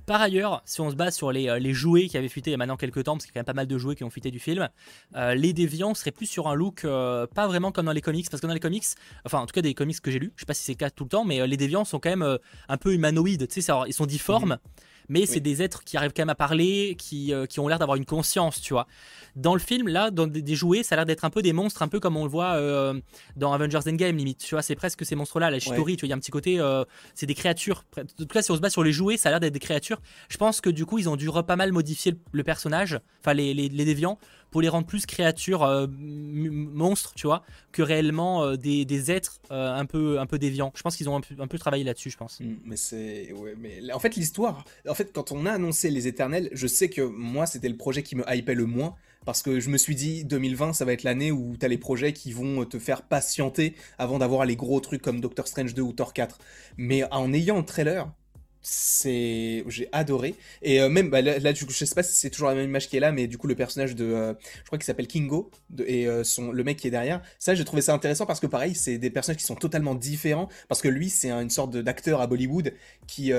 [0.06, 2.54] Par ailleurs, si on se base sur les, euh, les, jouets qui avaient fuité il
[2.54, 3.96] y a maintenant quelques temps, parce qu'il y a quand même pas mal de jouets
[3.96, 4.70] qui ont fuité du film,
[5.16, 8.30] euh, les déviants seraient plus sur un look euh, pas vraiment comme dans les comics,
[8.30, 8.86] parce que dans les comics,
[9.26, 10.78] enfin en tout cas des comics que j'ai lus, je sais pas si c'est le
[10.78, 12.38] cas tout le temps, mais les déviants sont quand même
[12.68, 14.52] un peu humanoïdes, tu sais, ils sont difformes.
[14.52, 14.58] Mhm
[15.10, 17.80] mais c'est des êtres qui arrivent quand même à parler, qui, euh, qui ont l'air
[17.80, 18.88] d'avoir une conscience, tu vois.
[19.36, 21.82] Dans le film, là, dans des, jouets, ça a l'air d'être un peu des monstres,
[21.82, 23.00] un peu comme on le voit euh,
[23.36, 24.40] dans Avengers Endgame, limite.
[24.40, 26.32] Tu vois, c'est presque ces monstres-là, la Shitori, tu vois, il y a un petit
[26.32, 26.84] côté, euh,
[27.16, 27.86] c'est des créatures.
[27.98, 29.60] En tout cas, si on se base sur les jouets, ça a l'air d'être des
[29.60, 30.02] créatures.
[30.30, 33.54] Je pense que du coup, ils ont dû pas mal modifier le, personnage, enfin les,
[33.54, 34.18] les, les déviants,
[34.52, 39.74] pour les rendre plus créatures euh, monstres, tu vois, que réellement euh, des, êtres euh,
[39.74, 40.72] un, peu, un peu déviants.
[40.76, 42.40] Je pense qu'ils ont un peu, un peu, travaillé là-dessus, je pense.
[42.42, 43.32] Mm, mais c'est.
[43.32, 44.66] Ouais, mais en fait, l'histoire.
[44.88, 48.04] En fait, quand on a annoncé Les Éternels, je sais que moi, c'était le projet
[48.04, 48.96] qui me hypait le moins.
[49.24, 52.12] Parce que je me suis dit, 2020, ça va être l'année où t'as les projets
[52.12, 55.94] qui vont te faire patienter avant d'avoir les gros trucs comme Doctor Strange 2 ou
[55.94, 56.40] Thor 4.
[56.78, 58.12] Mais en ayant le trailer,
[58.62, 60.36] c'est j'ai adoré.
[60.62, 62.66] Et euh, même bah, là, du coup, je sais pas si c'est toujours la même
[62.66, 65.08] image qui est là mais du coup le personnage de euh, je crois qu'il s'appelle
[65.08, 65.50] Kingo
[65.86, 67.22] et euh, son le mec qui est derrière.
[67.40, 70.50] Ça j'ai trouvé ça intéressant parce que pareil c'est des personnages qui sont totalement différents.
[70.68, 72.74] Parce que lui c'est une sorte d'acteur à Bollywood
[73.08, 73.32] qui,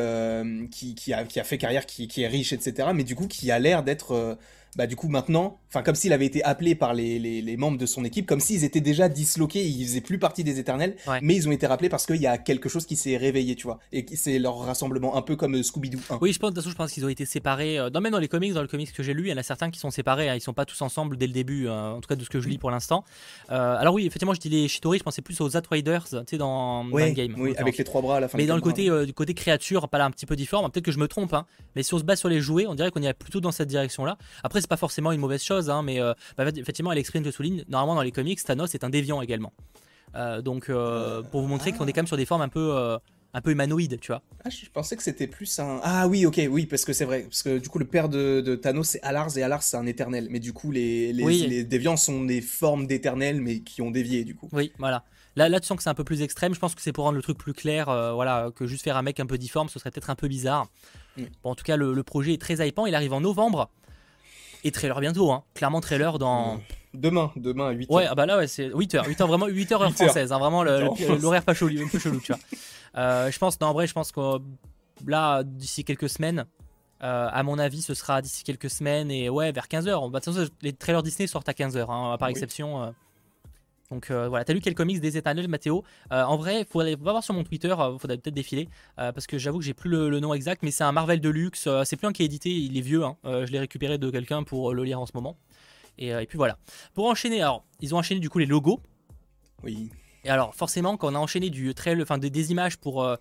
[0.70, 3.26] qui, qui a qui a fait carrière qui, qui est riche etc mais du coup
[3.26, 4.38] qui a l'air d'être
[4.76, 7.76] bah du coup maintenant, enfin comme s'il avait été appelé par les, les, les, membres
[7.76, 11.36] de son équipe, comme s'ils étaient déjà disloqués, ils faisaient plus partie des éternels, mais
[11.36, 13.78] ils ont été rappelés parce qu'il y a quelque chose qui s'est réveillé, tu vois,
[13.92, 16.18] et c'est leur rassemblement, un peu comme euh, Scooby-Doo 1.
[16.22, 18.12] Oui, je pense, de toute façon, je pense qu'ils ont été séparés, euh, dans, même
[18.12, 19.78] dans les comics, dans le comics que j'ai lu, il y en a certains qui
[19.78, 22.16] sont séparés, hein, ils sont pas tous ensemble dès le début, euh, en tout cas
[22.16, 23.04] de ce que je lis pour l'instant.
[23.50, 26.38] Euh, alors oui, effectivement, je dis les Shitori, je pensais plus aux Riders, tu sais,
[26.38, 27.34] dans, ouais, le game.
[27.36, 28.38] Oui, avec les trois bras à la fin.
[28.38, 30.92] Mais dans le côté, du côté créature, pas là un petit peu différent, peut-être que
[30.92, 31.44] je me trompe, hein,
[31.76, 33.68] mais si on se base sur les jouets, on dirait qu'on est plutôt dans cette
[33.68, 34.16] direction-là.
[34.42, 37.64] Après, c'est pas forcément une mauvaise chose, hein, mais euh, bah, effectivement, Alex le souligne,
[37.68, 39.52] normalement dans les comics, Thanos est un déviant également.
[40.14, 42.98] Euh, donc, euh, pour vous montrer qu'on est quand même sur des formes un peu
[43.34, 44.22] un peu humanoïde, tu vois.
[44.44, 45.80] Ah, je pensais que c'était plus un.
[45.82, 47.22] Ah oui, ok, oui, parce que c'est vrai.
[47.22, 50.28] Parce que du coup, le père de, Thanos, c'est Alars, et Alars, c'est un éternel.
[50.30, 54.34] Mais du coup, les, les, déviants sont des formes d'éternels, mais qui ont dévié, du
[54.34, 54.48] coup.
[54.52, 55.04] Oui, voilà.
[55.34, 56.54] Là, là tu sens que c'est un peu plus extrême.
[56.54, 57.86] Je pense que c'est pour rendre le truc plus clair.
[57.86, 60.66] voilà, que juste faire un mec un peu difforme, ce serait peut-être un peu bizarre.
[61.16, 61.22] Mm.
[61.42, 62.84] Bon, en tout cas, le, le, projet est très hypant.
[62.84, 63.70] Il arrive en novembre.
[64.64, 65.44] Et trailer bientôt, hein.
[65.54, 66.54] Clairement, trailer dans.
[66.54, 66.58] Euh,
[66.94, 67.92] demain, demain à 8h.
[67.92, 69.06] Ouais, ah bah là, ouais, c'est 8h.
[69.08, 70.32] 8h, vraiment, 8h heure française.
[70.32, 72.40] Hein, vraiment, l'horaire pas chelou, un peu chelou, tu vois.
[72.96, 74.20] Euh, je pense, non, en vrai, je pense que
[75.06, 76.44] là, d'ici quelques semaines,
[77.02, 80.10] euh, à mon avis, ce sera d'ici quelques semaines et ouais, vers 15h.
[80.10, 82.94] Bah, de toute façon, les trailers Disney sortent à 15h, hein, par exception.
[83.92, 86.94] Donc euh, voilà, t'as lu quel comics des Éternels, Mathéo euh, En vrai, faut aller
[86.94, 90.18] voir sur mon Twitter, euh, faudrait peut-être défiler, parce que j'avoue que j'ai plus le,
[90.18, 91.68] nom exact, mais c'est un Marvel de luxe.
[91.84, 93.04] c'est plus un qui est édité, il est vieux.
[93.04, 93.16] Hein.
[93.24, 95.36] je l'ai récupéré de quelqu'un pour le lire en ce moment.
[95.98, 96.56] Et, puis voilà.
[96.94, 98.80] Pour enchaîner, alors, ils ont enchaîné du coup les logos.
[99.62, 99.90] Oui.
[100.24, 103.16] Et alors, forcément, quand on a enchaîné du trail, enfin, des, images pour, euh,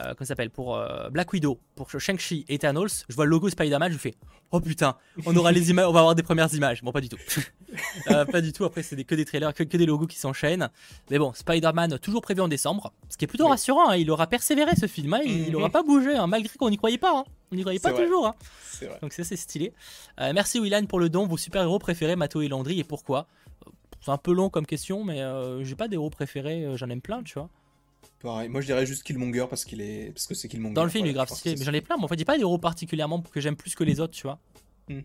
[0.00, 3.98] euh s'appelle, pour euh, Black Widow, pour Shang-Chi Eternals, je vois le logo Spider-Man, je
[3.98, 4.14] fais
[4.52, 4.96] Oh putain,
[5.26, 6.82] on aura les images, on va avoir des premières images.
[6.82, 7.18] Bon, pas du tout.
[8.06, 8.64] Pas du tout.
[8.64, 10.70] Après, c'est que des trailers, que, des logos qui s'enchaînent.
[11.10, 13.90] Mais bon, Spider-Man toujours prévu en décembre, ce qui est plutôt rassurant.
[13.90, 13.96] Hein.
[13.96, 15.22] il aura persévéré ce film, hein.
[15.24, 15.72] il, n'aura mhm.
[15.72, 17.24] pas bougé, hein, malgré qu'on n'y croyait pas.
[17.50, 18.36] On n'y croyait pas toujours.
[19.02, 19.72] Donc c'est assez stylé.
[20.18, 21.26] merci Willan pour le don.
[21.26, 23.26] Vos super-héros préférés, Mato et Landry, et pourquoi?
[24.04, 27.00] C'est un peu long comme question, mais euh, j'ai pas d'héros préférés, euh, j'en aime
[27.00, 27.48] plein, tu vois.
[28.20, 30.74] Pareil, moi je dirais juste Killmonger parce qu'il est parce que c'est Killmonger.
[30.74, 31.96] Dans le film, il est grave stylé, mais j'en ai plein.
[31.96, 34.12] Mais en fait, il n'y a pas d'héros particulièrement que j'aime plus que les autres,
[34.12, 34.38] tu vois.
[34.88, 35.00] Hmm.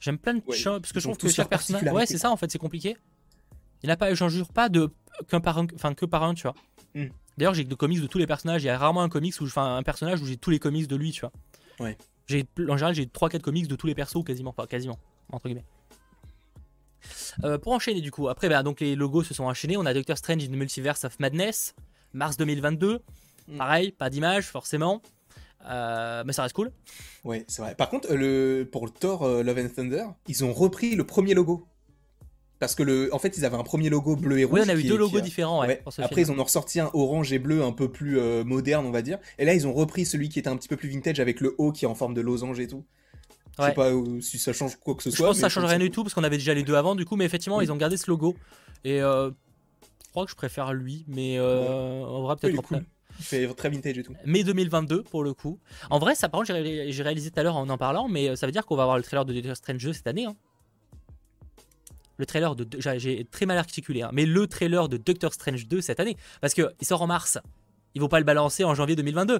[0.00, 1.84] J'aime plein de choses parce que je trouve que chaque personnage.
[1.92, 2.96] Ouais, c'est ça en fait, c'est compliqué.
[3.82, 4.90] Il n'a pas, j'en jure pas de
[5.28, 6.54] qu'un par un, enfin que par un, tu vois.
[6.94, 7.08] Hmm.
[7.36, 8.62] D'ailleurs, j'ai des comics de tous les personnages.
[8.62, 10.86] Il y a rarement un comics où, enfin, un personnage où j'ai tous les comics
[10.86, 11.32] de lui, tu vois.
[11.80, 11.96] Ouais.
[12.26, 14.98] J'ai, en général, j'ai 3-4 comics de tous les persos, quasiment, pas quasiment,
[15.30, 15.64] entre guillemets.
[17.42, 19.76] Euh, pour enchaîner du coup, après bah, donc les logos se sont enchaînés.
[19.76, 21.74] On a Doctor Strange in the Multiverse of Madness,
[22.12, 23.00] mars 2022.
[23.48, 23.56] Mm.
[23.56, 25.02] Pareil, pas d'image forcément.
[25.66, 26.70] Euh, mais ça reste cool.
[27.24, 27.74] Ouais, c'est vrai.
[27.74, 31.34] Par contre, le, pour le Thor euh, Love and Thunder, ils ont repris le premier
[31.34, 31.66] logo.
[32.60, 34.60] Parce que le, en fait, ils avaient un premier logo bleu et rouge.
[34.60, 35.62] Oui, on a eu deux logos différents.
[35.62, 38.90] Ouais, Après, ils en ont ressorti un orange et bleu un peu plus moderne, on
[38.90, 39.18] va dire.
[39.38, 41.54] Et là, ils ont repris celui qui était un petit peu plus vintage avec le
[41.58, 42.84] haut qui est en forme de losange et tout.
[43.58, 43.90] Je sais pas
[44.20, 45.18] si ça change quoi que ce soit.
[45.18, 46.94] Je pense que ça change rien du tout parce qu'on avait déjà les deux avant
[46.94, 48.34] du coup, mais effectivement ils ont gardé ce logo.
[48.84, 52.82] Et euh, je crois que je préfère lui, mais euh, on verra peut-être après.
[53.18, 54.14] Il fait très vintage et tout.
[54.24, 55.60] Mai 2022 pour le coup.
[55.88, 58.36] En vrai, ça par contre, j'ai réalisé tout à l'heure en en parlant, mais euh,
[58.36, 60.26] ça veut dire qu'on va avoir le trailer de Doctor Strange 2 cette année.
[60.26, 60.34] Hein.
[62.16, 62.66] Le trailer de.
[62.96, 66.16] J'ai très mal articulé, hein, mais le trailer de Doctor Strange 2 cette année.
[66.40, 67.38] Parce qu'il sort en mars.
[67.94, 69.38] Ils vont pas le balancer en janvier 2022.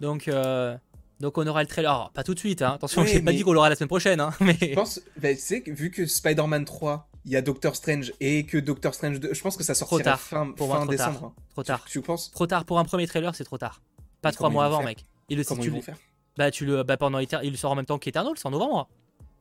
[0.00, 0.28] Donc.
[0.28, 0.76] Euh,
[1.22, 2.10] donc on aura le trailer.
[2.12, 2.72] pas tout de suite, hein.
[2.74, 4.20] attention, je n'ai pas dit qu'on l'aura la semaine prochaine.
[4.20, 4.58] Hein, mais...
[4.60, 8.44] Je pense, bah, tu sais, vu que Spider-Man 3, il y a Doctor Strange et
[8.44, 10.20] que Doctor Strange 2, je pense que ça sortira tard.
[10.20, 11.20] fin, pour fin décembre.
[11.20, 11.32] Tard.
[11.50, 11.84] Trop tard.
[11.88, 12.32] Tu, penses?
[12.32, 13.80] Trop tard pour un premier trailer, c'est trop tard.
[14.20, 15.04] Pas trois mois avant, mec.
[15.28, 15.96] Et le, Comment ils vont faire?
[16.36, 18.88] Bah tu le, bah pendant il le sort en même temps qu'Eternal, c'est en novembre.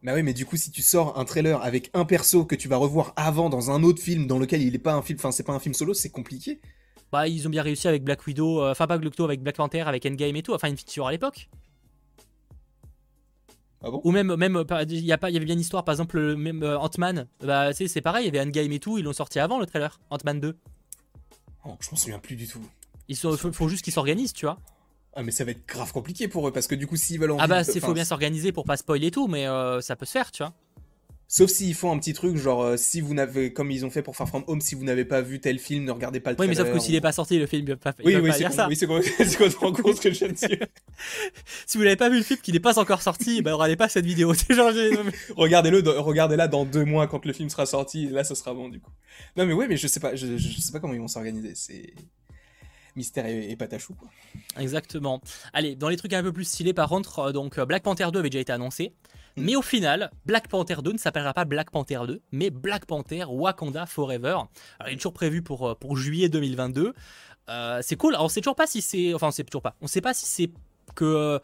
[0.03, 2.67] Bah oui, mais du coup, si tu sors un trailer avec un perso que tu
[2.67, 5.31] vas revoir avant dans un autre film dans lequel il est pas un film, enfin
[5.31, 6.59] c'est pas un film solo, c'est compliqué.
[7.11, 9.55] Bah ils ont bien réussi avec Black Widow, euh, enfin pas Black Widow avec Black
[9.55, 11.49] Panther, avec Endgame et tout, enfin une feature à l'époque.
[13.83, 15.93] Ah Ou même, même il y, a pas, il y avait bien une histoire, par
[15.93, 19.13] exemple, même euh, Ant-Man, bah, c'est pareil, il y avait Endgame et tout, ils l'ont
[19.13, 20.55] sorti avant le trailer, Ant-Man 2.
[21.65, 22.63] Oh, je m'en souviens plus du tout.
[23.07, 24.57] Il faut, juste qu'ils s'organisent, tu vois.
[25.13, 27.31] Ah, mais ça va être grave compliqué pour eux, parce que du coup, s'ils veulent
[27.31, 30.05] en Ah, bah, il faut bien s'organiser pour pas spoiler tout, mais euh, ça peut
[30.05, 30.53] se faire, tu vois.
[31.33, 34.01] Sauf s'ils font un petit truc, genre euh, si vous n'avez, comme ils ont fait
[34.01, 36.35] pour Far From Home, si vous n'avez pas vu tel film, ne regardez pas le
[36.35, 36.51] trailer.
[36.51, 38.37] Oui, mais sauf que s'il n'est pas sorti, le film, il pas, oui, oui, pas
[38.37, 38.67] dire ça.
[38.67, 40.67] Oui, c'est complètement con ce que je viens de dire.
[41.65, 43.87] si vous n'avez pas vu le film qui n'est pas encore sorti, bah regardez pas
[43.87, 44.33] cette vidéo.
[45.37, 48.09] Regardez-le, regardez-la dans deux mois quand le film sera sorti.
[48.09, 48.91] Là, ce sera bon du coup.
[49.37, 51.53] Non, mais ouais, mais je sais pas, je, je sais pas comment ils vont s'organiser.
[51.55, 51.93] C'est
[52.97, 53.95] Mystère et, Patachou.
[54.59, 55.21] Exactement.
[55.53, 58.29] Allez, dans les trucs un peu plus stylés, par contre, donc Black Panther 2 avait
[58.29, 58.93] déjà été annoncé.
[59.37, 63.25] Mais au final, Black Panther 2 ne s'appellera pas Black Panther 2, mais Black Panther
[63.27, 64.27] Wakanda Forever.
[64.27, 64.47] Alors,
[64.87, 66.93] il est toujours prévu pour, euh, pour juillet 2022.
[67.49, 68.15] Euh, c'est cool.
[68.15, 69.13] Alors, on sait toujours pas si c'est.
[69.13, 69.75] Enfin, on sait toujours pas.
[69.81, 70.51] On sait pas si c'est
[70.95, 71.39] que.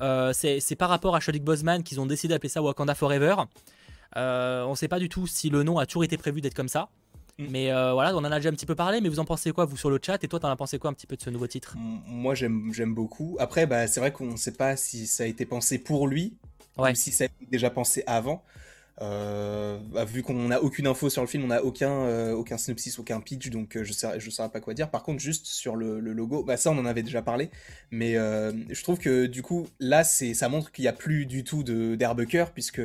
[0.00, 3.34] Euh, c'est par rapport à Chadwick Boseman qu'ils ont décidé d'appeler ça Wakanda Forever.
[4.16, 6.68] on ne sait pas du tout si le nom a toujours été prévu d'être comme
[6.68, 6.88] ça.
[7.38, 7.46] Mm.
[7.50, 9.66] Mais voilà, on en a déjà un petit peu parlé, mais vous en pensez quoi,
[9.66, 10.22] vous, sur le chat?
[10.24, 11.76] Et toi, t'en as pensé quoi un petit peu de ce nouveau titre?
[12.06, 13.36] Moi, j'aime beaucoup.
[13.38, 16.38] Après, bah, c'est vrai qu'on ne sait pas si ça a été pensé pour lui,
[16.78, 18.42] même si ça a été déjà pensé avant.
[19.00, 22.58] Euh, bah, vu qu'on n'a aucune info sur le film, on n'a aucun, euh, aucun
[22.58, 24.90] synopsis, aucun pitch, donc euh, je ne je saurais pas quoi dire.
[24.90, 27.50] Par contre, juste sur le, logo, bah ça on en avait déjà parlé,
[27.90, 31.62] mais je trouve que du coup là ça montre qu'il n'y a plus du tout
[31.62, 32.82] d'herbe cœur puisque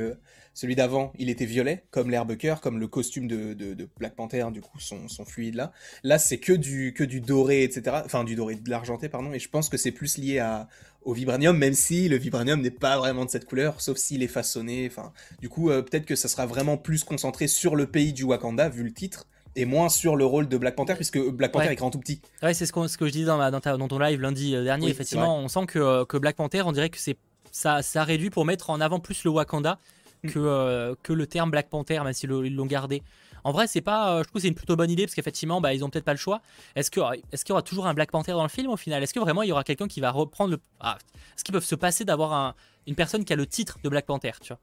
[0.57, 4.43] celui d'avant, il était violet, comme l'herbe cœur, comme le costume de, de, Black Panther,
[4.51, 5.71] du coup, son, son fluide là.
[6.01, 7.97] Là, c'est que du, que du doré, etc.
[8.03, 9.31] Enfin, du doré, de l'argenté, pardon.
[9.33, 10.67] Et je pense que c'est plus lié à,
[11.03, 14.27] au vibranium, même si le vibranium n'est pas vraiment de cette couleur, sauf s'il est
[14.27, 14.87] façonné.
[14.91, 18.23] Enfin, du coup, euh, peut-être que ça sera vraiment plus concentré sur le pays du
[18.23, 19.25] Wakanda, vu le titre
[19.55, 22.21] et moins sur le rôle de Black Panther puisque Black Panther est grand tout petit.
[22.43, 24.63] Ouais, c'est ce, ce, que je disais dans, ma, dans, dans ton live lundi euh,
[24.63, 24.89] dernier.
[24.89, 27.17] Effectivement, on sent que, euh, que, Black Panther, on dirait que c'est
[27.51, 29.79] ça, ça réduit pour mettre en avant plus le Wakanda
[30.23, 30.29] Mm.
[30.29, 33.03] que, euh, que le terme Black Panther, même s'ils l'ont gardé.
[33.43, 35.73] En vrai, c'est pas, euh, je trouve c'est une plutôt bonne idée parce qu'effectivement, bah,
[35.73, 36.41] ils ont peut-être pas le choix.
[36.75, 39.01] Est-ce qu'il est y aura toujours un Black Panther dans le film au final?
[39.03, 40.59] Est-ce que vraiment il y aura quelqu'un qui va reprendre le.
[40.79, 40.97] Ah,
[41.35, 42.55] est-ce qu'ils peuvent se passer d'avoir un,
[42.87, 44.59] une personne qui a le titre de Black Panther, tu vois?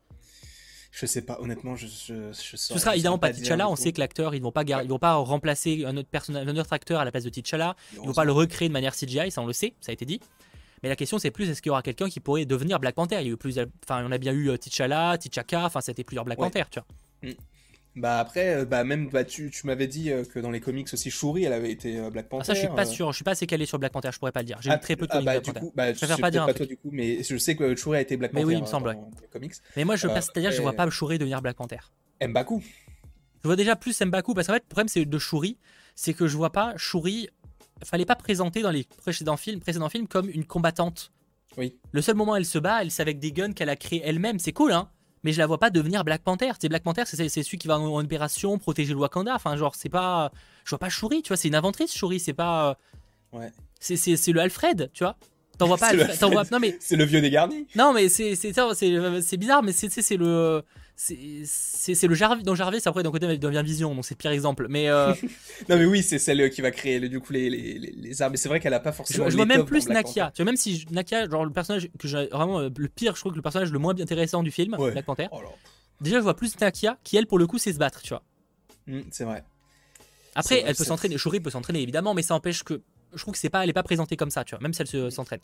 [0.93, 3.69] Je sais pas, honnêtement, je, je, je Ce sera évidemment pas T'Challa.
[3.69, 6.57] On sait que l'acteur, ils vont pas, ils vont pas remplacer un autre personnage, un
[6.57, 7.75] autre acteur à la place de T'Challa.
[7.95, 10.05] Ils vont pas le recréer de manière CGI, ça on le sait, ça a été
[10.05, 10.21] dit.
[10.85, 13.17] Mais la question, c'est plus est-ce qu'il y aura quelqu'un qui pourrait devenir Black Panther?
[13.23, 16.05] Il y a eu plus, enfin, on a bien eu euh, T'Challa, T'Chaka, enfin, c'était
[16.05, 17.35] plusieurs Black Panther, tu vois.
[17.97, 20.89] Bah après, euh, bah même, bah, tu, tu m'avais dit euh, que dans les comics
[20.93, 22.43] aussi, Shuri, elle avait été Black Panther.
[22.43, 24.19] Ah, ça, je suis pas sûr, je suis pas assez calé sur Black Panther, je
[24.19, 24.59] pourrais pas le dire.
[24.61, 25.73] J'ai ah, très peu de ah, comics bah, Black Panther.
[25.75, 26.47] bah, je préfère pas dire.
[26.47, 28.45] Pas toi du coup, mais je sais que Shuri a été Black Panther.
[28.45, 28.95] Mais oui, il me semble.
[28.95, 29.55] Dans, les comics.
[29.77, 31.81] Mais moi, je, c'est-à-dire, je vois pas Shuri devenir Black Panther.
[32.21, 32.63] Mbaku.
[33.43, 35.59] Je vois déjà plus Mbaku parce qu'en fait, le problème c'est de Shuri,
[35.95, 37.29] c'est que je vois pas Shuri.
[37.85, 41.13] Fallait pas présenter dans les précédents films, précédents films comme une combattante
[41.57, 41.79] oui.
[41.93, 44.03] Le seul moment où elle se bat, elle c'est avec des guns qu'elle a créés
[44.05, 44.39] elle-même.
[44.39, 44.89] C'est cool, hein
[45.25, 46.53] mais je la vois pas devenir Black Panther.
[46.61, 49.35] C'est Black Panther, c'est celui qui va en, opération protéger le Wakanda.
[49.35, 50.31] Enfin, genre, c'est pas.
[50.65, 52.79] Je vois pas Shuri, tu vois, c'est une inventrice, Shuri, c'est pas.
[53.33, 53.51] Ouais.
[53.81, 55.17] C'est le Alfred, tu vois.
[55.59, 55.93] T'en vois pas.
[56.53, 56.77] Non mais.
[56.81, 57.67] C'est le vieux dégarni.
[57.75, 60.63] Non mais c'est c'est bizarre, mais c'est le
[60.97, 64.31] c'est le Jarvis dans Jarvis après d'un côté il devient Vision donc c'est le pire
[64.31, 64.67] exemple.
[64.69, 65.13] Mais euh,
[65.69, 68.33] non mais oui c'est celle qui va créer le, du coup les, les, les armes.
[68.33, 70.31] Mais c'est vrai qu'elle a pas forcément je, vois même plus Nakia.
[70.35, 73.21] Tu vois même si Nakia genre le personnage que j'ai vraiment euh, le pire je
[73.21, 75.29] trouve que le personnage le moins intéressant du film Black Panther.
[75.33, 75.41] Oh
[76.01, 78.23] déjà je vois plus Nakia qui elle pour le coup c'est se battre tu vois.
[78.87, 79.43] Mmh, c'est vrai.
[80.37, 82.83] Après elle peut s'entraîner Shuri peut s'entraîner évidemment mais ça empêche que
[83.13, 84.83] je trouve que c'est pas elle est pas présentée comme ça tu vois même si
[84.83, 85.41] elle s'entraîne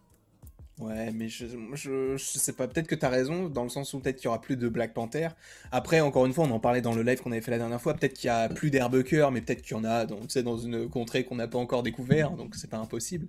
[0.80, 4.16] Ouais, mais je, je, sais pas, peut-être que t'as raison, dans le sens où peut-être
[4.16, 5.28] qu'il y aura plus de Black Panther.
[5.72, 7.80] Après, encore une fois, on en parlait dans le live qu'on avait fait la dernière
[7.80, 10.20] fois, peut-être qu'il y a plus d'herbe cœur, mais peut-être qu'il y en a dans,
[10.42, 13.28] dans une contrée qu'on n'a pas encore découvert, donc c'est pas impossible.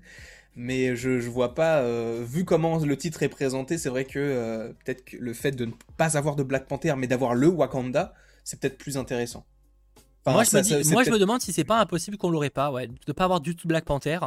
[0.55, 4.19] Mais je, je vois pas, euh, vu comment le titre est présenté, c'est vrai que
[4.19, 7.47] euh, peut-être que le fait de ne pas avoir de Black Panther, mais d'avoir le
[7.47, 8.13] Wakanda,
[8.45, 9.45] c'est peut-être plus intéressant.
[10.25, 12.87] moi, je, me, moi je me demande si c'est pas impossible qu'on l'aurait pas, ouais,
[12.87, 14.19] de pas avoir du tout Black Panther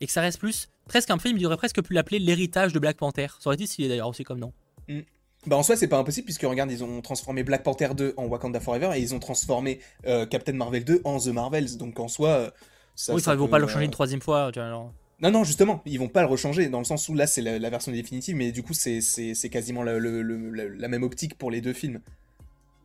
[0.00, 2.78] et que ça reste plus presque un film, il aurait presque pu l'appeler l'héritage de
[2.78, 3.28] Black Panther.
[3.38, 4.52] Ça aurait été stylé d'ailleurs aussi comme nom.
[4.88, 5.00] Mm.
[5.46, 8.24] Bah en soi c'est pas impossible puisque regarde ils ont transformé Black Panther 2 en
[8.26, 12.08] Wakanda Forever et ils ont transformé euh, Captain Marvel 2 en The Marvels donc en
[12.08, 12.50] soi euh,
[12.94, 14.92] ça, oui ça, ils vont pas le changer une troisième fois tu vois, alors.
[15.20, 17.70] Non, non, justement, ils vont pas le rechanger, dans le sens où là c'est la,
[17.70, 19.00] version définitive, mais du coup c'est
[19.50, 22.00] quasiment la, la, même optique pour les deux films.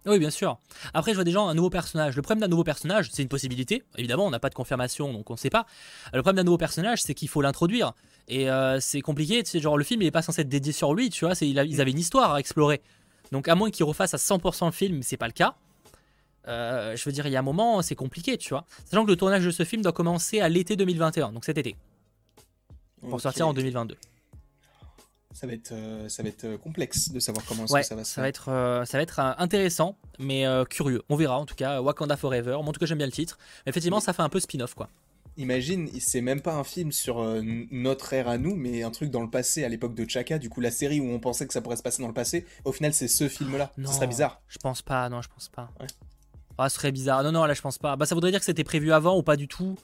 [0.09, 0.57] Oui, bien sûr.
[0.95, 2.15] Après, je vois des gens, un nouveau personnage.
[2.15, 3.83] Le problème d'un nouveau personnage, c'est une possibilité.
[3.95, 5.67] Évidemment, on n'a pas de confirmation, donc on ne sait pas.
[6.11, 7.93] Le problème d'un nouveau personnage, c'est qu'il faut l'introduire.
[8.27, 9.43] Et euh, c'est compliqué.
[9.43, 11.35] Tu sais, genre, le film, il n'est pas censé être dédié sur lui, tu vois.
[11.41, 12.81] ils avaient une histoire à explorer.
[13.31, 15.53] Donc, à moins qu'ils refassent à 100% le film, c'est pas le cas.
[16.47, 18.65] Euh, je veux dire, il y a un moment, c'est compliqué, tu vois.
[18.85, 21.75] Sachant que le tournage de ce film doit commencer à l'été 2021, donc cet été.
[23.07, 23.95] Pour sortir en 2022
[25.33, 27.93] ça va être, euh, ça va être euh, complexe de savoir comment ça va se
[27.93, 28.05] faire.
[28.05, 31.01] Ça va être, euh, ça va être intéressant, mais curieux.
[31.09, 31.81] On verra en tout cas.
[31.81, 32.57] Wakanda Forever.
[32.57, 33.37] Moi, en tout cas, j'aime bien le titre.
[33.65, 34.89] Mais effectivement, ça fait un peu spin-off quoi.
[35.37, 37.23] Imagine, c'est même pas un film sur
[37.71, 40.37] notre ère à nous, mais un truc dans le passé, à l'époque de Chaka.
[40.37, 42.45] Du coup, la série où on pensait que ça pourrait se passer dans le passé,
[42.65, 43.71] au final, c'est ce film-là.
[43.85, 44.41] Ce serait bizarre.
[44.49, 45.69] Je pense pas, non, je pense pas.
[46.57, 47.23] Ah, ce serait bizarre.
[47.23, 47.95] Non, non, là, je pense pas.
[47.95, 49.77] Bah, ça voudrait dire que c'était prévu avant ou pas du tout?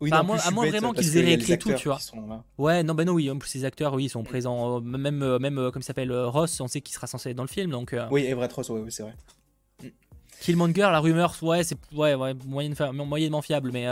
[0.00, 1.98] Oui, à, moins, vraiment qu'ils aient réécrit tout, tu vois.
[2.56, 4.76] Ouais, non, ben non, oui, en plus, ces acteurs, oui, ils sont présents.
[4.76, 7.36] Euh, même, euh, même euh, comme il s'appelle Ross, on sait qu'il sera censé être
[7.36, 7.70] dans le film.
[7.70, 9.14] Donc, Oui, Everett Ross, oui, c'est vrai.
[10.40, 13.86] Killmonger, la rumeur, ouais, c'est ouais, ouais, moyennement fiable, mais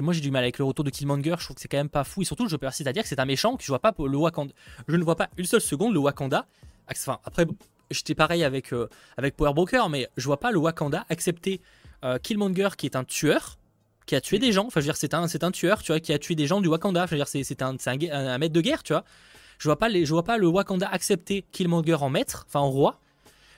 [0.00, 1.88] moi j'ai du mal avec le retour de Killmonger, je trouve que c'est quand même
[1.88, 2.22] pas fou.
[2.22, 4.16] Et surtout, je persiste à dire que c'est un méchant, que je vois pas le
[4.16, 4.54] Wakanda.
[4.86, 6.46] Je ne vois pas une seule seconde le Wakanda.
[6.90, 7.46] Enfin, après,
[7.90, 11.60] j'étais pareil avec, euh, avec Power Broker, mais je vois pas le Wakanda accepter
[12.04, 13.58] euh, Killmonger qui est un tueur,
[14.10, 14.66] qui a tué des gens.
[14.66, 16.48] Enfin, je veux dire, c'est un, c'est un tueur, tu vois, qui a tué des
[16.48, 17.06] gens du Wakanda.
[17.06, 19.04] Je veux dire, c'est, un, un, maître de guerre, tu vois.
[19.58, 22.70] Je vois pas les, je vois pas le Wakanda accepter Killmonger en maître, enfin en
[22.70, 22.98] roi.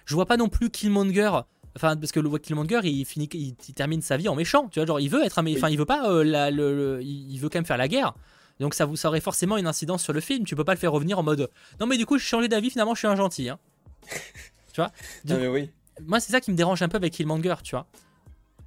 [0.05, 1.31] Je vois pas non plus Killmonger
[1.75, 4.69] Enfin, parce que le Killmonger, il finit, il, termine sa vie en méchant.
[4.69, 7.39] Tu vois, genre, il veut être un, enfin, il veut pas, euh, la, le, il
[7.39, 8.13] veut quand même faire la guerre.
[8.61, 10.45] Donc ça vous ça aurait forcément une incidence sur le film.
[10.45, 11.49] Tu peux pas le faire revenir en mode,
[11.81, 12.69] non mais du coup j'ai changé d'avis.
[12.69, 13.49] Finalement, je suis un gentil.
[13.49, 13.59] Hein.
[14.75, 14.93] tu vois.
[15.25, 15.71] mais oui.
[16.07, 17.55] Moi, c'est ça qui me dérange un peu avec Killmonger.
[17.65, 17.87] Tu vois.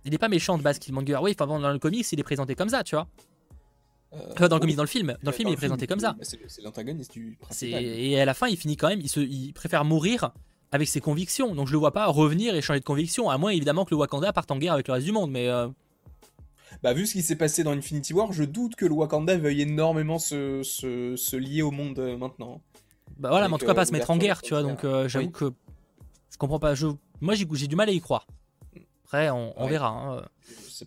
[0.06, 1.18] Il est pas méchant de base Killmonger.
[1.22, 2.84] Oui, enfin dans le comics, il est présenté comme ça.
[2.84, 3.08] Tu vois.
[4.14, 6.16] Euh, dans le comics, dans le film, dans le film, il est présenté comme ça.
[6.22, 7.84] C'est l'antagoniste du principal.
[7.84, 10.32] Et à la fin, il finit quand même, il, se, il préfère mourir
[10.72, 11.56] avec ses convictions.
[11.56, 13.98] Donc je le vois pas revenir et changer de conviction, à moins évidemment que le
[13.98, 15.32] Wakanda parte en guerre avec le reste du monde.
[15.32, 15.68] Mais euh,
[16.84, 19.62] bah, vu ce qui s'est passé dans Infinity War, je doute que le Wakanda veuille
[19.62, 22.62] énormément se, se, lier au monde euh, maintenant.
[23.18, 24.64] Bah voilà, mais en tout cas pas se mettre en guerre, tu vois.
[24.64, 25.52] Donc euh, j'avoue que
[26.32, 26.76] je comprends pas.
[26.76, 26.88] Je...
[27.22, 28.28] Moi j'ai du mal à y croire.
[29.06, 29.90] Après, on, verra.
[29.90, 30.26] Hein.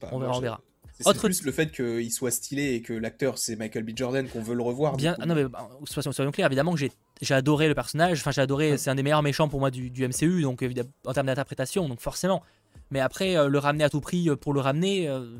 [0.01, 0.61] Pas, on verra, on verra.
[1.01, 3.91] C'est plus le fait qu'il soit stylé et que l'acteur c'est Michael B.
[3.95, 4.97] Jordan qu'on veut le revoir.
[4.97, 6.81] Bien, non mais bah, soyons, soyons clairs, évidemment que
[7.21, 8.19] j'ai adoré le personnage.
[8.19, 8.77] Enfin, j'ai adoré.
[8.79, 10.65] C'est un des meilleurs méchants pour moi du, MCU, donc
[11.07, 12.43] en termes d'interprétation, donc forcément.
[12.91, 15.09] Mais après, euh, le ramener à tout prix euh, pour le ramener.
[15.09, 15.39] Euh,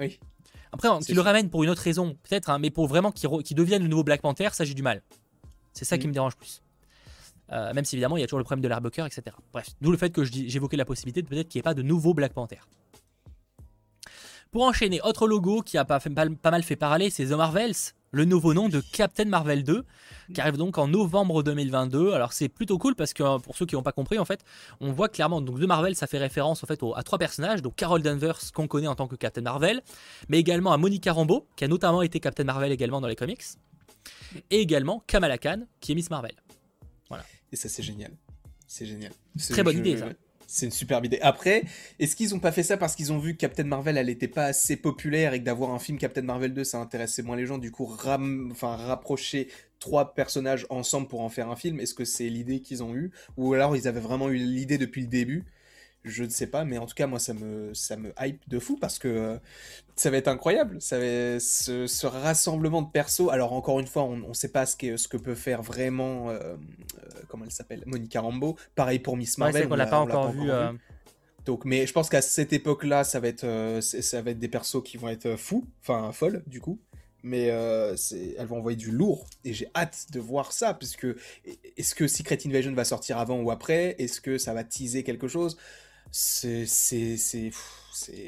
[0.00, 0.20] oui.
[0.72, 3.82] Après, qu'il le ramène pour une autre raison, peut-être, hein, mais pour vraiment qu'il devienne
[3.82, 5.02] le nouveau Black Panther, ça j'ai du mal.
[5.72, 6.10] C'est ça qui mm.
[6.10, 6.62] me dérange plus.
[7.50, 9.36] Même si évidemment il y a toujours le problème de l'Airbucker, etc.
[9.52, 11.82] Bref, d'où le fait que j'évoquais la possibilité de peut-être qu'il n'y ait pas de
[11.82, 12.60] nouveau Black Panther.
[14.56, 16.00] Pour enchaîner, autre logo qui a pas,
[16.44, 17.74] mal fait parler, c'est The Marvels,
[18.10, 19.84] le nouveau nom de Captain Marvel 2,
[20.32, 22.12] qui arrive donc en novembre 2022.
[22.12, 24.40] Alors c'est plutôt cool parce que pour ceux qui n'ont pas compris, en fait,
[24.80, 27.74] on voit clairement donc The Marvel, ça fait référence en fait à trois personnages, donc
[27.74, 29.82] Carol Danvers qu'on connaît en tant que Captain Marvel,
[30.28, 33.42] mais également à Monica Rambeau, qui a notamment été Captain Marvel également dans les comics,
[34.50, 36.32] et également Kamala Khan, qui est Miss Marvel.
[37.08, 37.24] Voilà.
[37.52, 38.12] Et ça c'est génial.
[38.66, 39.12] C'est génial.
[39.50, 40.08] Très bonne idée ça.
[40.48, 41.18] C'est une superbe idée.
[41.22, 41.64] Après,
[41.98, 44.28] est-ce qu'ils ont pas fait ça parce qu'ils ont vu que Captain Marvel, elle était
[44.28, 47.46] pas assez populaire et que d'avoir un film Captain Marvel 2, ça intéressait moins les
[47.46, 49.48] gens, du coup, enfin, rapprocher
[49.80, 53.10] trois personnages ensemble pour en faire un film Est-ce que c'est l'idée qu'ils ont eue?
[53.36, 55.44] Ou alors ils avaient vraiment eu l'idée depuis le début
[56.06, 58.58] je ne sais pas, mais en tout cas, moi, ça me, ça me hype de
[58.58, 59.36] fou parce que euh,
[59.96, 60.80] ça va être incroyable.
[60.80, 63.28] Ça va, ce, ce, rassemblement de persos.
[63.30, 66.30] Alors, encore une fois, on ne sait pas ce que, ce que peut faire vraiment.
[66.30, 66.56] Euh, euh,
[67.28, 67.82] comment elle s'appelle?
[67.86, 68.56] Monica Rambeau.
[68.74, 69.66] Pareil pour Miss Marvel.
[69.66, 70.48] Ouais, on l'a pas, encore vu.
[71.44, 74.82] Donc, mais je pense qu'à cette époque-là, ça va être, ça va être des persos
[74.82, 76.80] qui vont être fous, enfin folles du coup
[77.26, 77.96] mais euh,
[78.38, 81.08] elles vont envoyer du lourd et j'ai hâte de voir ça puisque
[81.76, 83.96] est-ce que Secret Invasion va sortir avant ou après?
[83.98, 85.56] Est-ce que ça va teaser quelque chose?
[86.10, 87.50] C'est c'est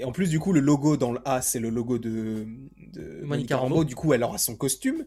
[0.05, 2.47] en plus du coup le logo dans le A c'est le logo de,
[2.79, 3.85] de Monica Rambeau.
[3.85, 5.07] Du coup elle aura son costume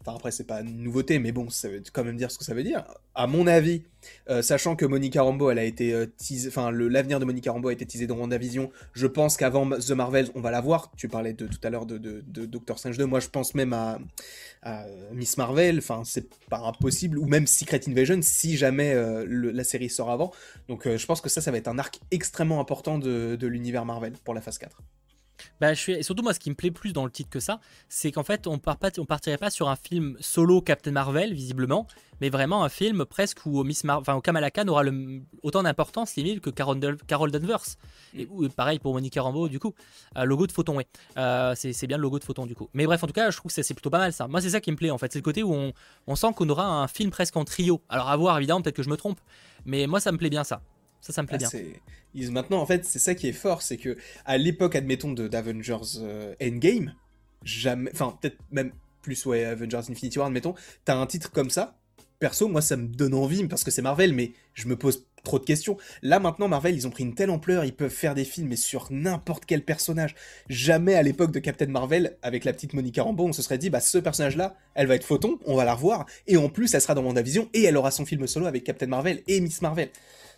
[0.00, 2.44] Enfin, après, c'est pas une nouveauté, mais bon, ça veut quand même dire ce que
[2.44, 2.84] ça veut dire.
[3.14, 3.82] À mon avis,
[4.30, 6.06] euh, sachant que Monica Rambeau, elle a été euh,
[6.46, 10.28] enfin, l'avenir de Monica Rambeau a été teasé dans WandaVision, je pense qu'avant The Marvels,
[10.36, 10.92] on va la voir.
[10.96, 13.06] Tu parlais de, tout à l'heure de, de, Doctor Strange 2.
[13.06, 13.98] Moi, je pense même à,
[15.12, 15.78] Miss Marvel.
[15.78, 17.18] Enfin, c'est pas impossible.
[17.18, 20.32] Ou même Secret Invasion, si jamais euh, la série sort avant.
[20.68, 24.12] Donc, je pense que ça, ça va être un arc extrêmement important de, l'univers Marvel
[24.24, 24.80] pour la phase 4.
[25.60, 25.92] Bah, je suis...
[25.92, 28.24] Et surtout, moi, ce qui me plaît plus dans le titre que ça, c'est qu'en
[28.24, 28.90] fait, on, part pas...
[28.98, 31.86] on partirait pas sur un film solo Captain Marvel, visiblement,
[32.20, 34.00] mais vraiment un film presque où Miss Mar...
[34.00, 35.22] enfin, Kamala Khan aura le...
[35.42, 37.64] autant d'importance, limite, que Carol, Danvers.
[38.16, 39.74] Et pareil pour Monica Rambeau, du coup.
[40.16, 40.86] Euh, logo de Photon, ouais.
[41.16, 42.68] Euh, c'est bien le logo de Photon, du coup.
[42.74, 44.28] Mais bref, en tout cas, je trouve que c'est plutôt pas mal, ça.
[44.28, 45.12] Moi, c'est ça qui me plaît, en fait.
[45.12, 45.72] C'est le côté où on,
[46.06, 47.82] on sent qu'on aura un film presque en trio.
[47.88, 49.20] Alors, à voir, évidemment, peut-être que je me trompe,
[49.64, 50.62] mais moi, ça me plaît bien, ça.
[51.00, 51.48] Ça, ça me plaît ah,
[52.14, 52.30] bien.
[52.30, 55.98] Maintenant, en fait, c'est ça qui est fort, c'est que à l'époque, admettons, de d'Avengers
[56.00, 56.94] euh, Endgame,
[57.44, 58.72] jamais, enfin peut-être même
[59.02, 60.54] plus ouais, Avengers Infinity War, admettons,
[60.84, 61.78] t'as un titre comme ça.
[62.18, 65.38] Perso, moi, ça me donne envie parce que c'est Marvel, mais je me pose trop
[65.38, 65.76] de questions.
[66.02, 68.56] Là, maintenant, Marvel, ils ont pris une telle ampleur, ils peuvent faire des films, mais
[68.56, 70.16] sur n'importe quel personnage.
[70.48, 73.70] Jamais à l'époque de Captain Marvel, avec la petite Monica Rambeau, on se serait dit,
[73.70, 76.80] bah, ce personnage-là, elle va être photon, on va la revoir, et en plus, elle
[76.80, 79.90] sera dans WandaVision, et elle aura son film solo avec Captain Marvel et Miss Marvel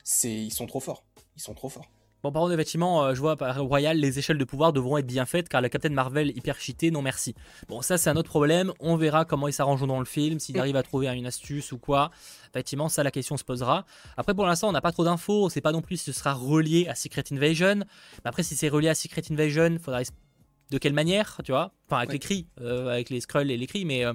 [0.05, 1.05] c'est ils sont trop forts.
[1.37, 1.89] Ils sont trop forts.
[2.23, 5.07] Bon, par contre, effectivement, euh, je vois par Royal, les échelles de pouvoir devront être
[5.07, 7.35] bien faites car la Captain Marvel hyper cheatée, non merci.
[7.69, 8.73] Bon, ça, c'est un autre problème.
[8.79, 11.79] On verra comment ils s'arrangeront dans le film, s'ils arrivent à trouver une astuce ou
[11.79, 12.11] quoi.
[12.51, 13.87] Effectivement, ça, la question se posera.
[14.19, 15.47] Après, pour l'instant, on n'a pas trop d'infos.
[15.47, 17.77] On sait pas non plus si ce sera relié à Secret Invasion.
[17.77, 20.03] Mais après, si c'est relié à Secret Invasion, il faudra
[20.71, 21.73] de quelle manière, tu vois?
[21.87, 24.05] Enfin, avec les cris, euh, avec les scrolls et les cris, mais.
[24.05, 24.13] Euh,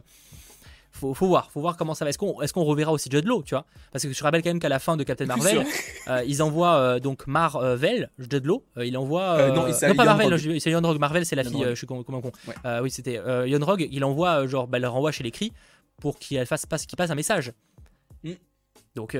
[0.96, 2.10] faut, faut voir, faut voir comment ça va.
[2.10, 3.66] Est-ce qu'on est qu'on reverra aussi Judd Law, tu vois?
[3.92, 5.66] Parce que je rappelle quand même qu'à la fin de Captain Marvel,
[6.08, 9.52] euh, ils envoient euh, donc Marvel, Judd Law, il envoie.
[9.52, 11.00] non, pas Marvel, c'est Yon Rogue.
[11.00, 12.32] Marvel, c'est la fille, je suis comme un con.
[12.82, 15.52] oui, c'était Yon Rogue, il envoie, genre, bah, le renvoie chez les cris
[16.00, 17.52] pour qu'il fasse, passe, passe un message.
[18.24, 18.32] Mm.
[18.96, 19.18] Donc,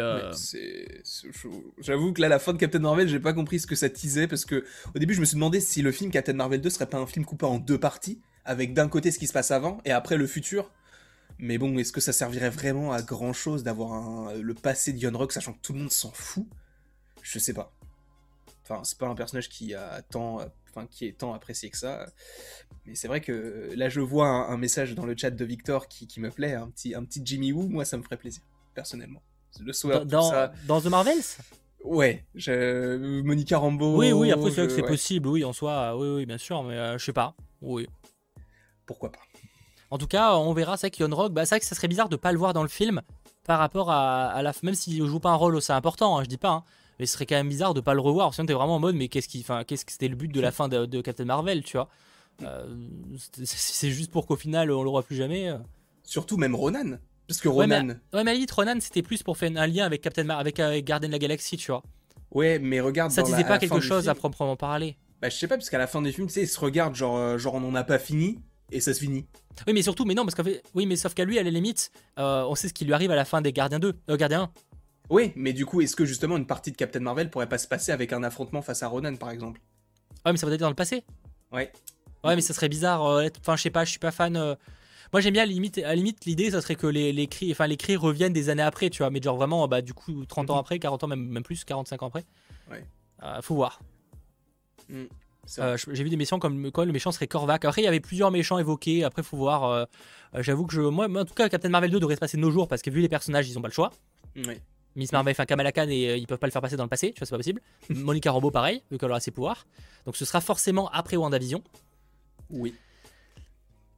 [1.80, 4.28] j'avoue que là, la fin de Captain Marvel, j'ai pas compris ce que ça teasait
[4.28, 4.64] parce que
[4.96, 7.06] au début, je me suis demandé si le film Captain Marvel 2 serait pas un
[7.06, 10.16] film coupé en deux parties, avec d'un côté ce qui se passe avant et après
[10.16, 10.72] le futur.
[11.38, 15.18] Mais bon, est-ce que ça servirait vraiment à grand chose d'avoir le passé de Yon
[15.18, 16.48] Rock, sachant que tout le monde s'en fout?
[17.22, 17.74] Je sais pas.
[18.64, 20.40] Enfin, c'est pas un personnage qui a tant,
[20.70, 22.06] enfin, qui est tant apprécié que ça.
[22.86, 26.08] Mais c'est vrai que là, je vois un, message dans le chat de Victor qui,
[26.20, 28.44] me plaît, un petit, un petit Jimmy Woo, moi, ça me ferait plaisir,
[28.74, 29.22] personnellement.
[29.60, 31.38] Le soir, dans, dans The Marvels?
[31.84, 33.22] Ouais, je...
[33.22, 33.98] Monica Rambeau.
[33.98, 36.64] Oui, oui, après, c'est vrai que c'est possible, oui, en soi, oui, oui, bien sûr,
[36.64, 37.36] mais euh, je sais pas.
[37.62, 37.88] Oui.
[38.86, 39.20] Pourquoi pas
[39.92, 42.10] en tout cas, on verra, c'est que Rock, bah, c'est vrai que ça serait bizarre
[42.10, 43.02] de pas le voir dans le film
[43.46, 44.54] par rapport à, la.
[44.64, 46.64] Même s'il joue pas un rôle aussi important, hein, je dis pas, hein,
[47.00, 48.34] mais ce serait quand même bizarre de pas le revoir.
[48.34, 50.42] Sinon, t'es vraiment en mode, mais qu'est-ce qui, enfin, qu'est-ce que c'était le but de
[50.42, 51.90] la fin de, Captain Marvel, tu vois
[52.44, 52.66] euh,
[53.44, 55.50] C'est juste pour qu'au final, on le plus jamais.
[55.50, 55.58] Euh.
[56.04, 56.98] Surtout même Ronan.
[57.28, 57.90] Parce que Ronan.
[58.14, 60.86] Ouais, mais, à la Ronan, c'était plus pour faire un lien avec Captain avec, avec
[60.86, 61.84] Gardien de la Galaxie, tu vois.
[62.32, 63.12] Ouais, mais regarde.
[63.12, 64.98] Ça disait pas quelque chose à proprement parler.
[65.22, 66.96] Bah, je sais pas, parce qu'à la fin du film, tu sais, ils se regardent,
[66.96, 68.40] genre, euh, genre, on n'en a pas fini
[68.72, 69.26] et ça se finit.
[69.68, 71.50] Oui, mais surtout, mais non, parce qu'en fait, oui, mais sauf qu'à lui, à la
[71.50, 74.18] limite, euh, on sait ce qui lui arrive à la fin des Gardiens 2, euh,
[74.18, 74.52] Gardiens 1.
[75.10, 77.68] Oui, mais du coup, est-ce que justement une partie de Captain Marvel pourrait pas se
[77.68, 79.62] passer avec un affrontement face à Ronan, par exemple?
[80.26, 81.04] Ouais, mais ça va être dans le passé?
[81.52, 81.72] Ouais.
[82.24, 83.06] Ouais, mais ça serait bizarre.
[83.06, 84.58] Euh, enfin, je sais pas, je suis pas fan.
[85.14, 87.52] Moi, j'aime bien à la limite, à limite l'idée, ça serait que les, les cris,
[87.52, 90.26] enfin, les cris reviennent des années après, tu vois, mais genre vraiment, bah, du coup,
[90.26, 90.60] 30 ans mhm.
[90.60, 92.26] après, 40 ans, même, même plus, 45 ans après.
[92.72, 92.84] Ouais.
[93.42, 93.80] faut voir.
[94.90, 95.06] Mm.
[95.60, 97.66] Euh, j'ai vu des méchants comme quoi le méchant serait Korvac.
[97.66, 99.04] Après, il y avait plusieurs méchants évoqués.
[99.04, 99.66] Après, faut voir.
[99.66, 99.86] Euh,
[100.36, 102.42] euh, j'avoue que je, moi, en tout cas, Captain Marvel 2 devrait se passer de
[102.42, 103.92] nos jours parce que vu les personnages, ils ont pas le choix.
[104.96, 107.12] Miss Marvel, enfin Kamala Khan et ils peuvent pas le faire passer dans le passé,
[107.12, 107.62] tu vois, c'est pas possible.
[107.90, 109.66] Monica Rambeau, pareil, vu qu'elle aura ses pouvoirs.
[110.06, 111.62] Donc ce sera forcément après WandaVision.
[112.50, 112.74] Oui.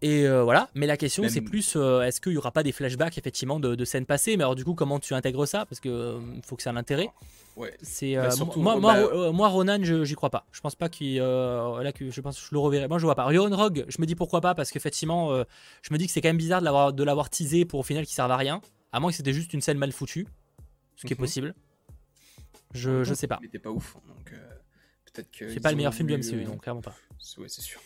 [0.01, 3.59] Et voilà, mais la question c'est plus est-ce qu'il y aura pas des flashbacks effectivement
[3.59, 4.37] de, scènes passées?
[4.37, 5.65] Mais alors du coup, comment tu intègres ça?
[5.65, 7.09] Parce que faut que ça un intérêt.
[7.81, 10.45] C'est bah, euh, moi, moi, bah, euh, moi, Ronan, j'y crois pas.
[10.51, 12.87] Je pense pas qu'il euh, là que je pense je le reverrai.
[12.87, 13.25] Moi, je vois pas.
[13.25, 15.35] Rion Rogue, je me dis pourquoi pas parce qu'effectivement,
[15.81, 17.83] je me dis que c'est quand même bizarre de l'avoir de l'avoir teasé pour au
[17.83, 18.61] final qui serve à rien.
[18.91, 20.27] À moins que c'était juste une scène mal foutue,
[20.95, 21.19] ce qui est mhm.
[21.19, 21.55] possible.
[22.73, 23.39] Je, je sais pas.
[23.43, 24.33] Était pas ouf, donc
[25.05, 25.49] peut-être que.
[25.49, 26.95] C'est pas le meilleur film du MCU, donc clairement pas.
[27.37, 27.81] Ouais, c'est sûr.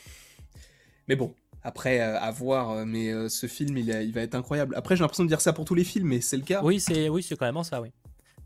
[1.07, 1.33] Mais bon,
[1.63, 4.73] après, à voir, mais ce film, il, il, va être incroyable.
[4.75, 6.61] Après, j'ai l'impression de dire ça pour tous les films, mais c'est le cas.
[6.63, 7.89] Oui, c'est oui, c'est quand même ça, oui.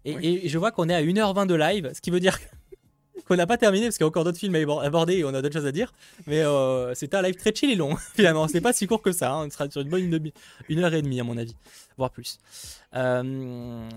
[0.06, 2.38] Et, je vois qu'on est à 1h20 de live, ce qui veut dire
[3.28, 5.30] qu'on n'a pas terminé parce qu'il y a encore d'autres films à aborder et on
[5.30, 5.94] a d'autres choses à dire.
[6.28, 8.48] Mais euh, c'était un live très chill et long, finalement.
[8.48, 9.34] C'est pas si court que ça.
[9.34, 9.48] Hein.
[9.48, 10.32] On sera sur une bonne
[10.70, 11.56] une, heure et demie, à mon avis,
[11.98, 12.38] voire plus.
[12.94, 13.24] Euh,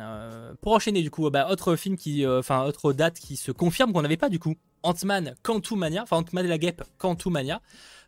[0.01, 2.27] euh, pour enchaîner, du coup, bah, autre film qui.
[2.27, 4.57] Enfin, autre date qui se confirme qu'on n'avait pas, du coup.
[4.85, 7.61] Ant-Man Quantumania, enfin Ant-Man et la Guêpe Quantumania,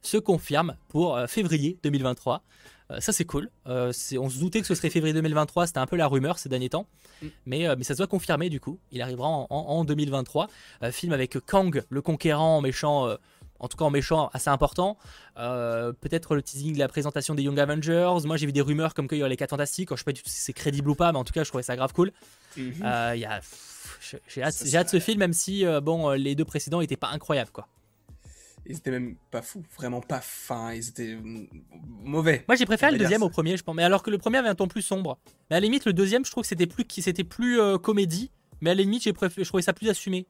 [0.02, 2.42] se confirme pour février 2023.
[2.90, 3.50] Euh, ça c'est cool.
[3.66, 6.48] Euh, on se doutait que ce serait février 2023, c'était un peu la rumeur ces
[6.48, 6.86] derniers temps.
[7.22, 7.26] Mm.
[7.46, 8.78] Mais, euh, mais ça se doit confirmer du coup.
[8.90, 10.48] Il arrivera en, 2023.
[10.90, 13.16] film avec Kang, le conquérant méchant
[13.58, 14.98] en tout cas en méchant assez important.
[15.36, 18.18] Peut-être le teasing de la présentation des Young Avengers.
[18.24, 19.90] Moi j'ai vu des rumeurs comme qu'il y aurait les 4 Fantastiques.
[19.90, 21.48] Je sais pas du tout si c'est crédible ou pas, mais en tout cas je
[21.48, 22.12] trouvais ça grave cool.
[22.58, 23.40] Mm-hmm.
[24.28, 27.50] J'ai hâte, de ce film, même si bon, les deux précédents n'étaient pas incroyables.
[27.50, 27.68] quoi
[28.70, 31.18] ils étaient même pas fous, vraiment pas fins, ils étaient
[32.02, 32.44] mauvais.
[32.48, 33.74] Moi j'ai préféré le deuxième au premier, je pense.
[33.74, 35.18] Mais alors que le premier avait un ton plus sombre.
[35.50, 38.30] Mais à la limite, le deuxième, je trouve que c'était plus, c'était plus euh, comédie.
[38.60, 40.26] Mais à la limite, j'ai préféré, je trouvais ça plus assumé.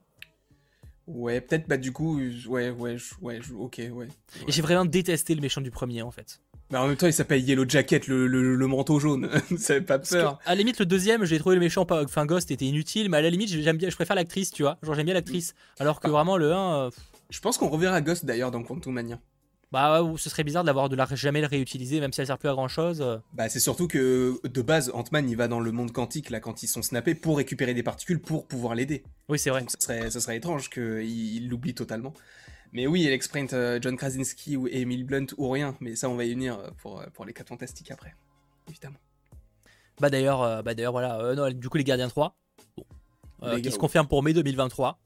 [1.07, 4.09] Ouais, peut-être, bah du coup, ouais, ouais, ouais, ok, ouais.
[4.47, 6.41] Et j'ai vraiment détesté le méchant du premier en fait.
[6.71, 9.29] Mais en même temps, il s'appelle Yellow Jacket, le, le, manteau jaune.
[9.59, 10.39] ça fait pas peur.
[10.47, 13.23] à la limite, le deuxième, j'ai trouvé le méchant, enfin Ghost était inutile, mais à
[13.23, 14.79] la limite, j'aime bien, je préfère l'actrice, tu vois.
[14.83, 15.55] Genre, j'aime bien l'actrice.
[15.81, 16.91] Alors que vraiment, le 1.
[17.31, 19.21] Je pense qu'on reverra Ghost d'ailleurs dans Quantum Mania.
[19.73, 22.49] Bah ce serait bizarre d'avoir de la jamais le réutiliser, même si elle sert plus
[22.49, 23.05] à grand chose.
[23.33, 26.65] Bah c'est surtout que de base, Ant-Man il va dans le monde quantique là quand
[26.65, 29.05] ils sont snappés pour récupérer des particules pour pouvoir l'aider.
[29.29, 29.61] Oui c'est vrai.
[29.61, 32.13] Donc ça serait, ça serait étrange qu'il l'oublie totalement.
[32.73, 36.15] Mais oui, elle exprime euh, John Krasinski ou Emile Blunt ou rien, mais ça on
[36.15, 38.15] va y venir euh, pour, euh, pour les 4 fantastiques après,
[38.69, 38.99] évidemment.
[40.01, 42.35] Bah d'ailleurs, bah d'ailleurs voilà, non, du coup les Gardiens 3,
[43.63, 44.99] qui se confirme pour mai 2023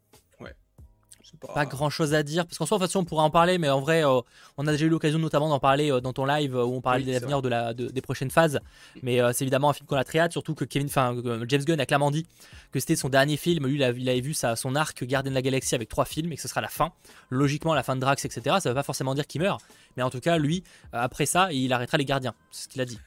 [1.54, 3.58] pas, grand chose à dire parce qu'en soi, de toute façon, on pourrait en parler,
[3.58, 4.20] mais en vrai, euh,
[4.56, 7.04] on a déjà eu l'occasion notamment d'en parler euh, dans ton live où on parlait
[7.04, 8.60] de l'avenir de la, des prochaines phases.
[9.02, 11.16] Mais euh, c'est évidemment un film qu'on a très hâte, surtout que Kevin, enfin,
[11.48, 12.26] James Gunn a clairement dit
[12.72, 13.66] que c'était son dernier film.
[13.66, 16.36] Lui, il, avait vu sa, son arc Gardien de la Galaxie avec trois films et
[16.36, 16.92] que ce sera la fin.
[17.30, 18.56] Logiquement, la fin de Drax, etc.
[18.60, 19.62] Ça veut pas forcément dire qu'il meurt,
[19.96, 22.34] mais en tout cas, lui, après ça, il arrêtera les Gardiens.
[22.50, 22.98] C'est ce qu'il a dit.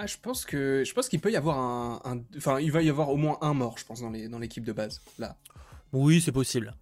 [0.00, 2.88] Ah, je pense que je pense qu'il peut y avoir un, enfin, il va y
[2.88, 5.36] avoir au moins un mort, je pense, dans les dans l'équipe de base là.
[5.92, 6.72] Oui, c'est possible.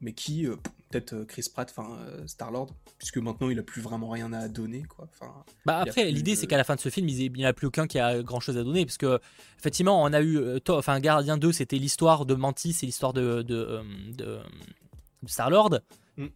[0.00, 0.56] Mais qui euh,
[0.90, 2.68] Peut-être euh, Chris Pratt, enfin euh, Star Lord,
[2.98, 5.08] puisque maintenant il a plus vraiment rien à donner, quoi.
[5.12, 5.32] Enfin.
[5.64, 7.66] Bah après, l'idée c'est qu'à la fin de ce film, il n'y en a plus
[7.66, 9.18] aucun qui a grand chose à donner, parce que
[9.58, 13.80] effectivement, on a eu, enfin, Gardien 2, c'était l'histoire de Mantis, c'est l'histoire de, de,
[14.16, 14.38] de,
[15.26, 15.80] Star Lord.
[16.16, 16.26] Mm.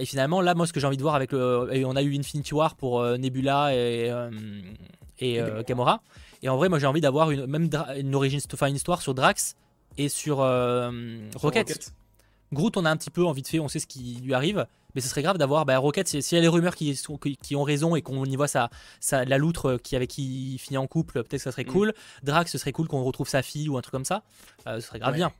[0.00, 2.18] Et finalement, là, moi, ce que j'ai envie de voir avec le, on a eu
[2.18, 4.10] Infinity War pour Nebula et
[5.20, 6.02] et euh, Gamora.
[6.42, 9.14] Et en vrai, moi j'ai envie d'avoir une, même une, origine, enfin, une histoire sur
[9.14, 9.56] Drax
[9.98, 10.90] et sur, euh,
[11.36, 11.92] Rocket.
[12.52, 14.66] Groot, on a un petit peu envie de fait, on sait ce qui lui arrive,
[14.94, 16.08] mais ce serait grave d'avoir bah, Rocket.
[16.08, 18.70] S'il y a les rumeurs qui, sont, qui, ont raison et qu'on y voit sa,
[19.12, 21.72] la loutre qui, avec qui il finit en couple, peut-être que ça serait mm.
[21.72, 21.94] cool.
[22.22, 24.22] Drax, ce serait cool qu'on retrouve sa fille ou un truc comme ça.
[24.66, 25.32] Euh, ce serait grave bien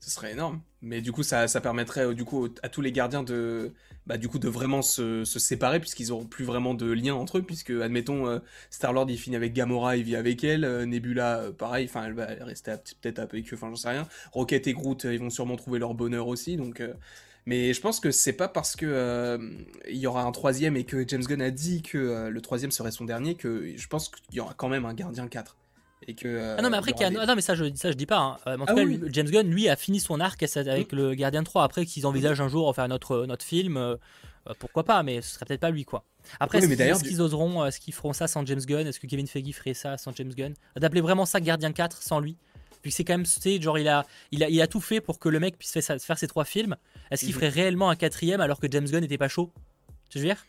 [0.00, 0.60] ce serait énorme.
[0.80, 3.72] Mais du coup, ça, ça permettrait euh, du coup à tous les gardiens de,
[4.06, 7.42] bah, du coup, de vraiment se, séparer puisqu'ils n'auront plus vraiment de lien entre eux.
[7.42, 8.38] Puisque, admettons, euh,
[8.70, 10.64] Star Lord il finit avec Gamora, il vit avec elle.
[10.64, 14.06] Euh, Nebula, pareil, enfin, elle va rester peut-être avec eux, enfin, j'en sais rien.
[14.32, 16.56] Rocket et Groot, ils vont sûrement trouver leur bonheur aussi.
[16.56, 16.82] Donc,
[17.46, 19.38] mais je pense que c'est pas parce que
[19.88, 22.90] il y aura un troisième et que James Gunn a dit que le troisième serait
[22.90, 25.56] son dernier que je pense qu'il y aura quand même un gardien 4
[26.16, 27.08] que, ah non mais après a...
[27.08, 28.36] ah non mais ça je ça je dis pas hein.
[28.46, 31.42] Euh, en tout ah cas James Gunn lui a fini son arc avec le Gardien
[31.42, 33.96] 3 après qu'ils envisagent un jour faire notre notre film euh,
[34.48, 36.04] euh, pourquoi pas mais ce serait peut-être pas lui quoi.
[36.40, 38.86] Après est-ce qu'ils oseront est-ce qu'ils feront ça sans James Gunn?
[38.86, 40.54] Est-ce que Kevin Feige ferait ça sans James Gunn?
[40.76, 42.36] D'appeler vraiment ça Gardien 4 sans lui?
[42.82, 45.18] Puis c'est quand même tu genre il a, il a il a tout fait pour
[45.18, 46.76] que le mec puisse faire, faire ses trois films.
[47.10, 47.40] Est-ce qu'il mhm.
[47.40, 49.50] ferait réellement un quatrième alors que James Gunn n'était pas chaud?
[50.10, 50.46] Tu veux dire?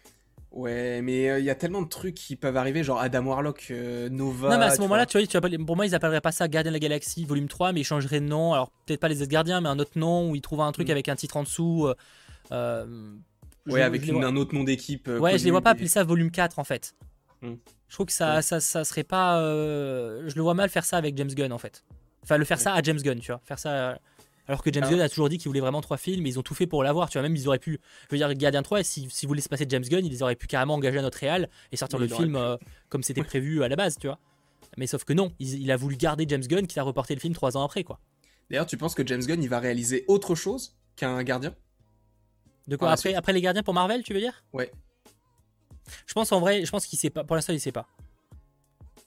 [0.52, 3.68] Ouais, mais il euh, y a tellement de trucs qui peuvent arriver, genre Adam Warlock,
[3.70, 4.50] euh, Nova.
[4.50, 6.72] Non, mais à ce moment-là, tu vois, tu pour moi, ils appelleraient pas ça Gardien
[6.72, 8.54] de la Galaxie volume 3, mais ils changeraient de nom.
[8.54, 10.92] Alors, peut-être pas les gardiens, mais un autre nom où ils trouvent un truc mm.
[10.92, 11.88] avec un titre en dessous.
[12.52, 12.86] Euh,
[13.68, 15.08] ouais, avec un autre nom d'équipe.
[15.08, 16.96] ouais, je les vois pas appeler ça volume 4 en fait.
[17.44, 17.54] Mm.
[17.88, 19.40] Je trouve que ça, ça, ça, serait pas.
[19.42, 21.84] je le vois mal faire ça avec James Gunn en fait.
[22.24, 23.42] Enfin, le faire ça à James Gunn, tu vois.
[23.46, 24.00] Faire ça.
[24.50, 24.90] Alors que James ah.
[24.90, 26.84] Gunn a toujours dit qu'il voulait vraiment trois films, mais ils ont tout fait pour
[26.84, 27.08] l'avoir.
[27.12, 27.80] Tu vois, même ils auraient pu.
[28.10, 30.48] Je veux dire, Gardien 3, si, si vous laissez passer James Gunn, ils auraient pu
[30.48, 32.58] carrément engager un autre réal et sortir le film euh,
[32.90, 34.18] comme c'était prévu à la base, tu vois.
[34.76, 37.36] Mais sauf que non, il, a voulu garder James Gunn qui a reporté le film
[37.36, 38.00] trois ans après, quoi.
[38.50, 41.54] D'ailleurs, tu penses que James Gunn, il va réaliser autre chose qu'un gardien?
[42.68, 44.44] De quoi après, après les gardiens pour Marvel, tu veux dire?
[44.52, 44.72] Ouais.
[46.08, 47.24] Je pense en vrai, je pense qu'il sait pas.
[47.24, 47.88] Pour l'instant, il sait pas.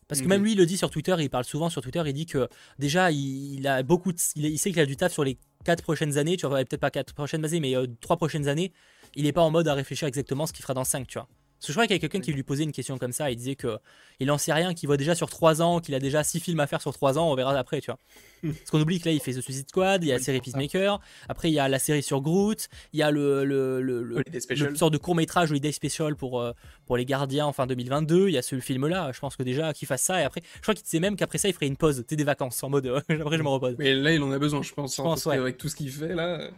[0.08, 2.12] Parce que même lui, il le dit sur Twitter, il parle souvent sur Twitter, il
[2.12, 2.48] dit que
[2.78, 6.36] déjà, il, a beaucoup il, sait qu'il a du taf sur les 4 prochaines années,
[6.36, 8.72] tu vois, peut-être pas 4 prochaines années, mais 3 euh, prochaines années.
[9.14, 11.28] Il n'est pas en mode à réfléchir exactement ce qu'il fera dans 5, tu vois.
[11.62, 13.30] Parce que je crois qu'il y a quelqu'un qui lui posait une question comme ça,
[13.30, 16.24] il disait qu'il en sait rien, qu'il voit déjà sur 3 ans, qu'il a déjà
[16.24, 18.00] 6 films à faire sur 3 ans, on verra après, tu vois.
[18.42, 20.40] Parce qu'on oublie que là, il fait The Suicide Squad, il y a la série
[20.40, 24.02] Peacemaker, après il y a la série sur Groot, il y a le, le, le,
[24.02, 26.50] le, sorte de court-métrage Holiday Special pour, euh,
[26.84, 29.72] pour les gardiens en fin 2022, il y a ce film-là, je pense que déjà
[29.72, 31.76] qu'il fasse ça, et après, je crois qu'il disait même qu'après ça, il ferait une
[31.76, 33.76] pause, tu des vacances, en mode, après je me repose.
[33.78, 36.12] Mais là, il en a besoin, je pense, je pense avec tout ce qu'il fait
[36.12, 36.50] là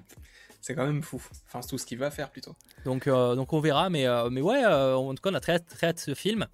[0.64, 1.20] c'est quand même fou.
[1.46, 2.54] Enfin, c'est tout ce qu'il va faire plutôt.
[2.86, 5.40] Donc, euh, donc on verra, mais, euh, mais ouais, euh, en tout cas, on a
[5.40, 6.46] très, très hâte ce film.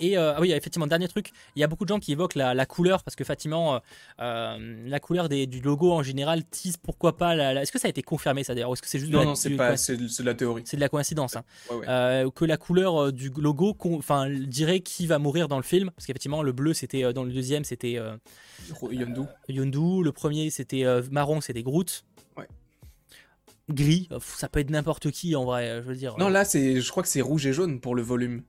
[0.00, 2.66] Et ah oui, effectivement, dernier truc, il y a beaucoup de gens qui évoquent la,
[2.66, 3.80] couleur, parce que effectivement,
[4.18, 7.36] la couleur des, du logo en général tease pourquoi pas.
[7.36, 9.36] La, Est-ce que ça a été confirmé ça d'ailleurs Est-ce que c'est juste Non, non,
[9.36, 10.62] c'est pas, c'est de la théorie.
[10.66, 11.36] C'est de la coïncidence.
[11.36, 11.44] Hein.
[11.70, 16.42] que la couleur du logo enfin, dirait qui va mourir dans le film, parce qu'effectivement,
[16.42, 17.96] le bleu, c'était dans le deuxième, c'était
[18.90, 19.20] Yondu.
[19.48, 20.02] Yondu.
[20.02, 22.04] Le premier, c'était marron, c'était Groot
[23.70, 24.08] gris.
[24.20, 26.16] Ça peut être n'importe qui en vrai, je veux dire.
[26.18, 28.42] Non, là, c'est, je crois que c'est rouge et jaune pour le volume.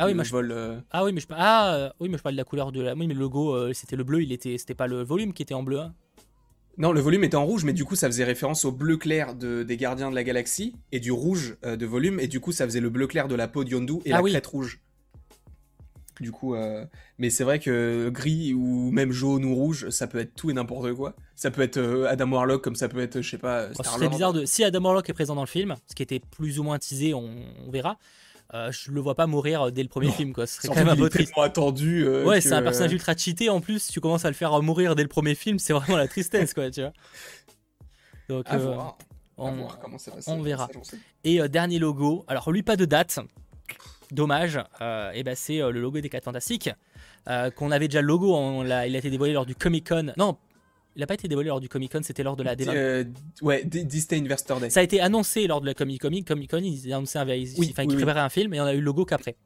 [0.00, 0.32] Ah oui, moi, je...
[0.34, 0.78] Euh.
[0.92, 2.94] ah oui, mais je ah euh, oui, mais je parle de la couleur de la.
[2.94, 4.22] Oui, mais le logo, euh, c'était le bleu.
[4.22, 5.80] Il était, c'était pas le volume qui était en bleu.
[5.80, 5.92] Hein.
[6.78, 9.34] Non, le volume était en rouge, mais du coup, ça faisait référence au bleu clair
[9.34, 12.64] de, des Gardiens de la Galaxie et du rouge de volume, et du coup, ça
[12.64, 14.80] faisait le bleu clair de la peau de Yondu et ah la crête rouge.
[16.20, 16.84] Du coup, euh,
[17.18, 20.52] mais c'est vrai que gris ou même jaune ou rouge, ça peut être tout et
[20.52, 21.14] n'importe quoi.
[21.36, 24.08] Ça peut être euh, Adam Warlock comme ça peut être, je sais pas, Star C'est
[24.08, 24.44] bizarre de.
[24.44, 27.14] Si Adam Warlock est présent dans le film, ce qui était plus ou moins teasé,
[27.14, 27.30] on,
[27.70, 27.98] verra.
[28.54, 30.46] Euh, je le vois pas mourir dès le premier film, quoi.
[30.46, 31.32] Ce serait quand même un peu triste.
[31.36, 32.08] attendu.
[32.08, 33.88] ouais, c'est un personnage ultra cheaté en plus.
[33.88, 36.70] Tu commences à le faire mourir dès le premier film, c'est vraiment la tristesse, quoi,
[36.70, 36.92] tu vois.
[38.28, 38.98] Donc, à voir.
[39.40, 40.68] On, voir comment ça va on verra.
[41.22, 42.24] Et dernier logo.
[42.26, 43.20] Alors, lui, pas de date
[44.12, 46.70] dommage, euh, et ben c'est euh, le logo des 4 Fantastiques.
[47.28, 50.12] Euh, qu'on avait déjà le logo, il a été dévoilé lors du Comic Con.
[50.16, 50.36] Non,
[50.96, 53.04] il n'a pas été dévoilé lors du Comic Con, c'était lors de la euh,
[53.42, 54.70] ouais, Disney Investor Day.
[54.70, 56.10] Ça a été annoncé lors de la Comic Con.
[56.26, 58.84] Comic Con, ils annonçaient un, oui, enfin, préparaient un film et on a eu le
[58.84, 59.36] logo qu'après.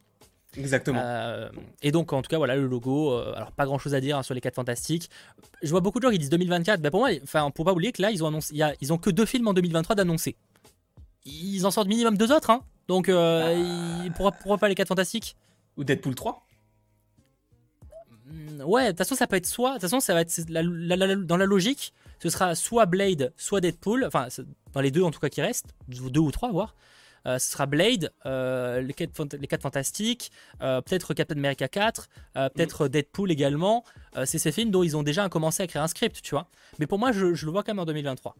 [0.56, 1.00] Exactement.
[1.80, 3.16] et donc, en tout cas, voilà le logo.
[3.16, 5.10] alors, pas grand chose à dire hein, sur les 4 Fantastiques.
[5.62, 6.80] Je vois beaucoup de gens qui disent 2024.
[6.80, 9.10] Ben, pour moi, enfin, pour pas oublier que là, ils ont, annoncé, ils ont que
[9.10, 10.36] deux films en 2023 d'annoncer.
[11.24, 12.50] Ils en sortent minimum deux autres.
[12.50, 12.62] Hein.
[12.88, 15.36] Donc, euh, il pourra, pas les 4 fantastiques
[15.76, 16.46] Ou Deadpool 3
[18.26, 19.70] Mm, Ouais, de toute façon, ça peut être soit.
[19.70, 21.92] De toute façon, ça va être la- la- la- dans la logique,
[22.22, 24.04] ce sera soit Blade, soit Deadpool.
[24.04, 24.28] Enfin,
[24.72, 26.74] dans les deux en tout cas qui restent, deux ou trois, voire.
[27.26, 32.08] Euh, ce sera Blade, euh, les 4 les quatre Fantastiques, euh, peut-être Captain America 4,
[32.36, 33.84] euh, peut-être Deadpool également.
[34.24, 36.48] C'est ces films dont ils ont déjà commencé à créer un script, tu vois.
[36.78, 38.34] Mais pour moi, je, je le vois quand même en 2023.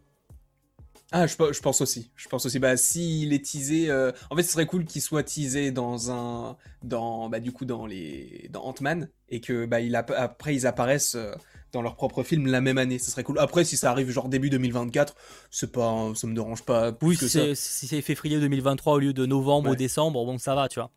[1.15, 2.09] Ah, je, pe- je pense aussi.
[2.15, 2.57] Je pense aussi.
[2.57, 6.57] Bah, s'il est teasé, euh, en fait, ce serait cool qu'il soit teasé dans un,
[6.83, 10.65] dans, bah, du coup, dans les, dans Ant-Man, et que, bah, il app- après, ils
[10.65, 11.31] apparaissent euh,
[11.71, 12.97] dans leur propre film la même année.
[12.97, 13.37] Ce serait cool.
[13.37, 15.13] Après, si ça arrive genre début 2024,
[15.51, 17.39] c'est pas, ça me dérange pas plus Oui, que si ça.
[17.41, 20.79] c'est si c'est février 2023 au lieu de novembre ou décembre, bon, ça va, tu
[20.79, 20.89] vois.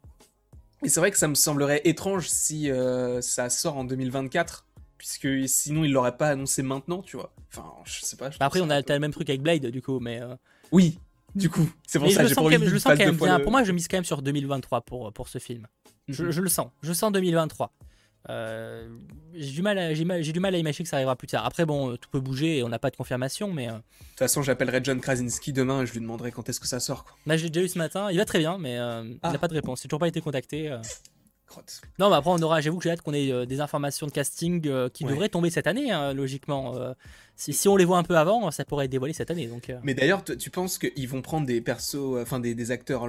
[0.85, 4.66] Et c'est vrai que ça me semblerait étrange si euh, ça sort en 2024,
[4.99, 7.33] puisque sinon il l'aurait pas annoncé maintenant, tu vois.
[7.53, 8.31] Enfin, je sais pas.
[8.31, 10.21] je Bah, après, on a le même truc avec Blade, du coup, mais.
[10.23, 10.35] euh,
[10.73, 10.99] Oui,
[11.35, 12.99] du coup, c'est pour mais ça je que j'ai pas envie je le sens quand
[12.99, 13.39] même bien.
[13.39, 15.67] le- Pour moi, je mise quand même sur 2023 pour, pour ce film.
[16.09, 16.31] Je, Mhm.
[16.31, 16.69] je le sens.
[16.83, 17.73] Je sens 2023.
[18.29, 18.89] Euh,
[19.35, 21.45] j'ai du mal à j'ai du mal à imaginer que ça arrivera plus tard.
[21.47, 23.79] Après bon, euh, tout peut bouger et on n'a pas de confirmation, mais euh, De
[23.79, 27.05] toute façon, j'appellerai John Krasinski demain et je lui demanderai quand est-ce que ça sort,
[27.05, 27.17] quoi.
[27.27, 28.11] là j'ai déjà eu ce matin.
[28.11, 29.31] Il va très bien, mais euh, il Ah.
[29.31, 29.85] n'a pas de réponse.
[29.85, 30.77] Il n'a toujours pas été contacté.
[31.47, 31.81] Crotte.
[32.01, 32.61] Non, mais après on aura.
[32.61, 35.13] J'avoue que j'ai hâte qu'on ait euh, des informations de casting euh, qui Ouais.
[35.13, 36.77] devraient tomber cette année, hein, logiquement.
[36.77, 36.93] euh.
[37.37, 39.47] si, si on les voit un peu avant, ça pourrait être dévoilé cette année.
[39.47, 39.73] Donc.
[39.85, 43.07] Mais d'ailleurs, tu penses qu'ils vont prendre des persos, enfin des, des acteurs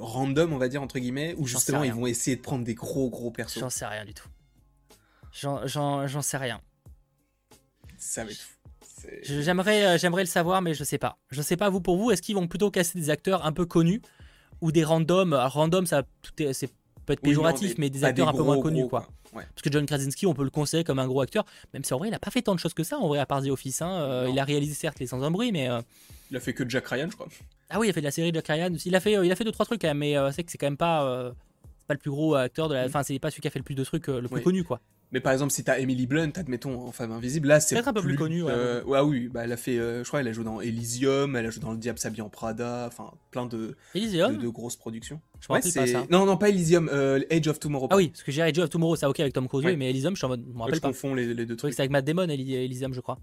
[0.00, 3.10] random, on va dire, entre guillemets, ou justement ils vont essayer de prendre des gros
[3.10, 3.58] gros persos?
[3.58, 4.28] J'en sais rien du tout.
[5.32, 6.60] J'en- sais rien.
[7.98, 8.56] Ça va être fou.
[9.22, 11.18] J'aimerais, j'aimerais le savoir, mais je sais pas.
[11.30, 12.10] Je sais pas vous pour vous.
[12.10, 14.02] Est-ce qu'ils vont plutôt casser des acteurs un peu connus
[14.60, 15.32] ou des randoms?
[15.32, 16.70] Alors, Random, ça, tout est, c'est
[17.06, 19.08] peut être Oui, péjoratif, mais des acteurs un peu moins connus, gros, quoi.
[19.32, 19.44] Ouais.
[19.54, 21.98] Parce que John Krasinski, on peut le considérer comme un gros acteur, même si en
[21.98, 22.98] vrai, il a pas fait tant de choses que ça.
[22.98, 23.90] En vrai, à part The Office, hein.
[23.92, 25.80] Euh, il a réalisé certes les sans un bruit, mais euh,
[26.30, 27.28] Il a fait que Jack Ryan, je crois.
[27.68, 28.72] ah oui, il a fait de la série Jack Ryan.
[28.84, 30.58] Il a fait, euh, il a fait deux trois trucs même, mais c'est que c'est
[30.58, 31.32] quand même pas,
[31.86, 32.84] pas le plus gros acteur de la.
[32.84, 32.88] Mm.
[32.88, 34.42] Enfin, c'est pas celui qui a fait le plus de trucs, le plus Oui.
[34.42, 34.80] connu, quoi.
[35.12, 37.92] Mais par exemple, si t'as Emily Blunt, admettons, en femme invisible, là c'est Peut-être un
[37.92, 38.52] peu plus connu, ouais.
[38.54, 41.34] euh, ouais, oui, bah elle a fait, euh, je crois, elle a joué dans Elysium,
[41.34, 44.36] elle a joué dans Le Diable s'habille en Prada, enfin plein de, de, Elysium.
[44.38, 45.20] de grosses productions.
[45.40, 46.06] Je rappelle pas c'est ça.
[46.10, 47.88] non non pas Elysium, euh, Age of Tomorrow.
[47.90, 49.74] Ah oui, parce que j'ai Age of Tomorrow, ça ok avec Tom Cruise, Ouais.
[49.76, 50.88] mais Elysium, je suis en mode, je me Ouais, rappelle je pas.
[50.88, 51.72] confonds les, les deux trucs.
[51.72, 53.18] c'était avec Matt Damon Elysium, je crois.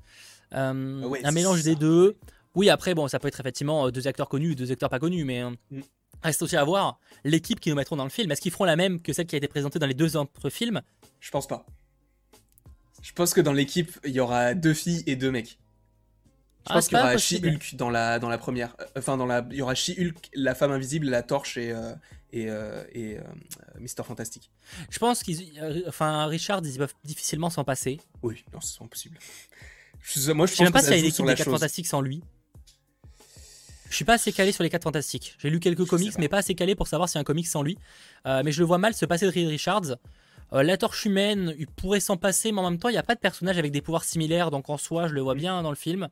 [0.53, 1.69] Euh, Ah ouais, un c'est mélange ça.
[1.69, 2.17] des deux.
[2.55, 5.43] Oui, après, bon, ça peut être effectivement deux acteurs connus, deux acteurs pas connus, mais
[5.71, 5.81] Mm.
[6.23, 8.31] reste aussi à voir l'équipe qui nous mettront dans le film.
[8.31, 10.49] Est-ce qu'ils feront la même que celle qui a été présentée dans les deux autres
[10.49, 10.81] films?
[11.19, 11.65] Je pense pas.
[13.07, 15.51] Je pense que dans l'équipe, il y aura deux filles et deux mecs.
[15.51, 15.55] Je
[16.65, 17.17] Ah, pense qu'il y aura.
[17.17, 18.75] She-Hulk dans la, dans la première.
[18.81, 21.93] Euh, Enfin, dans la, il y aura She-Hulk, la femme invisible, la torche et, euh,
[22.33, 23.21] et, euh, et euh,
[23.79, 24.51] Mister Fantastique.
[24.89, 25.41] Je pense qu'ils.
[25.87, 28.01] Enfin, Richard, ils peuvent difficilement s'en passer.
[28.23, 29.17] Oui, non, c'est impossible.
[30.01, 31.35] Je, moi, je, Je sais même pas s'il y a une équipe sur des la
[31.37, 31.53] 4 chose.
[31.53, 32.21] Fantastiques sans lui.
[33.89, 35.37] Je suis pas assez calé sur les 4 Fantastiques.
[35.39, 36.19] J'ai lu quelques comics, pas.
[36.19, 37.77] mais pas assez calé pour savoir s'il y a un comic sans lui.
[38.25, 39.95] Mais je le vois mal se passer de Reed Richards.
[40.53, 43.03] Euh, la torche humaine, il pourrait s'en passer, mais en même temps, il n'y a
[43.03, 45.37] pas de personnage avec des pouvoirs similaires, donc en soi, je le vois Mm.
[45.39, 46.07] bien dans le film.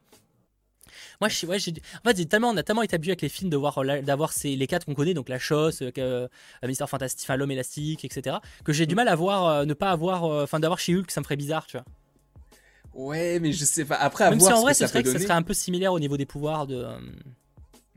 [1.22, 1.72] Moi, je, ouais, j'ai-
[2.04, 4.68] en fait, j'ai tellement, on a tellement été habitué avec les films euh, d'avoir les
[4.68, 6.28] quatre qu'on connaît, donc la Chose, euh, euh,
[6.64, 8.38] Mister Fantastique, enfin l'homme élastique, etc.
[8.64, 8.98] Que j'ai du Mm.
[8.98, 11.66] mal à voir, euh, ne pas avoir, enfin d'avoir chez Hulk, ça me ferait bizarre,
[11.68, 11.86] tu vois.
[12.94, 13.96] Ouais, mais je sais pas.
[13.96, 15.14] Après, à Même si voir en ce vrai, que ce ça serait peut que ça
[15.16, 15.26] donner.
[15.26, 16.86] serait un peu similaire au niveau des pouvoirs de,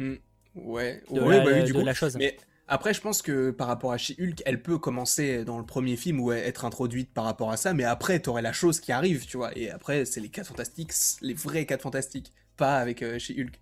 [0.01, 0.17] euh,
[0.57, 1.85] Ouais, de, ouais, la, bah oui, du de coup.
[1.85, 2.17] la chose.
[2.17, 2.37] Mais
[2.69, 6.21] après, je pense que par rapport à She-Hulk, elle peut commencer dans le premier film
[6.21, 9.37] ou être introduite par rapport à ça, mais après, t'aurais la chose qui arrive, tu
[9.39, 9.57] vois.
[9.57, 10.93] Et après, c'est les 4 fantastiques,
[11.23, 13.59] les vrais 4 fantastiques, pas avec euh, She-Hulk.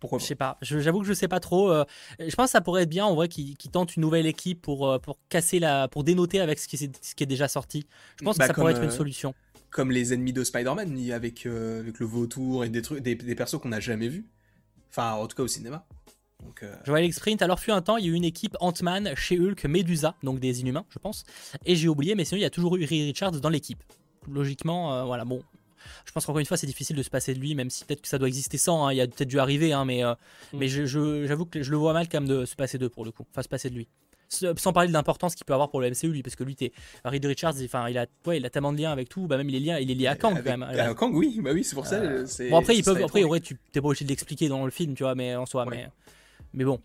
[0.00, 1.72] Pourquoi Je sais pas, j'avoue que je sais pas trop.
[1.72, 1.84] euh,
[2.20, 4.62] je pense que ça pourrait être bien en vrai qu'ils qu'ils tentent une nouvelle équipe
[4.62, 5.88] pour, euh, pour casser la.
[5.88, 7.84] pour dénoter avec ce qui, est- ce qui est déjà sorti.
[8.20, 9.34] Je pense Bah, que ça pourrait être une euh, solution.
[9.70, 13.58] Comme les ennemis de Spider-Man, avec, avec le vautour et des, trucs, des, des persos
[13.60, 14.24] qu'on n'a jamais vus.
[14.90, 15.84] Enfin, en tout cas au cinéma.
[16.44, 17.42] Donc, euh, Je vois Alex Sprint.
[17.42, 20.38] Alors, fut un temps, il y a eu une équipe Ant-Man, chez Hulk, Medusa, donc
[20.40, 21.24] des Inhumains, je pense.
[21.66, 23.82] Et j'ai oublié, mais sinon, il y a toujours eu Reed Richards dans l'équipe.
[24.30, 25.42] Logiquement, euh, voilà, bon.
[26.04, 28.02] Je pense qu'encore une fois, c'est difficile de se passer de lui, même si peut-être
[28.02, 28.86] que ça doit exister sans.
[28.86, 30.12] hein, Il y a peut-être dû arriver, hein, mais, euh,
[30.52, 30.58] Mm.
[30.58, 32.88] mais je- je- j'avoue que je le vois mal quand même de se passer d'eux
[32.88, 33.24] pour le coup.
[33.30, 33.88] Enfin, se passer de lui.
[34.28, 36.72] Sans parler de l'importance qu'il peut avoir pour le MCU, lui, parce que lui, t'es
[37.04, 39.48] Reed Richards, enfin, il a, ouais, il a tellement de liens avec tout, bah même
[39.48, 40.62] il est lié, il est lié à Kang avec- quand même.
[40.64, 41.96] à Kang, oui, bah oui, c'est pour ça.
[41.96, 44.70] Euh, Bon après ils peuvent, après ouais, tu t'es pas obligé de l'expliquer dans le
[44.70, 45.70] film, tu vois, mais en soi, Ouais.
[45.70, 45.88] mais,
[46.52, 46.80] mais bon.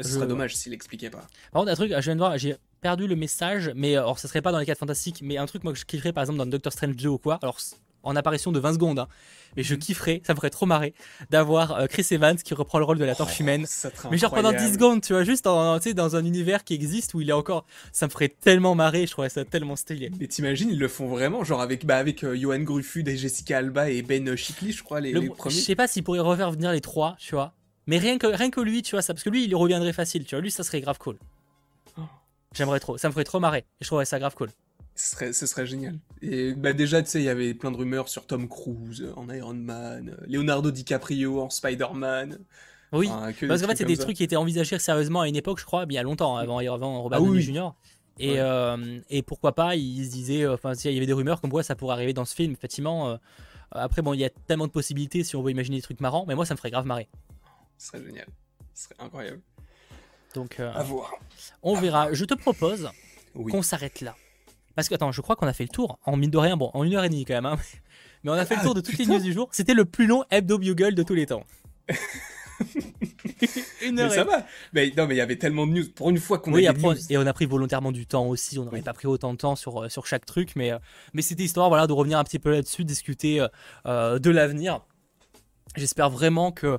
[0.00, 1.26] Ce je- serait dommage s'il expliquait pas.
[1.52, 4.28] Par contre, un truc, je viens de voir, j'ai perdu le message, mais alors ça
[4.28, 6.38] serait pas dans les 4 fantastiques, mais un truc moi que je kifferais par exemple
[6.38, 7.58] dans Doctor Strange 2 ou quoi, alors
[8.02, 9.08] en apparition de 20 secondes, hein,
[9.58, 9.80] mais je Mhm.
[9.80, 10.94] kifferais, ça me ferait trop marrer
[11.28, 13.66] d'avoir euh, Chris Evans qui reprend le rôle de la torche Oh, humaine.
[14.10, 14.72] Mais genre pendant 10 incroyable.
[14.74, 17.66] secondes, tu vois, juste en- sais, dans un univers qui existe où il est encore.
[17.92, 20.10] Ça me ferait tellement marrer, je trouverais ça tellement stylé.
[20.18, 23.58] Mais t'imagines, ils le font vraiment, genre avec, bah, avec euh, Johan Gruffud et Jessica
[23.58, 25.54] Alba et Ben Chickley, je crois, les, Le- les je premiers.
[25.54, 27.52] sais pas s'il pourrait refaire venir les trois, tu vois.
[27.86, 30.24] Mais rien que, rien que lui, tu vois, ça, parce que lui, il reviendrait facile,
[30.24, 30.42] tu vois.
[30.42, 31.18] Lui, ça serait grave cool.
[31.98, 32.02] Oh.
[32.54, 33.64] J'aimerais trop, ça me ferait trop marrer.
[33.80, 34.50] Et je trouverais ça grave cool.
[34.94, 35.98] Ce serait, ce serait génial.
[36.20, 39.30] Et bah déjà, tu sais, il y avait plein de rumeurs sur Tom Cruise en
[39.30, 42.38] Iron Man, Leonardo DiCaprio en Spider-Man.
[42.92, 43.08] Oui,
[43.46, 45.86] parce qu'en fait, c'est des trucs qui étaient envisagés sérieusement à une époque, je crois,
[45.86, 47.70] bien longtemps, avant, avant Robert ah, Downey Jr.
[48.18, 51.50] Et, euh, et, pourquoi pas, ils se disaient, enfin, il y avait des rumeurs comme
[51.50, 53.10] quoi ça pourrait arriver dans ce film, effectivement.
[53.10, 53.16] Euh,
[53.70, 56.24] après, bon, il y a tellement de possibilités si on veut imaginer des trucs marrants,
[56.26, 57.08] mais moi, ça me ferait grave marrer.
[57.80, 58.26] Ce serait génial.
[58.74, 59.40] Ce serait incroyable.
[60.34, 61.14] Donc, euh, à voir.
[61.62, 62.12] On verra.
[62.12, 62.90] Je te propose
[63.34, 64.14] qu'on s'arrête là.
[64.74, 66.70] Parce que, attends, je crois qu'on a fait le tour en mine de rien, bon,
[66.74, 67.56] en une heure et demie quand même, hein.
[68.22, 69.48] mais on a fait le ah, tour de toutes les news du jour.
[69.52, 71.42] C'était le plus long hebdo Bugle de tous les temps.
[73.82, 74.46] une heure mais ça va.
[74.74, 75.90] Mais non, mais il y avait tellement de news.
[75.94, 76.94] Pour une fois qu'on oui, a news.
[77.08, 78.58] Et on a pris volontairement du temps aussi.
[78.58, 80.54] On n'aurait pas pris autant de temps sur, euh, sur chaque truc.
[80.54, 80.78] Mais, euh,
[81.14, 83.46] mais c'était histoire voilà, de revenir un petit peu là-dessus, discuter
[83.86, 84.82] euh, de l'avenir.
[85.76, 86.78] J'espère vraiment que,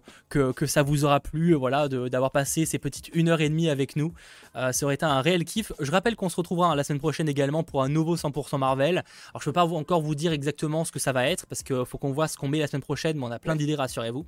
[0.65, 4.13] ça vous aura plu, voilà, d'avoir passé ces petites une heure et demie avec nous.
[4.55, 5.71] Euh, ça aurait été un réel kiff.
[5.79, 9.03] Je rappelle qu'on se retrouvera la semaine prochaine également pour un nouveau 100% Marvel.
[9.29, 11.85] Alors je peux pas encore vous dire exactement ce que ça va être parce qu'il
[11.85, 14.25] faut qu'on voit ce qu'on met la semaine prochaine, mais on a plein d'idées, rassurez-vous.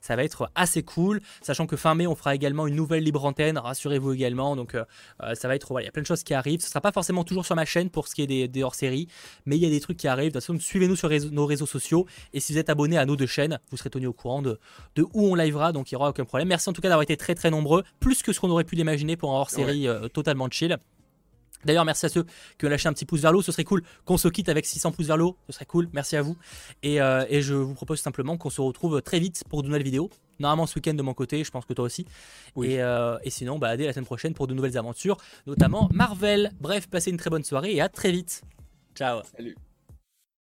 [0.00, 3.24] Ça va être assez cool, sachant que fin mai on fera également une nouvelle libre
[3.24, 4.56] antenne, rassurez-vous également.
[4.56, 4.84] Donc euh,
[5.22, 6.60] euh, ça va être, voilà, il y a plein de choses qui arrivent.
[6.60, 9.08] Ce sera pas forcément toujours sur ma chaîne pour ce qui est des, hors-séries,
[9.44, 10.32] mais il y a des trucs qui arrivent.
[10.32, 13.16] De toute façon, suivez-nous sur nos réseaux sociaux et si vous êtes abonné à nos
[13.16, 14.58] deux chaînes, vous serez tenu au courant de,
[14.94, 16.48] de où on livera, donc il n'y aura aucun problème.
[16.48, 18.74] Merci en tout cas d'avoir été très très nombreux, plus que ce qu'on aurait pu
[18.74, 20.78] l'imaginer pour un hors-série euh, totalement chill.
[21.64, 22.24] D'ailleurs, merci à ceux
[22.58, 23.42] qui ont lâché un petit pouce vers l'eau.
[23.42, 25.36] Ce serait cool qu'on se quitte avec 600 pouces vers l'eau.
[25.46, 25.88] Ce serait cool.
[25.92, 26.36] Merci à vous.
[26.82, 29.82] Et, euh, et je vous propose simplement qu'on se retrouve très vite pour de nouvelles
[29.82, 30.10] vidéos.
[30.38, 32.06] Normalement, ce week-end de mon côté, je pense que toi aussi.
[32.62, 35.16] Et, euh, et, sinon, bah, dès la semaine prochaine pour de nouvelles aventures,
[35.46, 36.52] notamment Marvel.
[36.60, 38.42] Bref, passez une très bonne soirée et à très vite.
[38.94, 39.22] Ciao.
[39.36, 39.56] Salut.